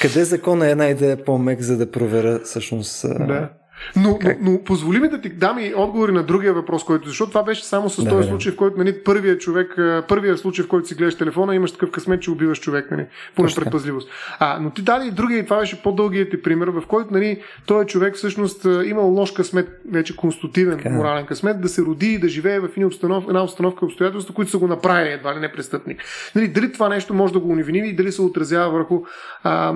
[0.00, 3.48] къде закона е една идея по-мек, за да проверя всъщност да.
[3.96, 7.30] Но, но, но позволи ми да ти дам и отговори на другия въпрос, който, защото
[7.30, 9.74] това беше само с да, този случай, в който нали, първият човек,
[10.08, 13.42] първият случай, в който си гледаш телефона, имаш такъв късмет, че убиваш човек, нали, по
[13.42, 14.08] предпазливост.
[14.38, 17.42] А, но ти даде и другия, и това беше по-дългият ти пример, в който нали,
[17.66, 20.90] този човек всъщност имал лош късмет, вече конститутивен така.
[20.90, 24.50] морален късмет, да се роди и да живее в една установка, една установка обстоятелства, които
[24.50, 26.02] са го направили едва ли не престъпник.
[26.34, 29.02] Нали, дали това нещо може да го унивини и дали се отразява върху
[29.42, 29.72] а,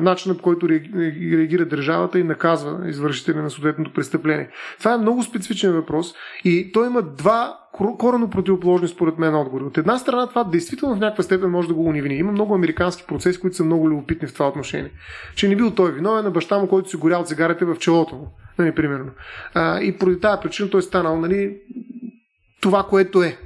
[0.00, 4.48] начина, по който реагира държавата и наказва извършителите извършителя на съответното престъпление.
[4.78, 6.14] Това е много специфичен въпрос
[6.44, 9.64] и той има два корено противоположни според мен отговори.
[9.64, 12.14] От една страна това действително в някаква степен може да го унивини.
[12.14, 14.90] Има много американски процеси, които са много любопитни в това отношение.
[15.34, 18.28] Че не бил той виновен на баща му, който си горял цигарите в челото му.
[18.58, 19.10] Нали, примерно.
[19.54, 21.56] А, и поради тази причина той е станал нали,
[22.60, 23.36] това, което е.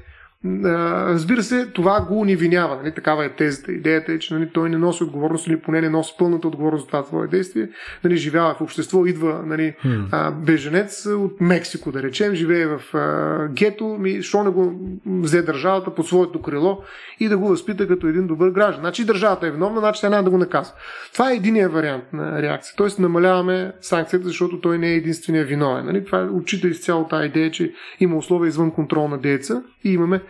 [0.44, 2.76] Разбира се, това го унивинява.
[2.76, 2.94] Нали?
[2.94, 3.72] Такава е тезата.
[3.72, 6.86] Идеята е, че нали, той не носи отговорност или поне не носи пълната отговорност за
[6.86, 7.68] това твое действие.
[8.04, 9.74] Нали, живява в общество, идва нали,
[10.12, 14.74] а, беженец от Мексико, да речем, живее в а, гето, ми, що не го
[15.06, 16.82] взе държавата под своето крило
[17.20, 18.80] и да го възпита като един добър граждан.
[18.80, 20.74] Значи държавата е виновна, значи тя няма да го наказва.
[21.12, 22.74] Това е единия вариант на реакция.
[22.76, 25.86] Тоест намаляваме санкцията, защото той не е единствения виновен.
[25.86, 26.04] Нали?
[26.04, 30.20] Това отчита изцяло тази идея, че има условия извън контрол на дееца и имаме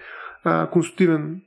[0.45, 1.41] а, конститутивен,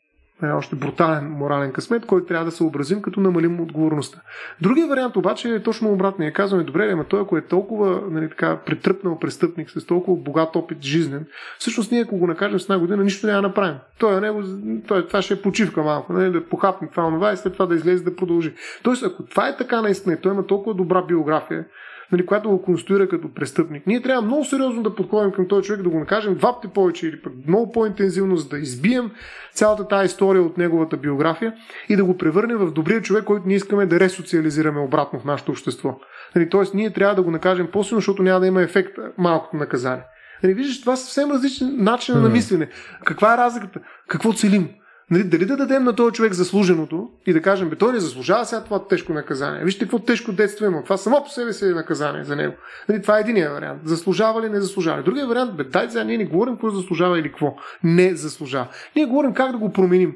[0.44, 4.22] е, още брутален морален късмет, който трябва да се образим, като намалим отговорността.
[4.62, 6.34] Другия вариант обаче е точно обратния.
[6.34, 10.82] Казваме, добре, ама той, ако е толкова нали, така, претръпнал престъпник с толкова богат опит
[10.82, 11.26] жизнен,
[11.60, 13.76] всъщност ние, ако го накажем с една година, нищо няма да направим.
[14.00, 14.44] Той, е него,
[14.88, 17.76] той, това ще е почивка малко, нали, да похапне това, това и след това да
[17.76, 18.54] излезе да продължи.
[18.84, 21.66] Тоест, ако това е така наистина, той има толкова добра биография,
[22.12, 23.88] нали, която го конструира като престъпник.
[23.88, 27.08] Ние трябва много сериозно да подходим към този човек, да го накажем два пъти повече
[27.08, 29.12] или пък много по-интензивно, за да избием
[29.54, 31.54] цялата тази история от неговата биография
[31.90, 35.52] и да го превърнем в добрия човек, който ние искаме да ресоциализираме обратно в нашето
[35.52, 36.00] общество.
[36.36, 40.04] Нали, Тоест, ние трябва да го накажем по-силно, защото няма да има ефект малкото наказание.
[40.44, 42.22] Нали, виждаш, това са съвсем различни начини mm.
[42.22, 42.70] на мислене.
[43.06, 43.80] Каква е разликата?
[44.08, 44.70] Какво целим?
[45.12, 48.46] Нали, дали да дадем на този човек заслуженото и да кажем, бе, той не заслужава
[48.46, 49.64] сега това тежко наказание.
[49.64, 50.84] Вижте какво тежко детство има.
[50.84, 52.54] Това само по себе си е наказание за него.
[52.90, 53.82] Нали, това е единия вариант.
[53.84, 55.04] Заслужава ли, не заслужава.
[55.04, 58.68] Другия вариант, бе, дай сега ние не говорим какво заслужава или какво не заслужава.
[58.96, 60.14] Ние говорим как да го променим.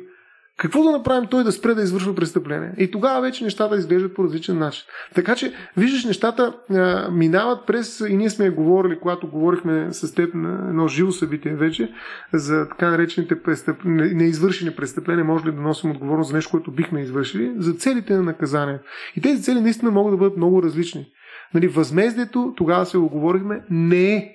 [0.57, 2.73] Какво да направим той да спре да извършва престъпление?
[2.77, 4.84] И тогава вече нещата изглеждат по различен начин.
[5.15, 10.34] Така че, виждаш, нещата а, минават през, и ние сме говорили, когато говорихме с теб
[10.34, 11.94] на едно живо събитие вече,
[12.34, 13.77] за така наречените престъп...
[13.86, 18.23] неизвършени престъпления, може ли да носим отговорност за нещо, което бихме извършили, за целите на
[18.23, 18.80] наказание.
[19.15, 21.07] И тези цели наистина могат да бъдат много различни.
[21.53, 24.32] Нали, възмездието, тогава се оговорихме, не е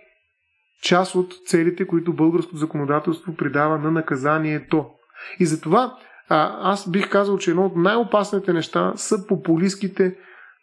[0.82, 4.86] част от целите, които българското законодателство придава на наказанието.
[5.40, 5.97] И затова
[6.31, 10.16] а, аз бих казал, че едно от най-опасните неща са популистските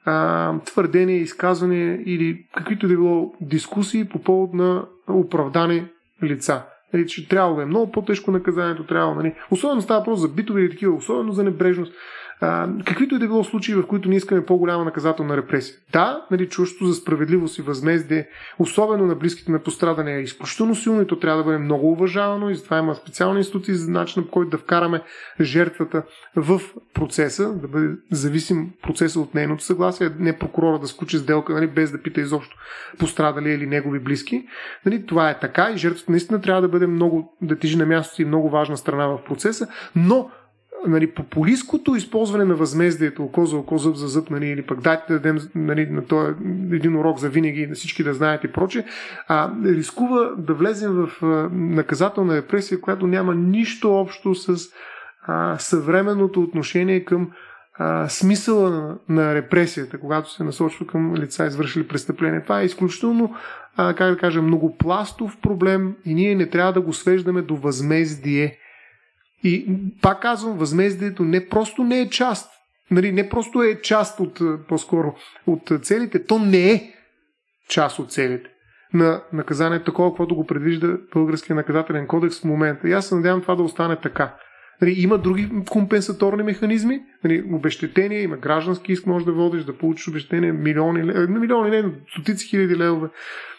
[0.06, 5.88] а, твърдения, изказвания или каквито да било дискусии по повод на оправдани
[6.23, 6.64] лица.
[6.94, 10.61] Нали, че трябва да е много по-тежко наказанието, трябва, нали, особено става просто за битови
[10.61, 11.94] или такива, особено за небрежност.
[12.85, 15.76] Каквито и да било случаи, в които ние искаме по-голяма наказателна репресия.
[15.93, 18.27] Да, нали, чувството за справедливост и възмездие,
[18.59, 22.49] особено на близките на пострадане, е изключително силно и то трябва да бъде много уважавано
[22.49, 25.01] и затова има специални институции за начин, по който да вкараме
[25.41, 26.03] жертвата
[26.35, 26.61] в
[26.93, 31.91] процеса, да бъде зависим процеса от нейното съгласие, не прокурора да сключи сделка, нали, без
[31.91, 32.55] да пита изобщо
[32.99, 34.47] пострадали или негови близки.
[34.85, 38.22] Нали, това е така и жертвата наистина трябва да бъде много, да тежи на място
[38.22, 40.30] и много важна страна в процеса, но
[40.87, 45.13] нали, популистското използване на възмездието, око за око, зъб за зъб, нали, или пък дайте
[45.13, 46.33] да дадем нали, на този
[46.71, 48.85] един урок за винаги, на всички да знаят и проче,
[49.27, 54.69] а, рискува да влезем в а, наказателна репресия, която няма нищо общо с
[55.27, 57.31] а, съвременното отношение към
[57.79, 62.43] а, смисъла на, на репресията, когато се насочва към лица, извършили престъпление.
[62.43, 63.35] Това е изключително,
[63.77, 68.57] а, как да кажа, многопластов проблем и ние не трябва да го свеждаме до възмездие.
[69.43, 72.51] И пак казвам, възмездието не просто не е част,
[72.91, 75.15] нали, не просто е част от, по-скоро,
[75.47, 76.93] от целите, то не е
[77.69, 78.49] част от целите
[78.93, 82.88] на наказанието такова, което го предвижда Българския наказателен кодекс в момента.
[82.88, 84.35] И аз се надявам това да остане така.
[84.81, 90.07] Нали, има други компенсаторни механизми, нали, обещетение, има граждански иск, може да водиш, да получиш
[90.07, 93.07] обещетение, милиони, не милиони, не, стотици хиляди левове,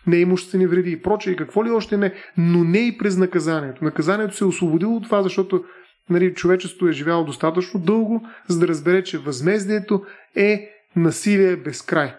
[0.07, 3.85] неимуществени вреди и прочее, и какво ли още не, но не и през наказанието.
[3.85, 5.65] Наказанието се е освободило от това, защото
[6.11, 10.03] нали, човечеството е живяло достатъчно дълго, за да разбере, че възмездието
[10.37, 12.15] е насилие без край.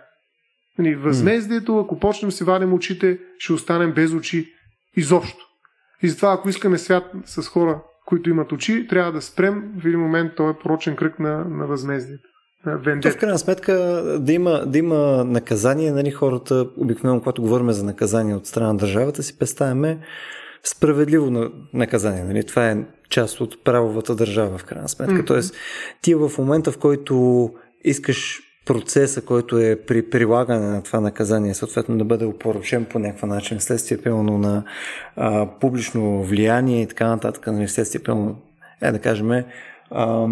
[0.79, 4.53] Нали, възмездието, ако почнем си вадим очите, ще останем без очи
[4.97, 5.45] изобщо.
[6.03, 9.99] И затова, ако искаме свят с хора, които имат очи, трябва да спрем в един
[9.99, 12.29] момент този порочен кръг на, на възмездието.
[13.01, 13.73] То в крайна сметка
[14.19, 18.77] да има, да има наказание, нали, хората, обикновено, когато говорим за наказание от страна на
[18.77, 19.99] държавата, си представяме
[20.63, 22.23] справедливо наказание.
[22.23, 22.43] Нали?
[22.43, 25.15] Това е част от правовата държава, в крайна сметка.
[25.15, 25.27] Mm-hmm.
[25.27, 25.55] Тоест,
[26.01, 27.49] ти в момента, в който
[27.83, 33.29] искаш процеса, който е при прилагане на това наказание, съответно да бъде опоручен по някакъв
[33.29, 34.63] начин, следствие пълно на
[35.15, 38.41] а, публично влияние и така нататък, нали, следствие пълно,
[38.81, 39.43] е да кажем,
[39.91, 40.27] а,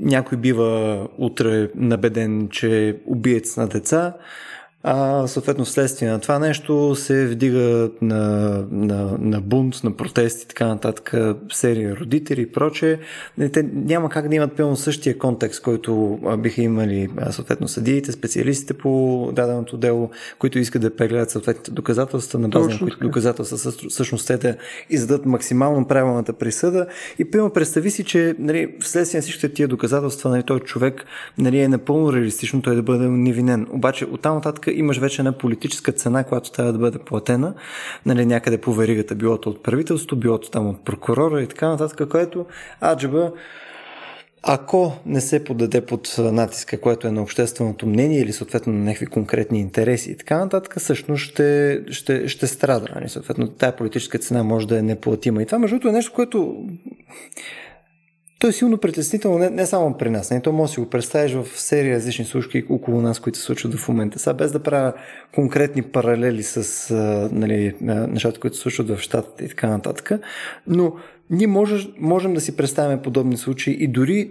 [0.00, 4.16] някой бива утре набеден, че е убиец на деца,
[4.86, 10.48] а съответно вследствие на това нещо се вдига на, на, на бунт, на протести и
[10.48, 11.14] така нататък
[11.52, 12.98] серия родители и прочее.
[13.52, 19.30] Те няма как да имат пълно същия контекст, който биха имали съответно съдиите, специалистите по
[19.32, 24.36] даденото дело, които искат да прегледат съответните доказателства, на база на които доказателства всъщност те
[24.36, 24.56] да
[24.90, 26.86] издадат максимално правилната присъда.
[27.18, 31.04] И пълно представи си, че нали, вследствие на всичките тия доказателства, нали, този човек
[31.38, 33.66] нали, е напълно реалистично той да бъде невинен.
[33.70, 37.54] Обаче оттам нататък имаш вече една политическа цена, която трябва да бъде платена,
[38.06, 41.68] нали, някъде по веригата, било то от правителството, било то там от прокурора и така
[41.68, 42.46] нататък, което
[42.82, 43.32] аджаба
[44.46, 49.06] ако не се подаде под натиска, което е на общественото мнение или съответно на някакви
[49.06, 52.86] конкретни интереси и така нататък, всъщност ще, ще, ще страда.
[52.94, 53.08] Нали?
[53.08, 55.42] Съответно, тая политическа цена може да е неплатима.
[55.42, 56.66] И това, между другото, е нещо, което
[58.44, 60.30] то е силно притеснително не, не само при нас.
[60.30, 63.44] Не, то може да си го представиш в серия различни случки около нас, които се
[63.44, 64.18] случват в момента.
[64.18, 64.92] Сега без да правя
[65.34, 70.10] конкретни паралели с а, нали, нещата, които се случват в щатите и така нататък,
[70.66, 70.92] но
[71.30, 74.30] ние може, можем да си представим подобни случаи и дори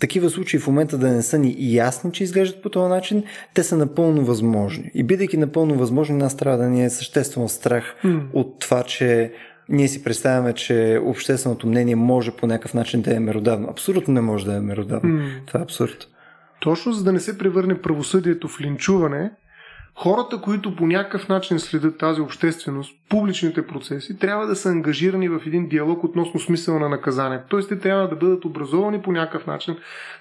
[0.00, 3.22] такива случаи в момента да не са ни ясни, че изглеждат по този начин,
[3.54, 4.90] те са напълно възможни.
[4.94, 8.22] И бидейки напълно възможни, нас трябва да ни е съществено страх mm.
[8.32, 9.32] от това, че
[9.68, 13.68] ние си представяме, че общественото мнение може по някакъв начин да е меродавно.
[13.70, 15.20] Абсолютно не може да е меродавно.
[15.20, 15.46] Mm.
[15.46, 16.08] Това е абсурд.
[16.60, 19.30] Точно за да не се превърне правосъдието в линчуване,
[19.94, 25.40] хората, които по някакъв начин следят тази общественост, публичните процеси, трябва да са ангажирани в
[25.46, 27.44] един диалог относно смисъла на наказанието.
[27.48, 29.76] Тоест, те трябва да бъдат образовани по някакъв начин,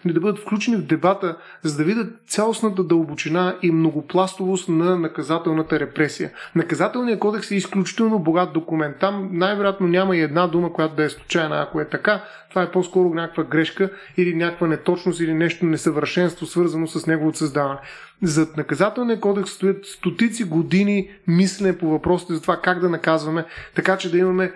[0.05, 6.31] да бъдат включени в дебата, за да видят цялостната дълбочина и многопластовост на наказателната репресия.
[6.55, 8.97] Наказателният кодекс е изключително богат документ.
[8.99, 11.61] Там най-вероятно няма и една дума, която да е случайна.
[11.61, 16.87] Ако е така, това е по-скоро някаква грешка или някаква неточност или нещо несъвършенство, свързано
[16.87, 17.79] с неговото създаване.
[18.23, 23.45] Зад наказателния кодекс стоят стотици години мислене по въпросите за това как да наказваме,
[23.75, 24.51] така че да имаме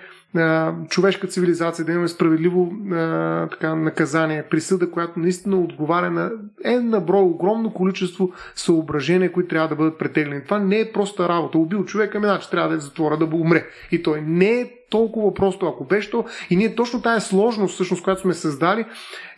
[0.89, 6.31] човешка цивилизация, да имаме справедливо а, така, наказание, присъда, която наистина отговаря на
[6.63, 10.43] е на брой, огромно количество съображения, които трябва да бъдат претеглени.
[10.43, 11.57] Това не е проста работа.
[11.57, 13.65] Убил човека, ами значи трябва да е в затвора, да умре.
[13.91, 16.25] И той не е толкова просто, ако беше то.
[16.49, 18.85] И ние точно тая сложност, всъщност, която сме създали,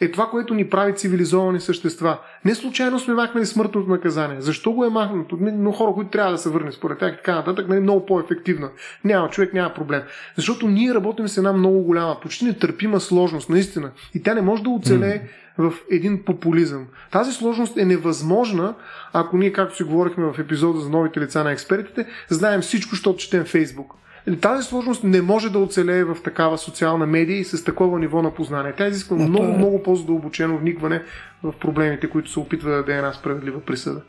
[0.01, 2.17] е това, което ни прави цивилизовани същества.
[2.45, 4.41] Не случайно сме махнали смъртното наказание.
[4.41, 5.37] Защо го е махнато?
[5.41, 8.69] Но хора, които трябва да се върнат според тях и така нататък, нали, много по-ефективно.
[9.03, 10.01] Няма човек, няма проблем.
[10.35, 13.91] Защото ние работим с една много голяма, почти нетърпима сложност, наистина.
[14.13, 15.21] И тя не може да оцелее
[15.57, 16.87] в един популизъм.
[17.11, 18.75] Тази сложност е невъзможна,
[19.13, 23.19] ако ние, както си говорихме в епизода за новите лица на експертите, знаем всичко, защото
[23.19, 23.93] четем Фейсбук.
[24.41, 28.33] Тази сложност не може да оцелее в такава социална медия и с такова ниво на
[28.33, 28.73] познание.
[28.77, 29.57] Тя изисква много, е...
[29.57, 31.01] много по-задълбочено вникване
[31.43, 34.01] в проблемите, които се опитва да даде една справедлива присъда.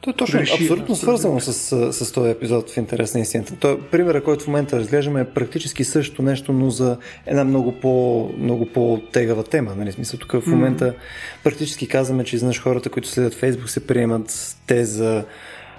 [0.00, 3.20] То е точно, реши, абсолютно да, свързано с, с, с този епизод в интерес на
[3.20, 3.56] истината.
[3.60, 6.96] Той, примера, който в момента разглеждаме е практически също нещо, но за
[7.26, 9.74] една много, по, много по-тегава тема.
[9.76, 9.92] Нали?
[9.92, 11.44] Смисъл, тук в момента mm-hmm.
[11.44, 15.24] практически казваме, че изнъж хората, които следят Фейсбук, се приемат те за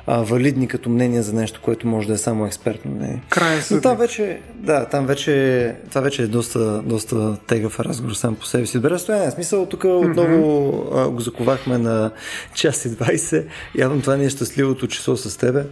[0.07, 3.21] а, валидни като мнение за нещо, което може да е само експертно мнение.
[3.29, 8.35] Крайен Но там вече, да, там вече, това вече е доста, доста тегав разговор сам
[8.35, 8.77] по себе си.
[8.77, 11.07] Добре, стояне, смисъл, тук отново mm-hmm.
[11.07, 12.11] а, го заковахме на
[12.53, 13.45] час и 20.
[13.75, 15.63] Явно това не е щастливото число с тебе.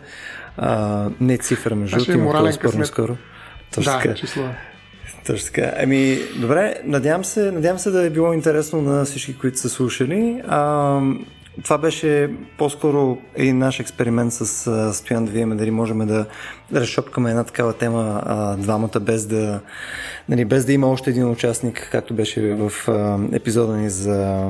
[0.57, 3.17] А, не цифра, между другото, има по-спорно скоро.
[3.75, 4.13] Точно да, така.
[4.13, 4.43] число.
[5.27, 5.73] Точно така.
[5.77, 10.41] Ами, добре, надявам се, надявам се да е било интересно на всички, които са слушали.
[10.47, 10.99] А,
[11.63, 16.25] това беше по-скоро един наш експеримент с а, Стоян да видим дали можем да
[16.73, 19.61] разшопкаме една такава тема а, двамата без да,
[20.29, 24.49] нали, без да има още един участник, както беше в а, епизода ни за,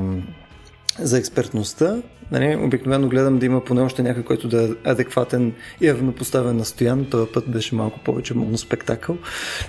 [0.98, 2.02] за експертността.
[2.30, 6.64] Нали, обикновено гледам да има поне още някой, който да е адекватен и равнопоставен на
[6.64, 7.06] стоян.
[7.10, 9.16] Този път беше малко повече моноспектакъл.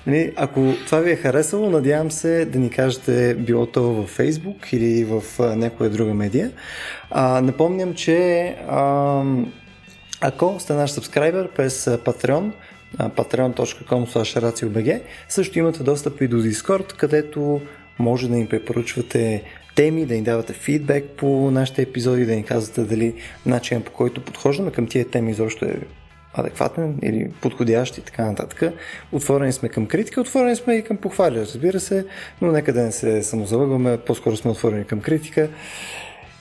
[0.08, 4.74] Нали, ако това ви е харесало, надявам се да ни кажете било то във Facebook
[4.74, 5.24] или в
[5.56, 6.52] някоя друга медия.
[7.12, 9.24] А, напомням, че а,
[10.22, 12.52] ако сте наш сабскрайбер през Patreon,
[12.98, 17.62] patreon.com slash също имате достъп и до Discord, където
[18.00, 19.44] може да ни препоръчвате
[19.78, 23.14] теми, да ни давате фидбек по нашите епизоди, да ни казвате дали
[23.46, 25.80] начинът по който подхождаме към тия теми изобщо е
[26.34, 28.74] адекватен или подходящ и така нататък.
[29.12, 32.06] Отворени сме към критика, отворени сме и към похвали, разбира се,
[32.42, 35.50] но нека да не се самозалъгваме, по-скоро сме отворени към критика.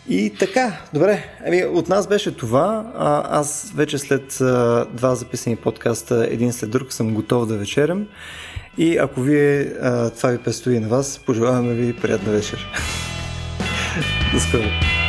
[0.08, 2.92] И така, добре, ами от нас беше това.
[2.96, 8.06] А, аз вече след а, два записани подкаста, един след друг, съм готов да вечерям.
[8.78, 12.66] И ако вие а, това ви предстои на вас, пожелаваме ви приятна вечер.
[14.32, 15.05] До скоро.